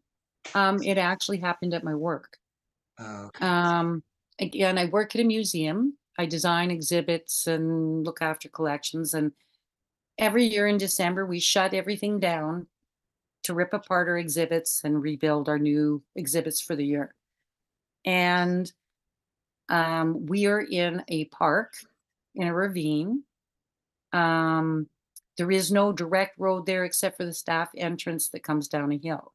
[0.55, 2.37] Um, it actually happened at my work.
[2.99, 3.45] Oh, okay.
[3.45, 4.03] Um,
[4.41, 5.97] again, I work at a museum.
[6.19, 9.15] I design exhibits and look after collections.
[9.15, 9.33] And
[10.19, 12.67] every year in December, we shut everything down
[13.45, 17.15] to rip apart our exhibits and rebuild our new exhibits for the year.
[18.05, 18.71] And
[19.69, 21.75] um, we are in a park
[22.35, 23.23] in a ravine.
[24.12, 24.89] Um,
[25.39, 28.99] there is no direct road there except for the staff entrance that comes down a
[28.99, 29.33] hill.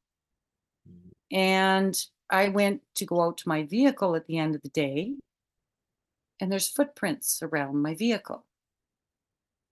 [0.88, 1.38] Mm-hmm.
[1.38, 5.16] And I went to go out to my vehicle at the end of the day,
[6.40, 8.46] and there's footprints around my vehicle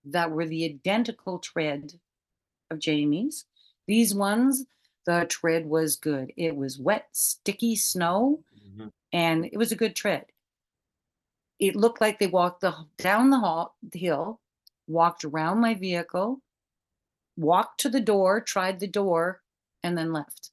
[0.05, 1.93] that were the identical tread
[2.69, 3.45] of Jamie's.
[3.88, 4.65] These ones,
[5.05, 6.31] the tread was good.
[6.38, 8.88] It was wet, sticky snow, mm-hmm.
[9.11, 10.25] and it was a good tread
[11.63, 14.39] it looked like they walked the down the hall the hill
[14.88, 16.39] walked around my vehicle
[17.38, 19.41] walked to the door tried the door
[19.81, 20.51] and then left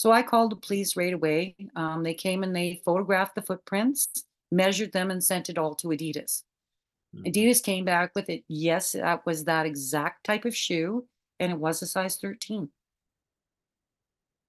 [0.00, 4.08] so i called the police right away um, they came and they photographed the footprints
[4.50, 6.42] measured them and sent it all to adidas
[7.14, 7.24] mm-hmm.
[7.26, 11.04] adidas came back with it yes that was that exact type of shoe
[11.38, 12.68] and it was a size 13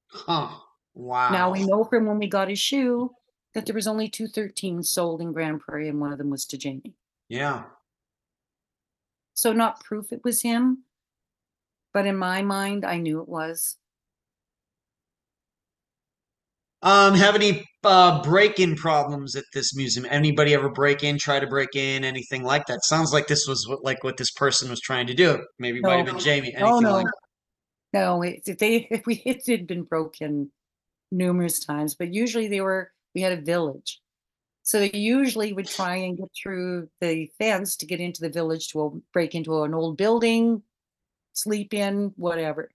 [0.07, 0.49] huh
[0.94, 3.11] wow now we know from when we got his shoe
[3.53, 6.45] that there was only two 13 sold in Grande Prairie and one of them was
[6.45, 6.95] to Jamie.
[7.28, 7.64] Yeah.
[9.34, 10.84] So not proof it was him,
[11.94, 13.78] But in my mind, I knew it was.
[16.83, 20.07] Um, have any uh, break-in problems at this museum?
[20.09, 22.83] Anybody ever break in, try to break in, anything like that?
[22.85, 25.45] Sounds like this was what, like what this person was trying to do.
[25.59, 26.55] Maybe it might have been Jamie.
[26.59, 26.93] Oh, no.
[26.93, 27.05] like
[27.93, 30.51] No, it they we it had been broken
[31.11, 34.01] numerous times, but usually they were we had a village.
[34.63, 38.69] So they usually would try and get through the fence to get into the village
[38.69, 40.63] to o break into an old building,
[41.33, 42.69] sleep in, whatever.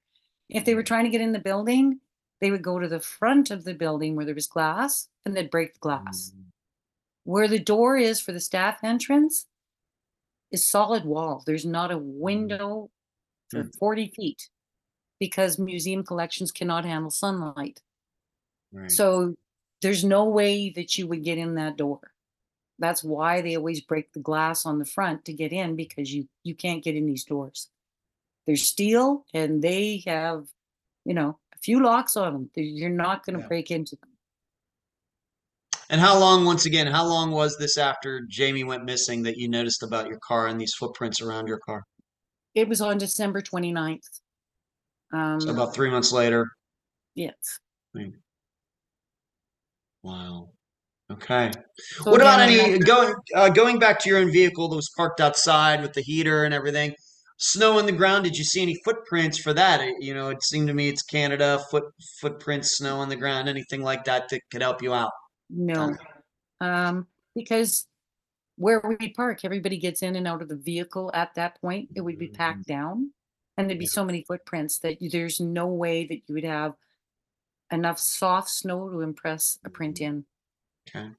[0.48, 0.86] If they were Mhm.
[0.86, 2.00] trying to get in the building,
[2.40, 5.50] they would go to the front of the building where there was glass, and they'd
[5.50, 6.32] break the glass.
[6.36, 6.44] Mm,
[7.24, 9.46] Where the door is for the staff entrance
[10.52, 11.42] is solid wall.
[11.46, 11.98] There's not a
[12.32, 12.90] mm, window
[13.50, 14.48] for mm, 40 feet
[15.18, 17.80] because museum collections cannot handle sunlight.
[18.72, 18.90] right.
[18.90, 19.34] So
[19.82, 22.00] there's no way that you would get in that door.
[22.78, 26.28] That's why they always break the glass on the front to get in because you
[26.44, 27.70] you can't get in these doors.
[28.46, 30.46] They're steel and they have,
[31.04, 32.50] you know, few locks on them.
[32.54, 33.48] You're not going to Yeah.
[33.48, 34.10] break into them.
[35.90, 39.48] And how long, once again, how long was this after Jamie went missing that you
[39.48, 41.84] noticed about your car and these footprints around your car?
[42.54, 44.20] It was on December 29th.
[45.12, 46.46] So Um, about three months later.
[47.14, 47.58] yes.
[50.02, 50.50] Wow.
[51.10, 51.50] Okay.
[52.04, 55.20] So What about any going uh, going back to your own vehicle that was parked
[55.20, 56.94] outside with the heater and everything?
[57.38, 58.24] Snow on the ground.
[58.24, 59.80] Did you see any footprints for that?
[59.80, 61.84] It- you know, it seemed to me it's Canada foot
[62.20, 65.12] footprints, snow on the ground, anything like that that could help you out.
[65.50, 65.94] No.
[66.60, 67.86] Um, um because
[68.56, 71.90] where we park, everybody gets in and out of the vehicle at that point.
[71.94, 72.72] It would be packed mm-hmm.
[72.72, 73.12] down.
[73.58, 76.74] And there'd be so many footprints that you- there's no way that you would have
[77.70, 80.04] enough soft snow to impress a print mm-hmm.
[80.04, 80.26] in.
[80.88, 81.10] Okay.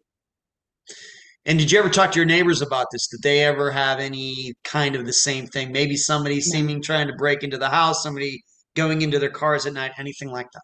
[1.48, 3.07] And did you ever talk to your neighbors about this?
[3.07, 5.72] Did they ever have any kind of the same thing?
[5.72, 8.41] Maybe somebody seeming trying to break into the house, somebody
[8.76, 10.61] going into their cars at night, anything like that?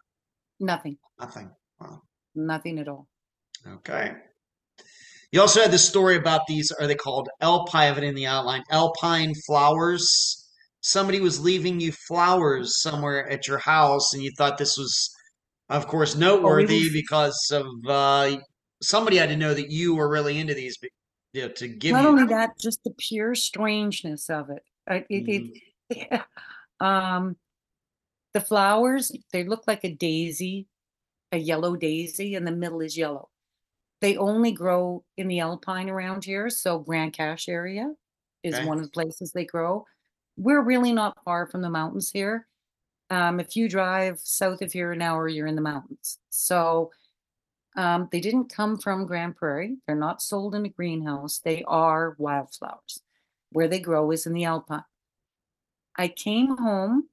[0.60, 0.98] Nothing.
[1.18, 1.50] Nothing.
[1.80, 2.02] Wow.
[2.34, 3.08] Nothing at all.
[3.66, 4.12] Okay.
[5.32, 7.88] You also had this story about these, are they called alpine?
[7.88, 8.62] Have it in the outline.
[8.70, 10.46] Alpine flowers.
[10.82, 15.10] Somebody was leaving you flowers somewhere at your house, and you thought this was,
[15.70, 18.36] of course, noteworthy was- because of uh,
[18.84, 20.78] somebody had to know that you were really into these,
[21.32, 22.10] you know, to give Not you.
[22.10, 24.64] only that, just the pure strangeness of it.
[24.88, 25.60] I, it, Mhm.
[25.90, 26.22] it.
[26.80, 27.36] Um,
[28.34, 30.66] the flowers, they look like a daisy,
[31.32, 33.30] a yellow daisy, and the middle is yellow.
[34.00, 37.94] They only grow in the alpine around here, so Grande Cache area
[38.42, 38.66] is Okay.
[38.66, 39.86] one of the places they grow.
[40.36, 42.48] We're really not far from the mountains here.
[43.10, 46.18] Um, if you drive south of here an hour, you're in the mountains.
[46.30, 46.90] So
[47.76, 49.76] um, they didn't come from Grande Prairie.
[49.86, 51.38] They're not sold in a greenhouse.
[51.38, 53.00] They are wildflowers.
[53.50, 54.84] Where they grow is in the alpine.
[55.96, 57.08] I came home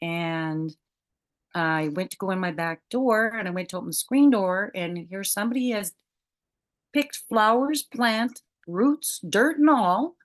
[0.00, 0.74] and
[1.54, 4.30] I went to go in my back door and I went to open the screen
[4.30, 5.92] door and here somebody has
[6.92, 10.16] picked flowers, plant, roots, dirt and all,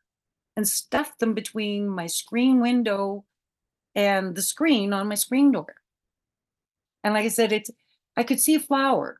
[0.56, 3.26] and stuffed them between my screen window
[3.96, 5.76] and the screen on my screen door.
[7.04, 7.72] And like I said, it's
[8.16, 9.20] I could see a flower,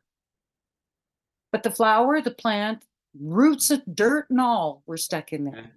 [1.52, 2.84] but the flower, the plant,
[3.18, 5.72] roots of dirt and all were stuck in there.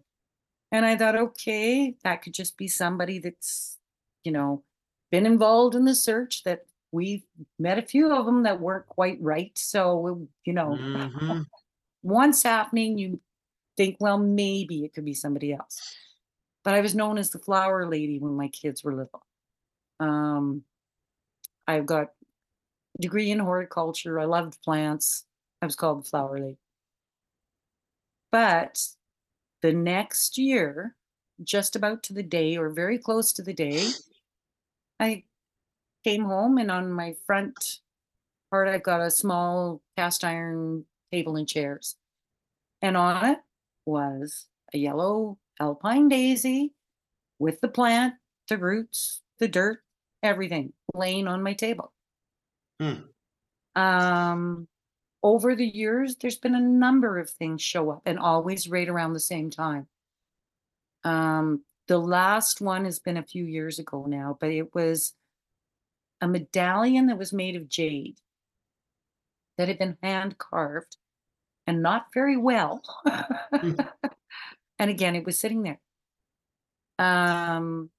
[0.72, 3.78] And I thought, okay, that could just be somebody that's,
[4.24, 4.64] you know,
[5.12, 7.24] been involved in the search that we've
[7.60, 9.56] met a few of them that weren't quite right.
[9.58, 11.46] So, you know, Mhm.
[12.04, 13.22] once happening, you
[13.78, 15.96] think, well, maybe it could be somebody else.
[16.64, 19.26] But I was known as the flower lady when my kids were little.
[20.00, 20.66] Um,
[21.68, 22.14] I've got
[23.00, 24.20] degree in horticulture.
[24.20, 25.26] I loved plants.
[25.64, 26.58] I was called the flower lady.
[28.34, 28.86] But
[29.62, 30.94] the next year,
[31.42, 33.88] just about to the day or very close to the day,
[35.00, 35.24] I
[36.04, 37.80] came home and on my front
[38.52, 40.84] part, I've got a small cast iron
[41.14, 41.96] table and chairs.
[42.82, 43.40] And on it
[43.86, 46.74] was a yellow alpine daisy
[47.40, 48.16] with the plant,
[48.50, 49.82] the roots, the dirt,
[50.22, 51.94] everything laying on my table.
[52.82, 53.04] Hmm.
[53.78, 54.68] Um,
[55.24, 59.14] over the years, there's been a number of things show up and always right around
[59.14, 59.88] the same time.
[61.06, 65.14] Um, the last one has been a few years ago now, but it was
[66.22, 68.18] a medallion that was made of jade
[69.58, 70.98] that had been hand carved
[71.68, 72.82] and not very well.
[73.54, 73.80] and
[74.80, 75.80] again, it was sitting there.
[77.00, 77.90] Um,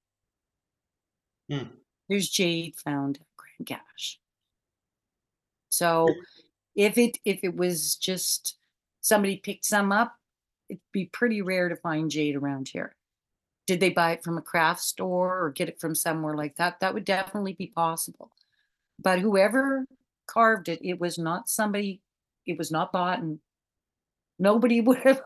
[1.50, 1.64] Hmm.
[2.08, 4.18] there's jade found at Grande Cache.
[5.68, 6.08] So
[6.74, 8.56] if it if it was just
[9.00, 10.16] somebody picked some up,
[10.68, 12.96] it'd be pretty rare to find jade around here.
[13.66, 16.80] did they buy it from a craft store or get it from somewhere like that?
[16.80, 18.30] That would definitely be possible.
[18.98, 19.86] But whoever
[20.26, 22.00] carved it, it was not somebody,
[22.46, 23.40] it was not bought and
[24.38, 25.22] nobody would have.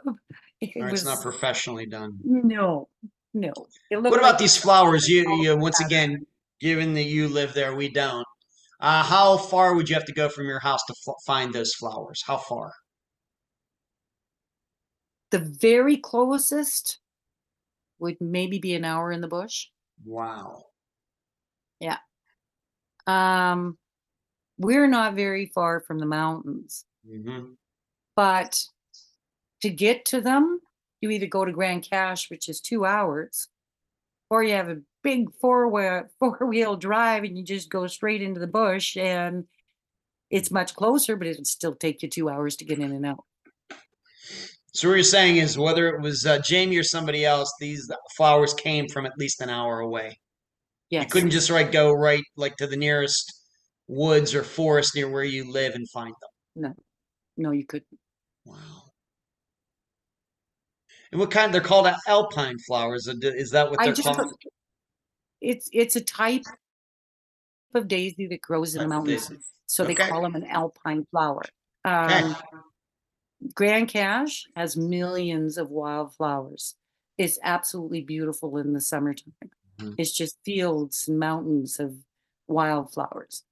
[0.60, 2.20] It Or was it's not professionally done.
[2.24, 2.88] no,
[3.34, 3.52] no.
[3.90, 5.08] It What about like these flowers?
[5.08, 6.26] You, you once again,
[6.60, 8.26] given that you live there, we don't.
[8.80, 11.74] Uh, how far would you have to go from your house to f find those
[11.74, 12.22] flowers?
[12.26, 12.72] How far?
[15.30, 17.00] the very closest
[17.98, 19.68] would maybe be an hour in the bush.
[20.04, 20.70] Wow.
[21.80, 21.98] Yeah.
[23.06, 23.78] Um,
[24.58, 27.58] we're not very far from the mountains, hmm
[28.16, 28.64] but
[29.62, 30.60] to get to them,
[31.00, 33.48] you either go to Grande Cache, which is two hours,
[34.30, 38.22] or you have a big four wheel four wheel drive and you just go straight
[38.22, 39.44] into the bush and
[40.30, 43.06] it's much closer, but it would still take you two hours to get in and
[43.06, 43.24] out.
[44.74, 48.52] So what you're saying is whether it was uh, Jamie or somebody else, these flowers
[48.52, 50.18] came from at least an hour away.
[50.90, 51.04] Yes.
[51.04, 53.32] You couldn't just right go right like to the nearest
[53.86, 56.30] woods or forest near where you live and find them.
[56.54, 56.74] No,
[57.38, 57.98] no, you couldn't.
[58.44, 58.56] Wow.
[61.10, 61.54] And what kind?
[61.54, 63.08] They're called alpine flowers.
[63.08, 64.30] Is that what they're called?
[65.40, 66.44] It's it's a type
[67.74, 69.30] of daisy that grows in the mountains.
[69.66, 70.08] So they Okay.
[70.08, 71.42] call them an alpine flower.
[71.86, 72.22] Okay.
[72.22, 72.36] Um,
[73.54, 76.74] Grande Cache has millions of wildflowers.
[77.18, 79.34] It's absolutely beautiful in the summertime.
[79.78, 79.94] Mhm.
[79.98, 82.04] It's just fields and mountains of
[82.46, 83.44] wildflowers.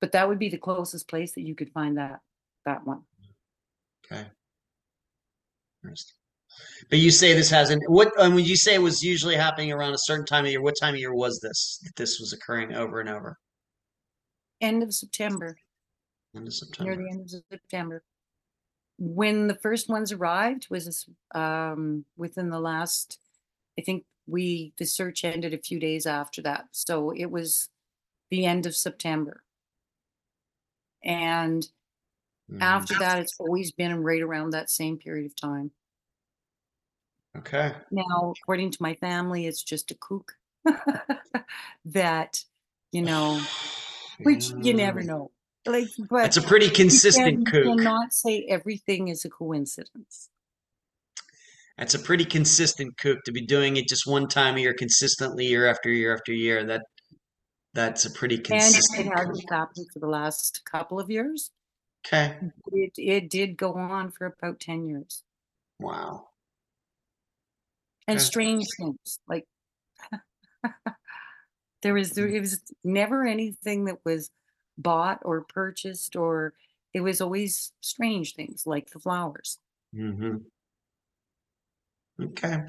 [0.00, 2.20] But that would be the closest place that you could find that
[2.64, 3.04] that one.
[4.04, 4.30] Okay.
[5.82, 6.16] Interesting.
[6.90, 7.82] But you say this hasn't.
[7.88, 8.12] What?
[8.18, 10.74] And when you say it was usually happening around a certain time of year, what
[10.80, 11.80] time of year was this?
[11.84, 13.38] That this was occurring over and over.
[14.60, 15.58] End of September,
[16.34, 16.94] End of September.
[16.96, 18.02] near the end of September.
[18.98, 23.18] When the first ones arrived was um, within the last,
[23.78, 27.68] I think we the search ended a few days after that, so it was
[28.30, 29.42] the end of September.
[31.04, 31.68] And
[32.50, 32.62] Mhm.
[32.62, 35.72] after that, it's always been right around that same period of time.
[37.38, 37.72] Okay.
[37.90, 40.32] Now, according to my family, it's just a kook
[41.84, 42.44] that,
[42.92, 43.40] you know,
[44.22, 45.30] which you never know.
[45.66, 47.64] Like, but That's a pretty you consistent kook.
[47.64, 50.30] cannot say everything is a coincidence.
[51.76, 55.46] That's a pretty consistent kook to be doing it just one time a year consistently,
[55.46, 56.64] year after year after year.
[56.64, 56.82] That
[57.74, 59.00] that's a pretty consistent.
[59.00, 61.50] And it hasn't happened for the last couple of years.
[62.06, 62.38] Okay.
[62.72, 65.24] It it did go on for about 10 years.
[65.78, 66.28] Wow.
[68.08, 68.24] And Okay.
[68.24, 69.46] strange things like
[71.82, 74.30] there was there it was never anything that was
[74.78, 76.54] bought or purchased or
[76.94, 79.58] it was always strange things like the flowers.
[79.92, 80.46] hmm
[82.20, 82.62] Okay.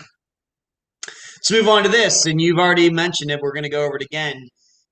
[1.05, 3.39] Let's move on to this, and you've already mentioned it.
[3.41, 4.47] We're going to go over it again.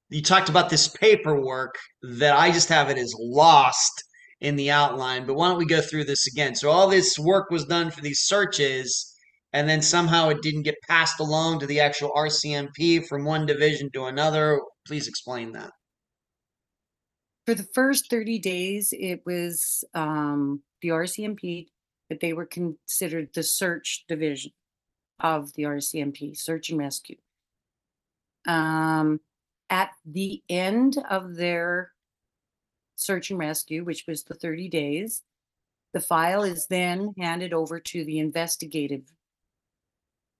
[0.09, 3.91] You talked about this paperwork that I just have it as lost
[4.39, 6.55] in the outline, but why don't we go through this again?
[6.55, 9.14] So all this work was done for these searches,
[9.55, 13.89] and then somehow it didn't get passed along to the actual RCMP from one division
[13.93, 14.59] to another.
[14.85, 15.71] Please explain that.
[17.45, 21.67] For the first 30 days it was um the RCMP
[22.09, 24.51] but they were considered the search division
[25.21, 27.15] of the RCMP, search and rescue.
[28.45, 29.21] Um,
[29.69, 31.93] at the end of their
[32.95, 35.23] search and rescue, which was the 30 days,
[35.93, 39.03] the file is then handed over to the investigative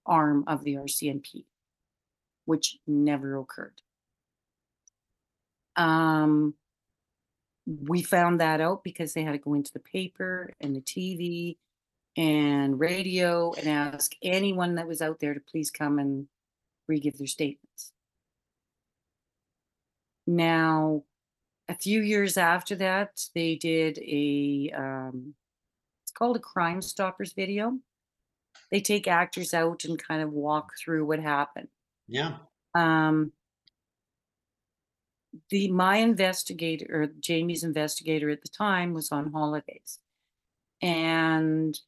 [0.06, 1.44] arm of the RCMP,
[2.44, 3.80] which never occurred.
[5.76, 6.54] Um,
[7.66, 11.56] we found that out because they had to go into the paper and the TV
[12.16, 16.28] and radio and ask anyone that was out there to please come and
[16.88, 17.92] re-give their statements.
[20.26, 21.02] Now,
[21.68, 25.34] a few years after that, they did a um,
[26.02, 27.78] it's called a Crime Stoppers video.
[28.70, 31.68] They take actors out and kind of walk through what happened.
[32.08, 32.38] Yeah.
[32.74, 33.32] Um,
[35.50, 39.98] the my investigator or Jamie's investigator at the time was on holidays.
[40.82, 41.78] And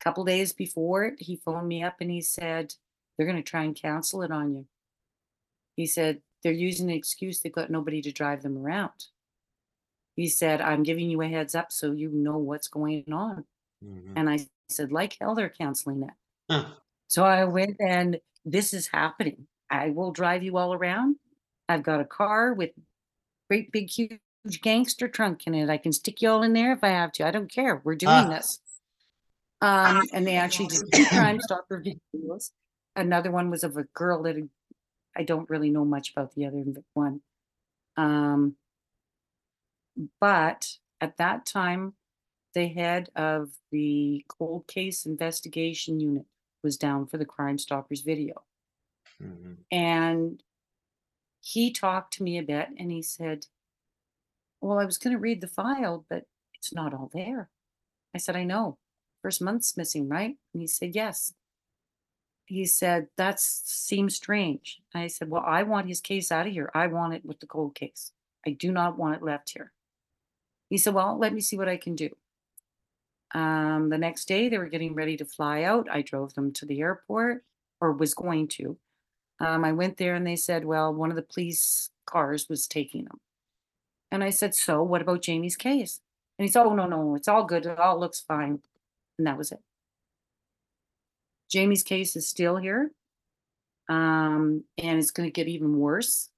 [0.00, 2.74] a couple days before it, he phoned me up and he said,
[3.16, 4.66] They're gonna try and cancel it on you.
[5.74, 9.06] He said, They're using an excuse, they've got nobody to drive them around.
[10.14, 13.44] He said, I'm giving you a heads up so you know what's going on.
[13.84, 14.12] Mhm.
[14.16, 16.16] And I said, like hell, they're canceling that.
[16.50, 16.74] Huh.
[17.08, 19.46] So I went and this is happening.
[19.70, 21.16] I will drive you all around.
[21.68, 22.70] I've got a car with
[23.48, 24.20] great big huge
[24.62, 25.68] gangster trunk in it.
[25.68, 27.26] I can stick you all in there if I have to.
[27.26, 27.80] I don't care.
[27.84, 28.28] We're doing Ah.
[28.28, 28.60] this.
[29.60, 32.52] Um, and they actually did two crime stopper videos.
[32.94, 34.36] another one was of a girl that
[35.14, 36.62] I don't really know much about the other
[36.94, 37.22] one.
[37.96, 38.56] Um,
[40.20, 41.94] but at that time,
[42.56, 46.24] the head of the cold case investigation unit
[46.62, 48.44] was down for the Crime Stoppers video.
[49.22, 49.58] Mhm.
[49.70, 50.42] And
[51.42, 53.46] he talked to me a bit and he said,
[54.62, 57.50] Well, I was going to read the file, but it's not all there.
[58.14, 58.78] I said, I know.
[59.20, 60.38] First month's missing, right?
[60.54, 61.34] And he said, Yes.
[62.46, 64.80] He said, That seems strange.
[64.94, 66.70] I said, Well, I want his case out of here.
[66.74, 68.12] I want it with the cold case.
[68.46, 69.72] I do not want it left here.
[70.70, 72.16] He said, Well, let me see what I can do.
[73.34, 75.88] Um, the next day, they were getting ready to fly out.
[75.90, 77.44] I drove them to the airport
[77.80, 78.78] or was going to.
[79.40, 83.04] Um, I went there and they said, Well, one of the police cars was taking
[83.04, 83.20] them.
[84.10, 86.00] And I said, So what about Jamie's case?
[86.38, 87.66] And he said, Oh, no, no, it's all good.
[87.66, 88.60] It all looks fine.
[89.18, 89.60] And that was it.
[91.50, 92.90] Jamie's case is still here.
[93.88, 96.30] Um, and it's going to get even worse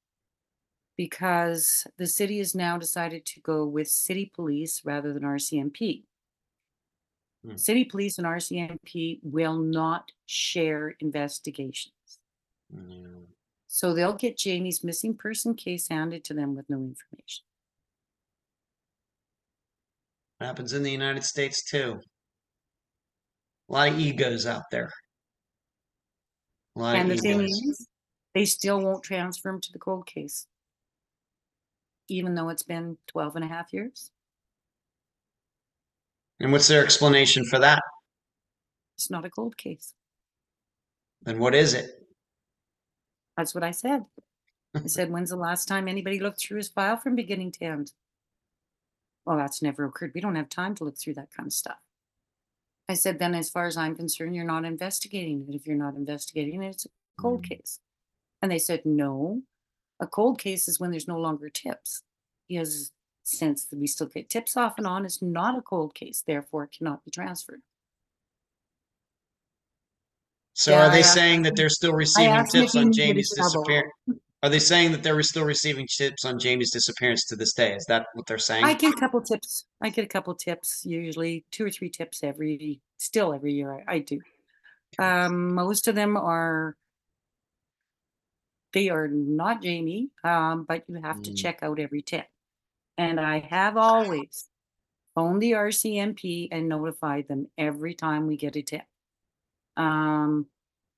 [0.96, 6.02] because the city has now decided to go with city police rather than RCMP.
[7.48, 7.56] Hmm.
[7.56, 11.92] City police and RCMP will not share investigations.
[12.70, 13.06] Yeah.
[13.68, 17.44] So they'll get Jamie's missing person case handed to them with no information.
[20.40, 22.00] Happens in the United States too.
[23.68, 24.90] A lot of egos out there.
[26.76, 27.88] A lot And of the thing is,
[28.34, 30.46] they still won't transfer him to the cold case,
[32.08, 34.10] even though it's been 12 and a half years.
[36.40, 37.82] And what's their explanation for that?
[38.96, 39.94] It's not a cold case.
[41.22, 42.06] Then what is it?
[43.36, 44.04] That's what I said.
[44.74, 47.92] I said, When's the last time anybody looked through his file from beginning to end?
[49.24, 50.12] Well, that's never occurred.
[50.14, 51.78] We don't have time to look through that kind of stuff.
[52.88, 55.54] I said, Then, as far as I'm concerned, you're not investigating it.
[55.54, 56.88] If you're not investigating it, it's a
[57.20, 57.48] cold Mm.
[57.48, 57.80] case.
[58.42, 59.42] And they said, No,
[60.00, 62.02] a cold case is when there's no longer tips.
[62.48, 62.92] Because
[63.28, 66.22] since we still get tips off and on, it's not a cold case.
[66.26, 67.62] Therefore, it cannot be transferred.
[70.54, 72.84] So Yeah, are I they asked saying that they're still receiving asked tips he on
[72.86, 73.64] knew that Jamie's it's double.
[73.64, 73.92] disappearance?
[74.42, 77.74] Are they saying that they're still receiving tips on Jamie's disappearance to this day?
[77.74, 78.64] Is that what they're saying?
[78.64, 79.66] I get a couple tips.
[79.80, 83.84] I get a couple tips, usually two or three tips every, still every year.
[83.88, 84.20] I, I do.
[84.98, 86.76] Um, most of them are,
[88.72, 91.36] they are not Jamie, um, but you have to Mm.
[91.36, 92.26] check out every tip.
[92.98, 94.48] And I have always
[95.14, 98.82] phoned the RCMP and notified them every time we get a tip.
[99.76, 100.46] Um,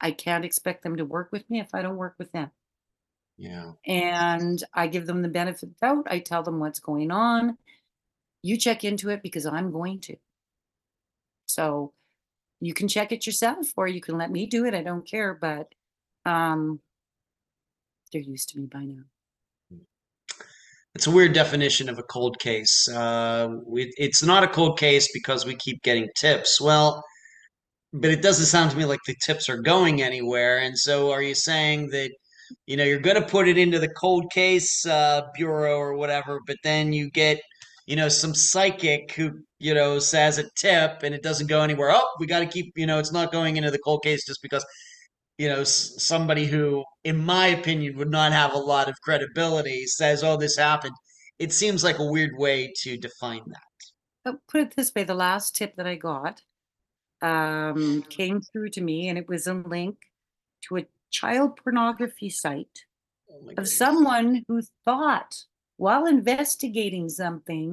[0.01, 2.51] I can't expect them to work with me if I don't work with them
[3.37, 3.73] Yeah.
[3.87, 6.07] and I give them the benefit of the doubt.
[6.11, 7.59] I tell them what's going on.
[8.43, 10.17] You check into it because I'm going to.
[11.47, 11.93] So
[12.61, 14.75] you can check it yourself or you can let me do it.
[14.75, 15.75] I don't care, but
[16.25, 16.81] um
[18.13, 19.03] they're used to me by now.
[20.95, 22.89] It's a weird definition of a cold case.
[22.89, 23.49] Uh,
[23.97, 26.61] it's not a cold case because we keep getting tips.
[26.61, 27.03] Well,
[27.93, 30.59] but it doesn't sound to me like the tips are going anywhere.
[30.59, 32.11] And so, are you saying that
[32.67, 36.41] you know you're going to put it into the cold case uh, bureau or whatever,
[36.47, 37.41] but then you get
[37.87, 39.31] you know some psychic who
[39.61, 41.91] you know says a tip and it doesn't go anywhere?
[41.93, 44.43] Oh, we got to keep you know it's not going into the cold case just
[44.43, 44.65] because
[45.41, 49.87] you know s- somebody who in my opinion would not have a lot of credibility
[49.87, 50.95] says oh this happened
[51.39, 53.79] it seems like a weird way to define that
[54.25, 56.43] But put it this way, the last tip that I got
[57.23, 59.97] um came through to me and it was a link
[60.65, 62.79] to a child pornography site
[63.33, 65.33] oh of someone who thought
[65.77, 67.67] while investigating something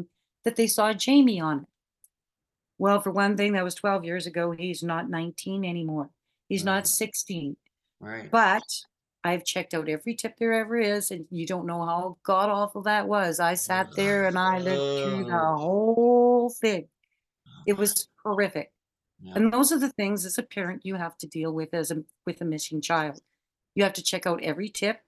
[0.45, 1.67] that they saw Jamie on it.
[2.77, 4.51] Well, for one thing, that was 12 years ago.
[4.51, 6.09] He's not 19 anymore.
[6.49, 6.65] He's Right.
[6.65, 7.57] not 16.
[7.99, 8.63] right But
[9.23, 12.83] I've checked out every tip there ever is, and you don't know how god awful
[12.83, 13.39] that was.
[13.39, 16.89] I sat there and I lived through the whole thing.
[17.65, 18.71] It was horrific.
[19.19, 19.33] Yeah.
[19.35, 22.03] And those are the things as a parent you have to deal with as a
[22.25, 23.21] with a missing child.
[23.75, 25.01] You have to check out every tip,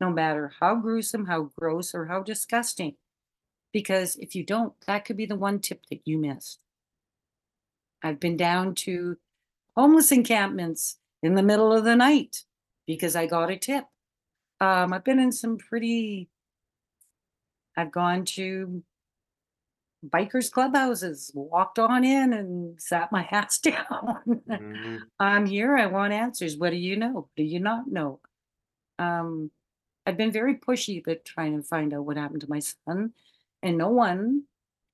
[0.00, 2.96] no matter how gruesome, how gross, or how disgusting.
[3.72, 6.60] Because if you don't, that could be the one tip that you missed.
[8.02, 9.18] I've been down to
[9.76, 12.44] homeless encampments in the middle of the night
[12.86, 13.84] because I got a tip.
[14.60, 16.30] Um, I've been in some pretty
[17.76, 18.82] I've gone to
[20.04, 24.42] bikers clubhouses, walked on in and sat my ass down.
[24.48, 25.00] Mhm.
[25.18, 25.76] I'm here.
[25.76, 26.56] I want answers.
[26.56, 27.28] What do you know?
[27.36, 28.20] Do you not know?
[28.98, 29.50] Um,
[30.06, 33.14] I've been very pushy but trying to find out what happened to my son,
[33.62, 34.44] and no one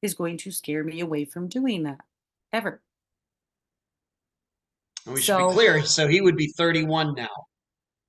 [0.02, 2.00] is going to scare me away from doing that
[2.52, 2.82] ever.
[5.06, 5.82] And we should be clear.
[5.84, 7.28] So he would be 31 now.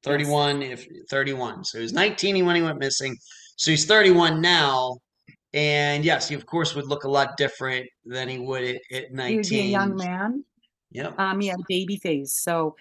[0.04, 1.64] 31 if 31.
[1.64, 3.16] So he was 19 when he went missing.
[3.56, 4.98] So he's 31 now.
[5.54, 9.12] And yes, he of course would look a lot different than he would at, at
[9.12, 9.44] 19.
[9.44, 10.44] he be a young man.
[10.92, 11.20] Yep.
[11.20, 12.34] Um, he had a baby face.
[12.34, 12.76] So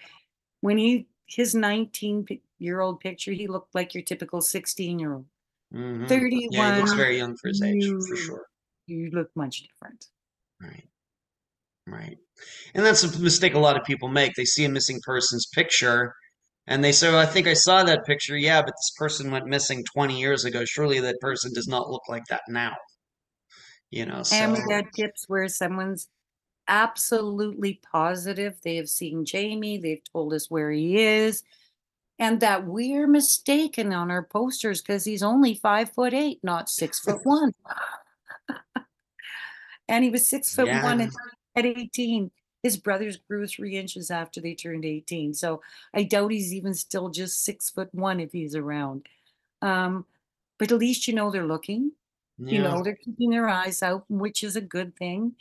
[0.61, 2.27] when he his 19
[2.59, 5.25] year old picture, he looked like your typical 16 year old.
[5.73, 6.07] Mhm.
[6.07, 6.49] 31.
[6.51, 8.47] Yeah, he looks very young for his age, for sure.
[8.85, 10.05] You look much different.
[10.61, 10.87] Right.
[11.87, 12.17] Right.
[12.75, 14.33] And that's a mistake a lot of people make.
[14.35, 16.13] They see a missing person's picture
[16.67, 18.35] and they say, well, I think I saw that picture.
[18.35, 20.65] Yeah, but this person went missing 20 years ago.
[20.65, 22.75] Surely that person does not look like that now.
[23.89, 24.35] You know, so.
[24.35, 26.09] And we got tips where someone's
[26.67, 31.41] absolutely positive they have seen Jamie, they've told us where he is,
[32.19, 36.99] and that we're mistaken on our posters because he's only five foot eight, not six
[36.99, 37.53] foot one.
[39.87, 41.07] and he was six foot one Yeah.
[41.57, 42.31] At, at 18.
[42.63, 45.33] His brothers grew three inches after they turned 18.
[45.33, 45.61] So
[45.93, 49.07] I doubt he's even still just six foot one if he's around.
[49.61, 50.05] Um,
[50.59, 51.93] but at least you know they're looking.
[52.39, 55.35] You know, they're keeping their eyes out, which is a good thing.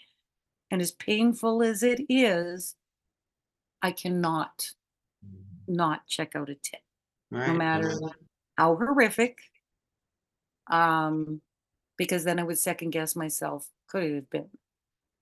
[0.70, 2.74] And as painful as it is,
[3.82, 4.72] I cannot
[5.68, 6.80] not check out a tip,
[7.30, 7.48] Right.
[7.48, 7.92] no matter
[8.56, 9.38] how horrific.
[10.68, 11.42] Um,
[11.96, 13.70] because then I would second guess myself.
[13.88, 14.50] Could it have been?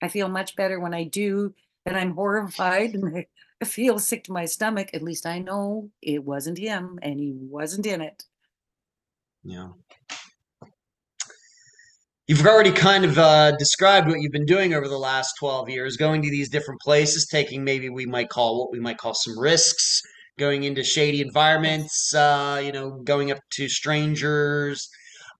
[0.04, 1.54] I feel much better when I do,
[1.86, 3.26] and I'm horrified and I,
[3.64, 4.90] feel sick to my stomach.
[4.92, 8.24] At least I know it wasn't him and he wasn't in it.
[9.42, 9.68] Yeah.
[12.26, 15.96] You've already kind of uh, described what you've been doing over the last 12 years,
[15.96, 19.38] going to these different places, taking maybe we might call what we might call some
[19.38, 20.02] risks,
[20.38, 24.90] going into shady environments, uh, you know, going up to strangers.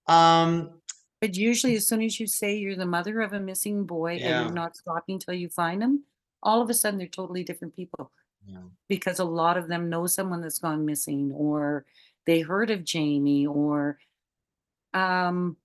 [0.09, 0.81] Um,
[1.25, 4.21] But usually, as soon as you say you're the mother of a missing boy and
[4.21, 4.43] Yeah.
[4.43, 6.05] you're not stopping till you find him,
[6.43, 8.13] all of a sudden they're totally different people
[8.47, 8.59] yeah.
[8.89, 11.87] because a lot of them know someone that's gone missing or
[12.27, 13.99] they heard of Jamie or
[14.93, 15.57] um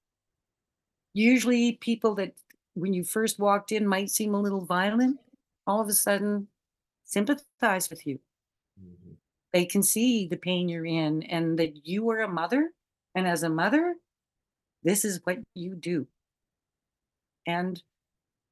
[1.14, 2.36] usually people that
[2.76, 5.19] when you first walked in might seem a little violent
[5.68, 6.48] all of a sudden
[7.03, 8.18] sympathize with you
[8.81, 9.18] Mhm.
[9.52, 12.72] they can see the pain you're in and that you are a mother
[13.14, 13.98] and as a mother
[14.84, 16.08] this is what you do
[17.46, 17.84] and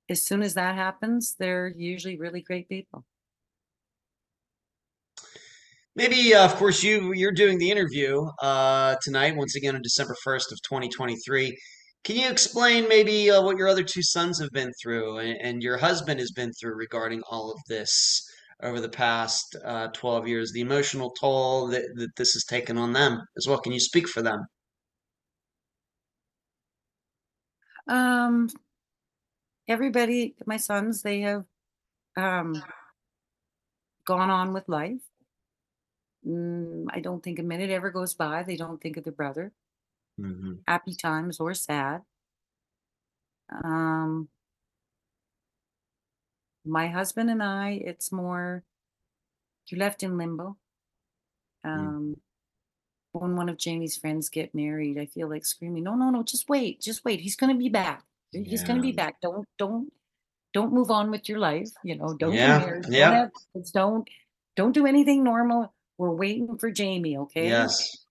[0.10, 3.06] as soon as that happens they're usually really great people
[5.98, 10.16] Maybe, uh, of course, you you're doing the interview uh, tonight, once again on December
[10.24, 11.58] 1st of 2023.
[12.04, 15.64] Can you explain maybe uh, what your other two sons have been through and, and
[15.64, 18.22] your husband has been through regarding all of this
[18.62, 22.94] over the past uh, 12 years, the emotional toll that, that this has taken on
[22.94, 23.60] them as well?
[23.60, 24.46] Can you speak for them?
[27.88, 28.50] Um
[29.68, 31.46] everybody my sons they have
[32.16, 32.64] um
[34.06, 35.02] gone on with life.
[36.26, 39.54] Mm, i don't think a minute ever goes by they don't think of their brother.
[40.18, 42.02] Hmm happy times or sad.
[43.64, 44.30] Um
[46.66, 48.64] my husband and i it's more
[49.70, 50.58] you're left in limbo.
[51.64, 52.18] Um
[53.18, 56.50] when one of jamie's friends get married i feel like screaming no no no just
[56.50, 59.92] wait just wait he's going to be back he's going to be back don't don't
[60.54, 64.10] don't move on with your life you know don't Yeah, married don't kids, don't
[64.56, 68.06] don't do anything normal we're waiting for jamie okay Yes.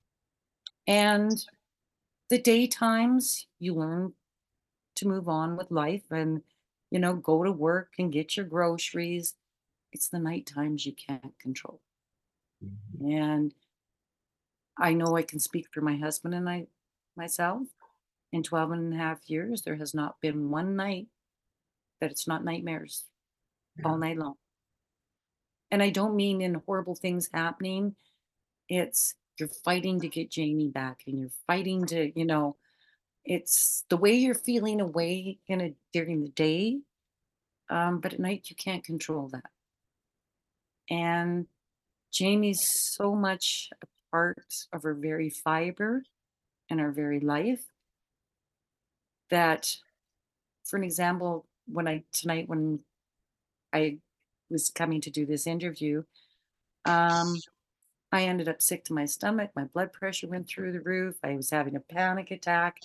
[0.86, 1.44] and
[2.30, 4.14] the daytimes you learn
[4.96, 6.42] to move on with life and
[6.90, 9.34] you know go to work and get your groceries
[9.92, 11.80] it's the night times you can't control
[12.64, 13.12] Mhm.
[13.12, 13.54] and
[14.78, 16.66] i know i can speak for my husband and i
[17.16, 17.62] myself.
[18.32, 21.06] In 12 and a half years there has not been one night
[22.00, 23.04] that it's not nightmares
[23.84, 24.34] all night long.
[25.70, 27.96] And i don't mean in horrible things happening.
[28.68, 32.56] It's you're fighting to get jamie back and you're fighting to you know
[33.24, 36.78] it's the way you're feeling away in a during the day
[37.68, 39.50] um, but at night you can't control that.
[40.88, 41.46] And
[42.12, 46.02] jamie's so much a part of our very fiber
[46.70, 47.64] and our very life
[49.30, 49.76] that
[50.64, 52.80] for an example when i tonight when
[53.72, 53.98] i
[54.50, 56.02] was coming to do this interview
[56.86, 57.36] um,
[58.12, 59.50] I ended up sick to my stomach.
[59.54, 61.16] My blood pressure went through the roof.
[61.22, 62.80] I was having a panic attack.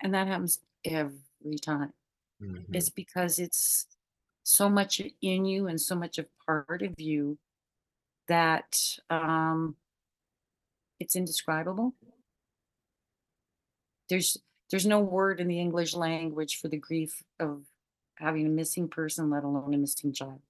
[0.00, 1.92] And that happens every time.
[2.40, 2.74] Mhm.
[2.74, 3.86] It's because it's
[4.42, 7.38] so much in you and so much a part of you
[8.28, 9.76] that um,
[10.98, 11.94] it's indescribable.
[14.08, 14.36] There's
[14.70, 17.62] there's no word in the English language for the grief of
[18.16, 20.40] having a missing person, let alone a missing child.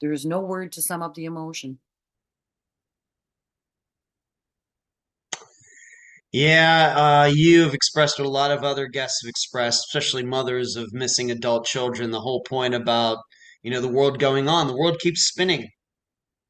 [0.00, 1.78] There is no word to sum up the emotion.
[6.32, 10.92] Yeah, uh, you've expressed what a lot of other guests have expressed, especially mothers of
[10.92, 12.10] missing adult children.
[12.10, 13.18] The whole point about,
[13.62, 14.66] you know, the world going on.
[14.66, 15.68] The world keeps spinning.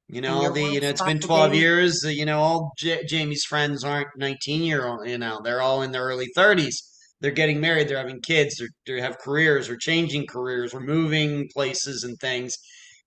[0.08, 2.04] You know, all the, you know, it's been 12 years.
[2.04, 5.82] uh, You know, all J Jamie's friends aren't 19 year old, you know, they're all
[5.82, 6.74] in their early 30s.
[7.20, 11.48] They're getting married, they're having kids, they're, they have careers, or changing careers, or moving
[11.52, 12.54] places and things.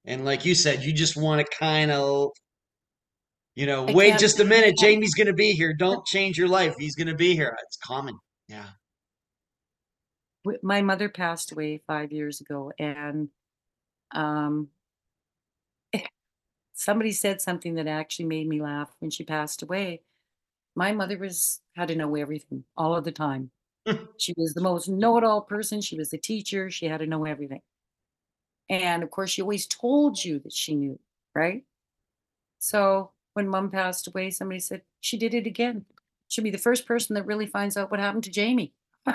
[0.06, 2.30] And like you said, you just want to kind of,
[3.56, 4.76] you know, I wait just a minute.
[4.80, 5.74] Jamie's going to be here.
[5.78, 6.74] Don't change your life.
[6.80, 7.56] He's going to be here.
[7.64, 8.16] It's common.
[8.48, 8.66] Yeah.
[10.64, 13.30] my mother passed away five years ago and
[14.16, 14.70] um
[16.80, 20.02] somebody said something that actually made me laugh when she passed away.
[20.76, 23.52] My mother was had to know everything all of the time.
[24.20, 25.82] She was the most know-it-all person.
[25.82, 26.72] She was the teacher.
[26.72, 27.62] She had to know everything.
[28.70, 31.00] And of course she always told you that she knew
[31.36, 31.64] right?
[32.60, 35.86] So when mom passed away somebody said she did it again.
[36.28, 38.74] She'll be the first person that really finds out what happened to jamie.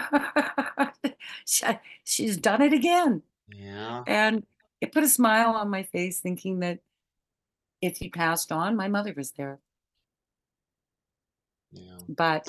[1.47, 1.67] She-
[2.05, 3.23] she's done it again.
[3.49, 4.03] Yeah.
[4.07, 4.47] and
[4.81, 6.81] it put a smile on my face thinking that
[7.85, 9.59] if he passed on, my mother was there.
[11.73, 11.99] Yeah.
[12.09, 12.49] But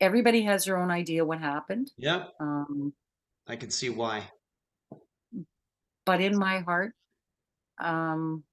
[0.00, 1.90] everybody has their own idea what happened.
[1.98, 2.24] Yeah.
[2.40, 2.94] Um,
[3.46, 4.30] I can see why.
[6.06, 6.94] but in my heart,
[7.78, 8.44] um,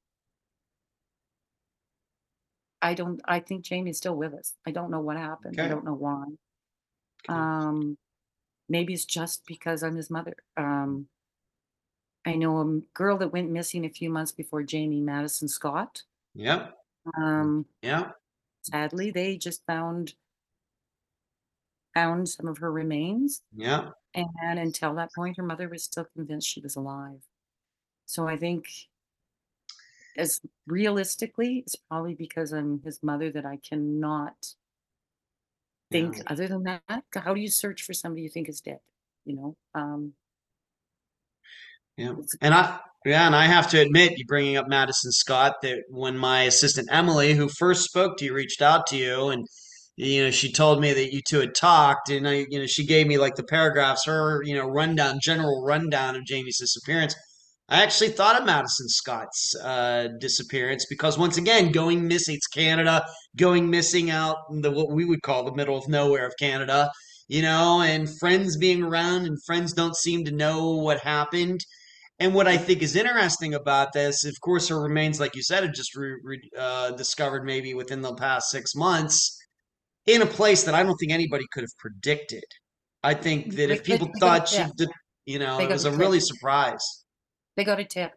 [2.81, 4.55] I don't, I think Jamie's still with us.
[4.67, 5.59] I don't know what happened.
[5.59, 6.23] I don't know why.
[7.29, 7.39] Okay.
[7.39, 7.97] Um,
[8.67, 10.35] maybe it's just because I'm his mother.
[10.57, 11.07] Um,
[12.25, 16.03] I know a girl that went missing a few months before Jamie, Madison Scott.
[16.33, 16.75] Yep.
[17.17, 18.11] Um, Yeah.
[18.61, 20.15] sadly, they just found
[21.93, 23.91] found some of her remains, Yeah.
[24.13, 27.21] and until that point, her mother was still convinced she was alive.
[28.05, 28.67] So I think,
[30.17, 34.55] as realistically, it's probably because I'm his mother that I cannot
[35.91, 36.23] think Yeah.
[36.27, 37.03] other than that.
[37.13, 38.79] How do you search for somebody you think is dead?
[39.25, 40.13] You know, um,
[41.99, 42.13] Yeah.
[42.39, 46.17] And I, yeah, and I have to admit, you bringing up Madison Scott, that when
[46.17, 49.45] my assistant Emily, who first spoke to you, reached out to you, and
[49.97, 52.85] you know, she told me that you two had talked, and I, you know, she
[52.85, 57.15] gave me like the paragraphs, her, you know, rundown, general rundown of Jamie's disappearance.
[57.67, 63.05] I actually thought of Madison Scott's uh, disappearance because once again, going missing, it's Canada,
[63.35, 66.89] going missing out in the what we would call the middle of nowhere of Canada,
[67.27, 71.59] you know, and friends being around, and friends don't seem to know what happened.
[72.19, 75.63] And what I think is interesting about this, of course, her remains, like you said,
[75.63, 79.37] have just re, re, uh, discovered maybe within the past six months
[80.05, 82.43] in a place that I don't think anybody could have predicted.
[83.03, 84.89] I think that if people thought she did,
[85.25, 87.05] you know, it was a a really surprise.
[87.55, 88.11] They got a tip.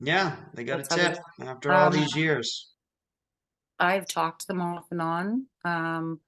[0.00, 2.72] Yeah, they got a That's how tip after all Um, these years.
[3.78, 5.46] I've talked to them off and on.
[5.64, 6.20] Um,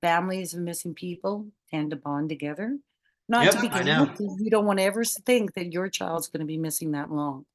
[0.00, 2.78] families of missing people tend to bond together.
[3.28, 4.06] Not to Yep, I begin know.
[4.06, 6.58] with, 'cause you don't want to ever s- think that your child's going to be
[6.58, 7.46] missing that long,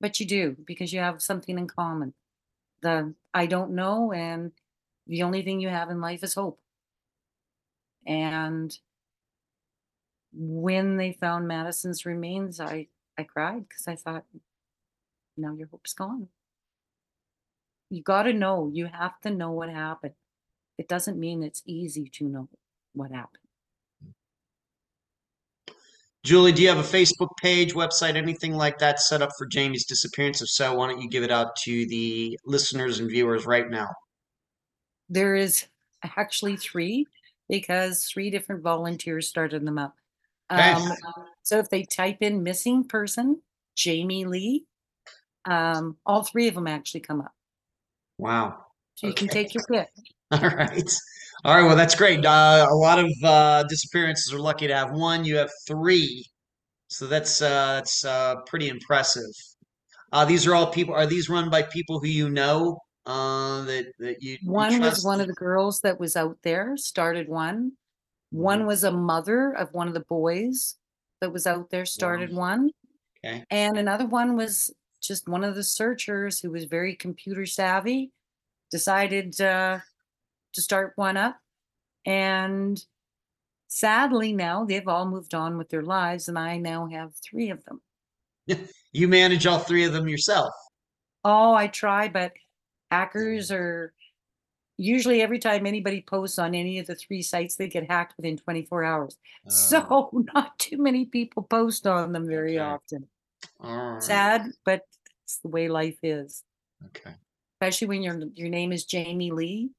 [0.00, 2.14] but you do because you have something in common.
[2.82, 4.52] The I don't know, and
[5.06, 6.60] the only thing you have in life is hope.
[8.06, 8.78] And
[10.32, 12.88] when they found Madison's remains, I
[13.18, 14.24] I cried because I thought,
[15.36, 16.28] now your hope's gone.
[17.90, 18.70] You got to know.
[18.72, 20.14] You have to know what happened.
[20.78, 22.50] It doesn't mean it's easy to know
[22.94, 23.45] what happened.
[26.26, 29.86] Julie, do you have a Facebook page, website, anything like that set up for Jamie's
[29.86, 30.42] disappearance?
[30.42, 33.86] If so, why don't you give it out to the listeners and viewers right now?
[35.08, 35.66] There is
[36.16, 37.06] actually three
[37.48, 39.94] because three different volunteers started them up.
[40.52, 40.72] Okay.
[40.72, 40.92] Um,
[41.44, 43.40] so if they type in missing person,
[43.76, 44.64] Jamie Lee,
[45.44, 47.34] um, all three of them actually come up.
[48.18, 48.64] Wow.
[48.96, 49.90] So you can take your pick.
[50.32, 50.90] All right.
[51.46, 51.62] All right.
[51.62, 52.26] Well, that's great.
[52.26, 55.24] Uh, a lot of uh, disappearances are lucky to have one.
[55.24, 56.24] You have three,
[56.88, 59.30] so that's uh, that's uh, pretty impressive.
[60.12, 60.94] Uh, these are all people.
[60.94, 65.04] Are these run by people who you know uh, that that you, you One was
[65.04, 67.72] one of the girls that was out there, started one.
[68.30, 68.66] One Mhm.
[68.66, 70.76] was a mother of one of the boys
[71.20, 72.70] that was out there, started one.
[73.24, 73.44] Okay.
[73.50, 78.12] And another one was just one of the searchers who was very computer savvy,
[78.70, 79.80] decided uh,
[80.56, 81.38] to start one up.
[82.04, 82.82] And
[83.68, 87.64] sadly, now they've all moved on with their lives, and I now have three of
[87.64, 87.80] them.
[88.92, 90.54] You manage all three of them yourself.
[91.22, 92.32] Oh, I try, but
[92.90, 93.92] hackers are
[94.78, 98.38] usually every time anybody posts on any of the three sites, they get hacked within
[98.38, 99.18] 24 hours.
[99.46, 102.64] Uh, So not too many people post on them very Okay.
[102.64, 103.08] often.
[104.00, 104.86] Sad, but
[105.24, 106.42] it's the way life is.
[106.86, 107.16] Okay.
[107.60, 109.72] Especially when your your name is Jamie Lee,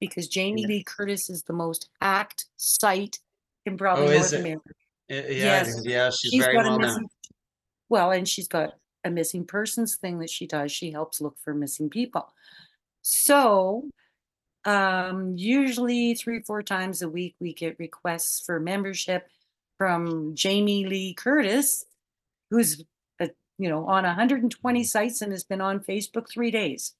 [0.00, 0.68] because Jamie yeah.
[0.68, 3.18] Lee Curtis is the most hacked site
[3.66, 4.70] in probably oh, North America.
[5.08, 5.82] Yeah, yes.
[5.84, 7.06] yeah, she's, she's very well known.
[7.88, 10.70] Well, and she's got a missing persons thing that she does.
[10.70, 12.32] She helps look for missing people.
[13.02, 13.88] So,
[14.64, 19.26] um, usually three, four times a week, we get requests for membership
[19.78, 21.86] from Jamie Lee Curtis,
[22.50, 22.84] who's
[23.20, 26.94] a, you know on 120 sites and has been on Facebook three days.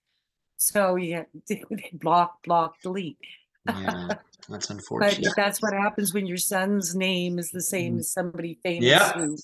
[0.58, 1.22] So yeah,
[1.94, 3.16] block, block, delete.
[3.66, 4.08] Yeah,
[4.48, 5.24] that's unfortunate.
[5.24, 8.00] but that's what happens when your son's name is the same mm.
[8.00, 9.12] as somebody famous yeah.
[9.12, 9.36] who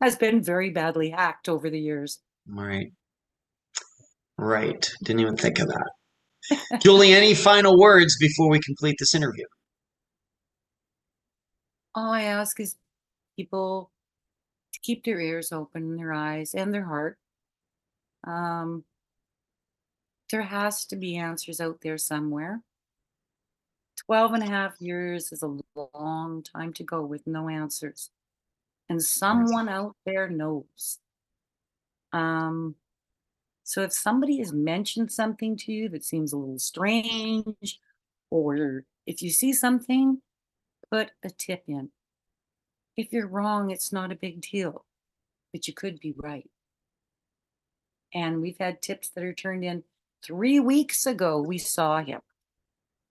[0.00, 2.20] has been very badly hacked over the years.
[2.46, 2.92] Right.
[4.38, 4.88] Right.
[5.04, 6.80] Didn't even think of that.
[6.80, 9.44] Julie, any final words before we complete this interview?
[11.94, 12.76] All I ask is
[13.36, 13.90] people
[14.72, 17.18] to keep their ears open, their eyes, and their heart.
[18.26, 18.84] Um,
[20.30, 22.62] there has to be answers out there somewhere.
[24.06, 25.56] 12 and a half years is a
[25.94, 28.10] long time to go with no answers
[28.90, 30.98] and someone out there knows.
[32.12, 32.74] Um,
[33.62, 37.78] so if somebody has mentioned something to you that seems a little strange,
[38.30, 40.20] or if you see something,
[40.90, 41.90] put a tip in.
[42.96, 44.84] If you're wrong, it's not a big deal,
[45.52, 46.50] but you could be right.
[48.12, 49.84] And we've had tips that are turned in
[50.24, 51.40] three weeks ago.
[51.40, 52.20] We saw him.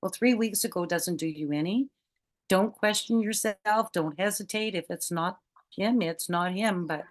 [0.01, 1.89] Well, three weeks ago doesn't do you any.
[2.47, 3.91] Don't question yourself.
[3.93, 4.75] Don't hesitate.
[4.75, 5.39] If it's not
[5.75, 7.03] him, it's not him, but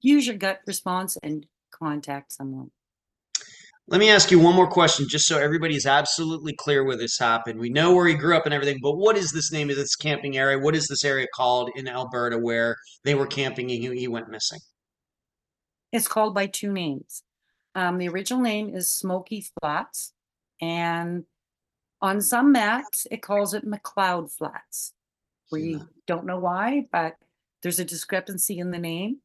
[0.00, 2.70] use your gut response and contact someone.
[3.90, 7.18] Let me ask you one more question, just so everybody is absolutely clear where this
[7.18, 7.58] happened.
[7.58, 9.96] We know where he grew up and everything, but what is this name of this
[9.96, 10.58] camping area?
[10.58, 14.58] What is this area called in Alberta where they were camping and he, went missing?
[15.90, 17.22] It's called by two names.
[17.78, 20.12] Um, the original name is Smoky Flats,
[20.60, 21.24] and
[22.02, 24.94] on some maps it calls it McLeod Flats.
[25.52, 27.14] We don't know why, but
[27.62, 29.18] there's a discrepancy in the name.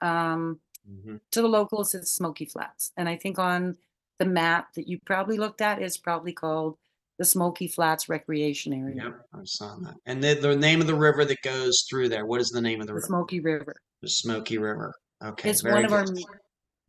[0.00, 1.16] Um, mm-hmm.
[1.32, 2.92] To the locals, it's Smoky Flats.
[2.96, 3.76] And I think on
[4.20, 6.76] the map that you probably looked at, it's probably called
[7.18, 9.06] the Smoky Flats Recreation Area.
[9.06, 9.96] Yep, I saw that.
[10.06, 12.80] And the, the name of the river that goes through there, what is the name
[12.80, 13.06] of the, the river?
[13.06, 13.74] Smoky River.
[14.02, 14.94] The Smoky River.
[15.24, 15.50] Okay.
[15.50, 16.06] It's one of our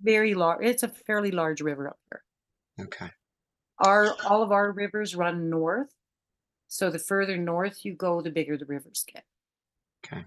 [0.01, 2.23] very large, it's a fairly large river up there.
[2.85, 3.09] Okay.
[3.80, 5.89] Our all of our rivers run north
[6.69, 9.26] so the further north you go, the bigger the rivers get.
[10.05, 10.23] Okay.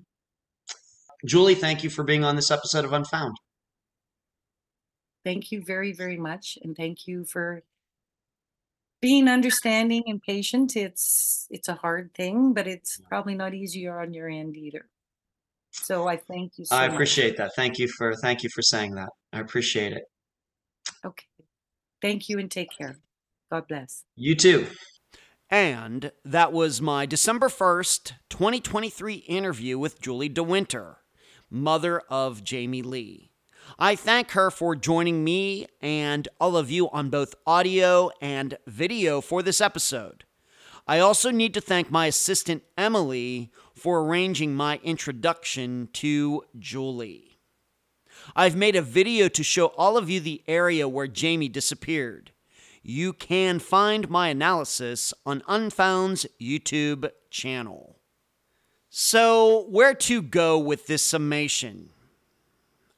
[1.24, 3.36] Julie, thank you for being on this episode of Unfound.
[5.24, 6.58] Thank you very, very much.
[6.62, 7.62] And thank you for
[9.00, 10.74] being understanding and patient.
[10.74, 14.88] It's it's a hard thing, but it's probably not easier on your end either.
[15.72, 17.38] So I thank you so I appreciate much.
[17.38, 17.52] that.
[17.56, 19.08] Thank you for thank you for saying that.
[19.32, 20.04] I appreciate it.
[21.04, 21.26] Okay.
[22.00, 22.98] Thank you and take care.
[23.50, 24.04] God bless.
[24.16, 24.66] You too.
[25.50, 30.96] And that was my December 1st, 2023 interview with Julie DeWinter,
[31.50, 33.32] mother of Jamie Lee.
[33.78, 39.20] I thank her for joining me and all of you on both audio and video
[39.20, 40.24] for this episode.
[40.86, 43.50] I also need to thank my assistant Emily
[43.82, 47.38] for arranging my introduction to Julie.
[48.36, 52.30] I've made a video to show all of you the area where Jamie disappeared
[52.82, 57.96] you can find my analysis on Unfound's YouTube channel.
[58.90, 61.90] So, where to go with this summation?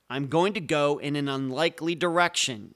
[0.08, 2.74] I'm going to go in an unlikely direction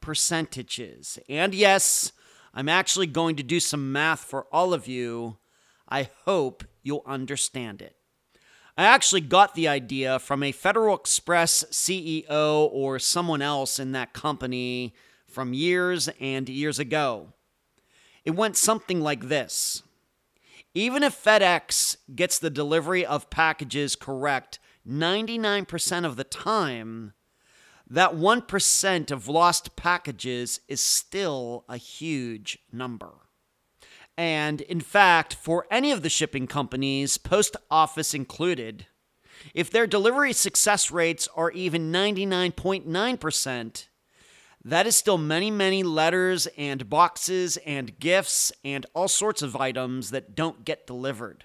[0.00, 1.18] percentages.
[1.28, 2.12] And yes,
[2.54, 5.38] I'm actually going to do some math for all of you.
[5.88, 7.96] I hope you'll understand it.
[8.78, 14.12] I actually got the idea from a Federal Express CEO or someone else in that
[14.12, 14.94] company
[15.26, 17.32] from years and years ago.
[18.24, 19.82] It went something like this
[20.74, 27.12] Even if FedEx gets the delivery of packages correct 99% of the time,
[27.88, 33.25] that 1% of lost packages is still a huge number.
[34.16, 38.86] And in fact, for any of the shipping companies, post office included,
[39.54, 43.86] if their delivery success rates are even 99.9%,
[44.64, 50.10] that is still many, many letters and boxes and gifts and all sorts of items
[50.10, 51.44] that don't get delivered.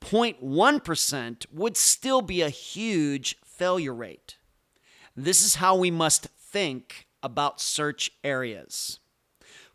[0.00, 4.36] 0.1% would still be a huge failure rate.
[5.14, 9.00] This is how we must think about search areas.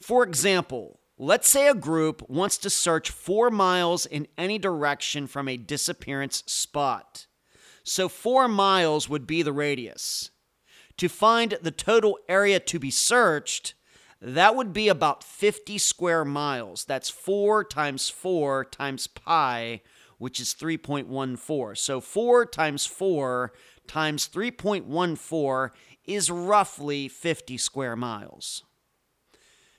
[0.01, 5.47] For example, let's say a group wants to search four miles in any direction from
[5.47, 7.27] a disappearance spot.
[7.85, 10.31] So four miles would be the radius.
[10.97, 13.73] To find the total area to be searched,
[14.21, 16.83] that would be about 50 square miles.
[16.83, 19.81] That's 4 times 4 times pi,
[20.17, 21.77] which is 3.14.
[21.77, 23.53] So 4 times 4
[23.87, 25.71] times 3.14
[26.05, 28.63] is roughly 50 square miles.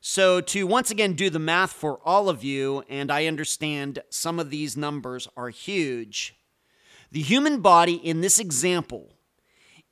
[0.00, 4.38] So, to once again do the math for all of you, and I understand some
[4.38, 6.36] of these numbers are huge,
[7.10, 9.14] the human body in this example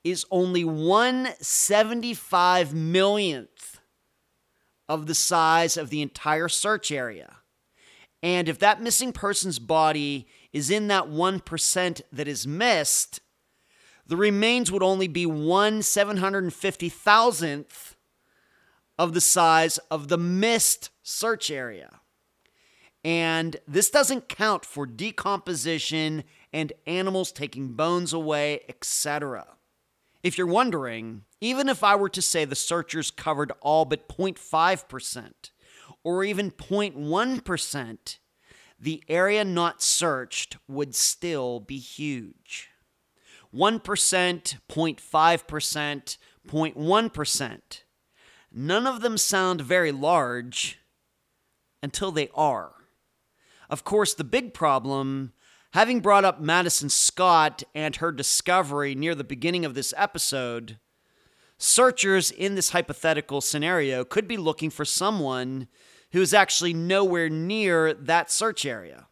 [0.04, 3.73] is only 175 millionth
[4.88, 7.36] of the size of the entire search area.
[8.22, 13.20] And if that missing person's body is in that 1% that is missed,
[14.06, 17.94] the remains would only be 1 750,000th
[18.98, 22.00] of the size of the missed search area.
[23.04, 29.46] And this doesn't count for decomposition and animals taking bones away, etc.
[30.24, 35.50] If you're wondering, even if I were to say the searchers covered all but 0.5%,
[36.02, 38.18] or even 0.1%,
[38.80, 42.70] the area not searched would still be huge.
[43.54, 46.16] 1%, 0.5%,
[46.48, 47.60] 0.1%.
[48.50, 50.78] None of them sound very large
[51.82, 52.72] until they are.
[53.68, 55.34] Of course, the big problem
[55.74, 60.78] Having brought up Madison Scott and her discovery near the beginning of this episode,
[61.58, 65.66] searchers in this hypothetical scenario could be looking for someone
[66.12, 69.08] who is actually nowhere near that search area.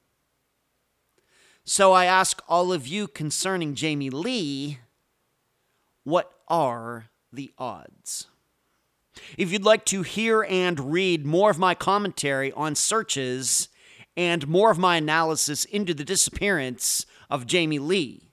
[1.64, 4.78] So I ask all of you concerning Jamie Lee,
[6.04, 8.28] what are the odds?
[9.36, 13.66] If you'd like to hear and read more of my commentary on searches,
[14.16, 18.30] and more of my analysis into the disappearance of Jamie Lee,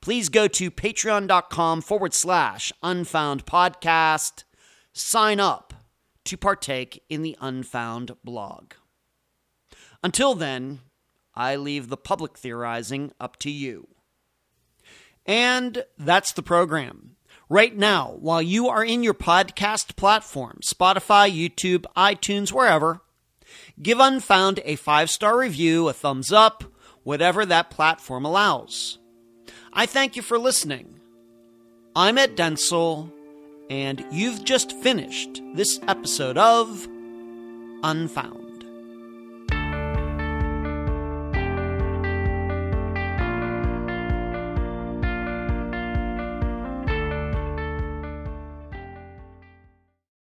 [0.00, 4.44] please go to patreon.com forward slash unfound podcast.
[4.92, 5.74] Sign up
[6.24, 8.72] to partake in the Unfound blog.
[10.02, 10.80] Until then,
[11.34, 13.88] I leave the public theorizing up to you.
[15.24, 17.16] And that's the program.
[17.48, 23.02] Right now, while you are in your podcast platform, Spotify, YouTube, iTunes, wherever,
[23.80, 26.64] Give Unfound a five star review, a thumbs up,
[27.02, 28.98] whatever that platform allows.
[29.72, 30.98] I thank you for listening.
[31.94, 33.12] I'm Ed Dentzel,
[33.68, 36.88] and you've just finished this episode of
[37.82, 38.45] Unfound.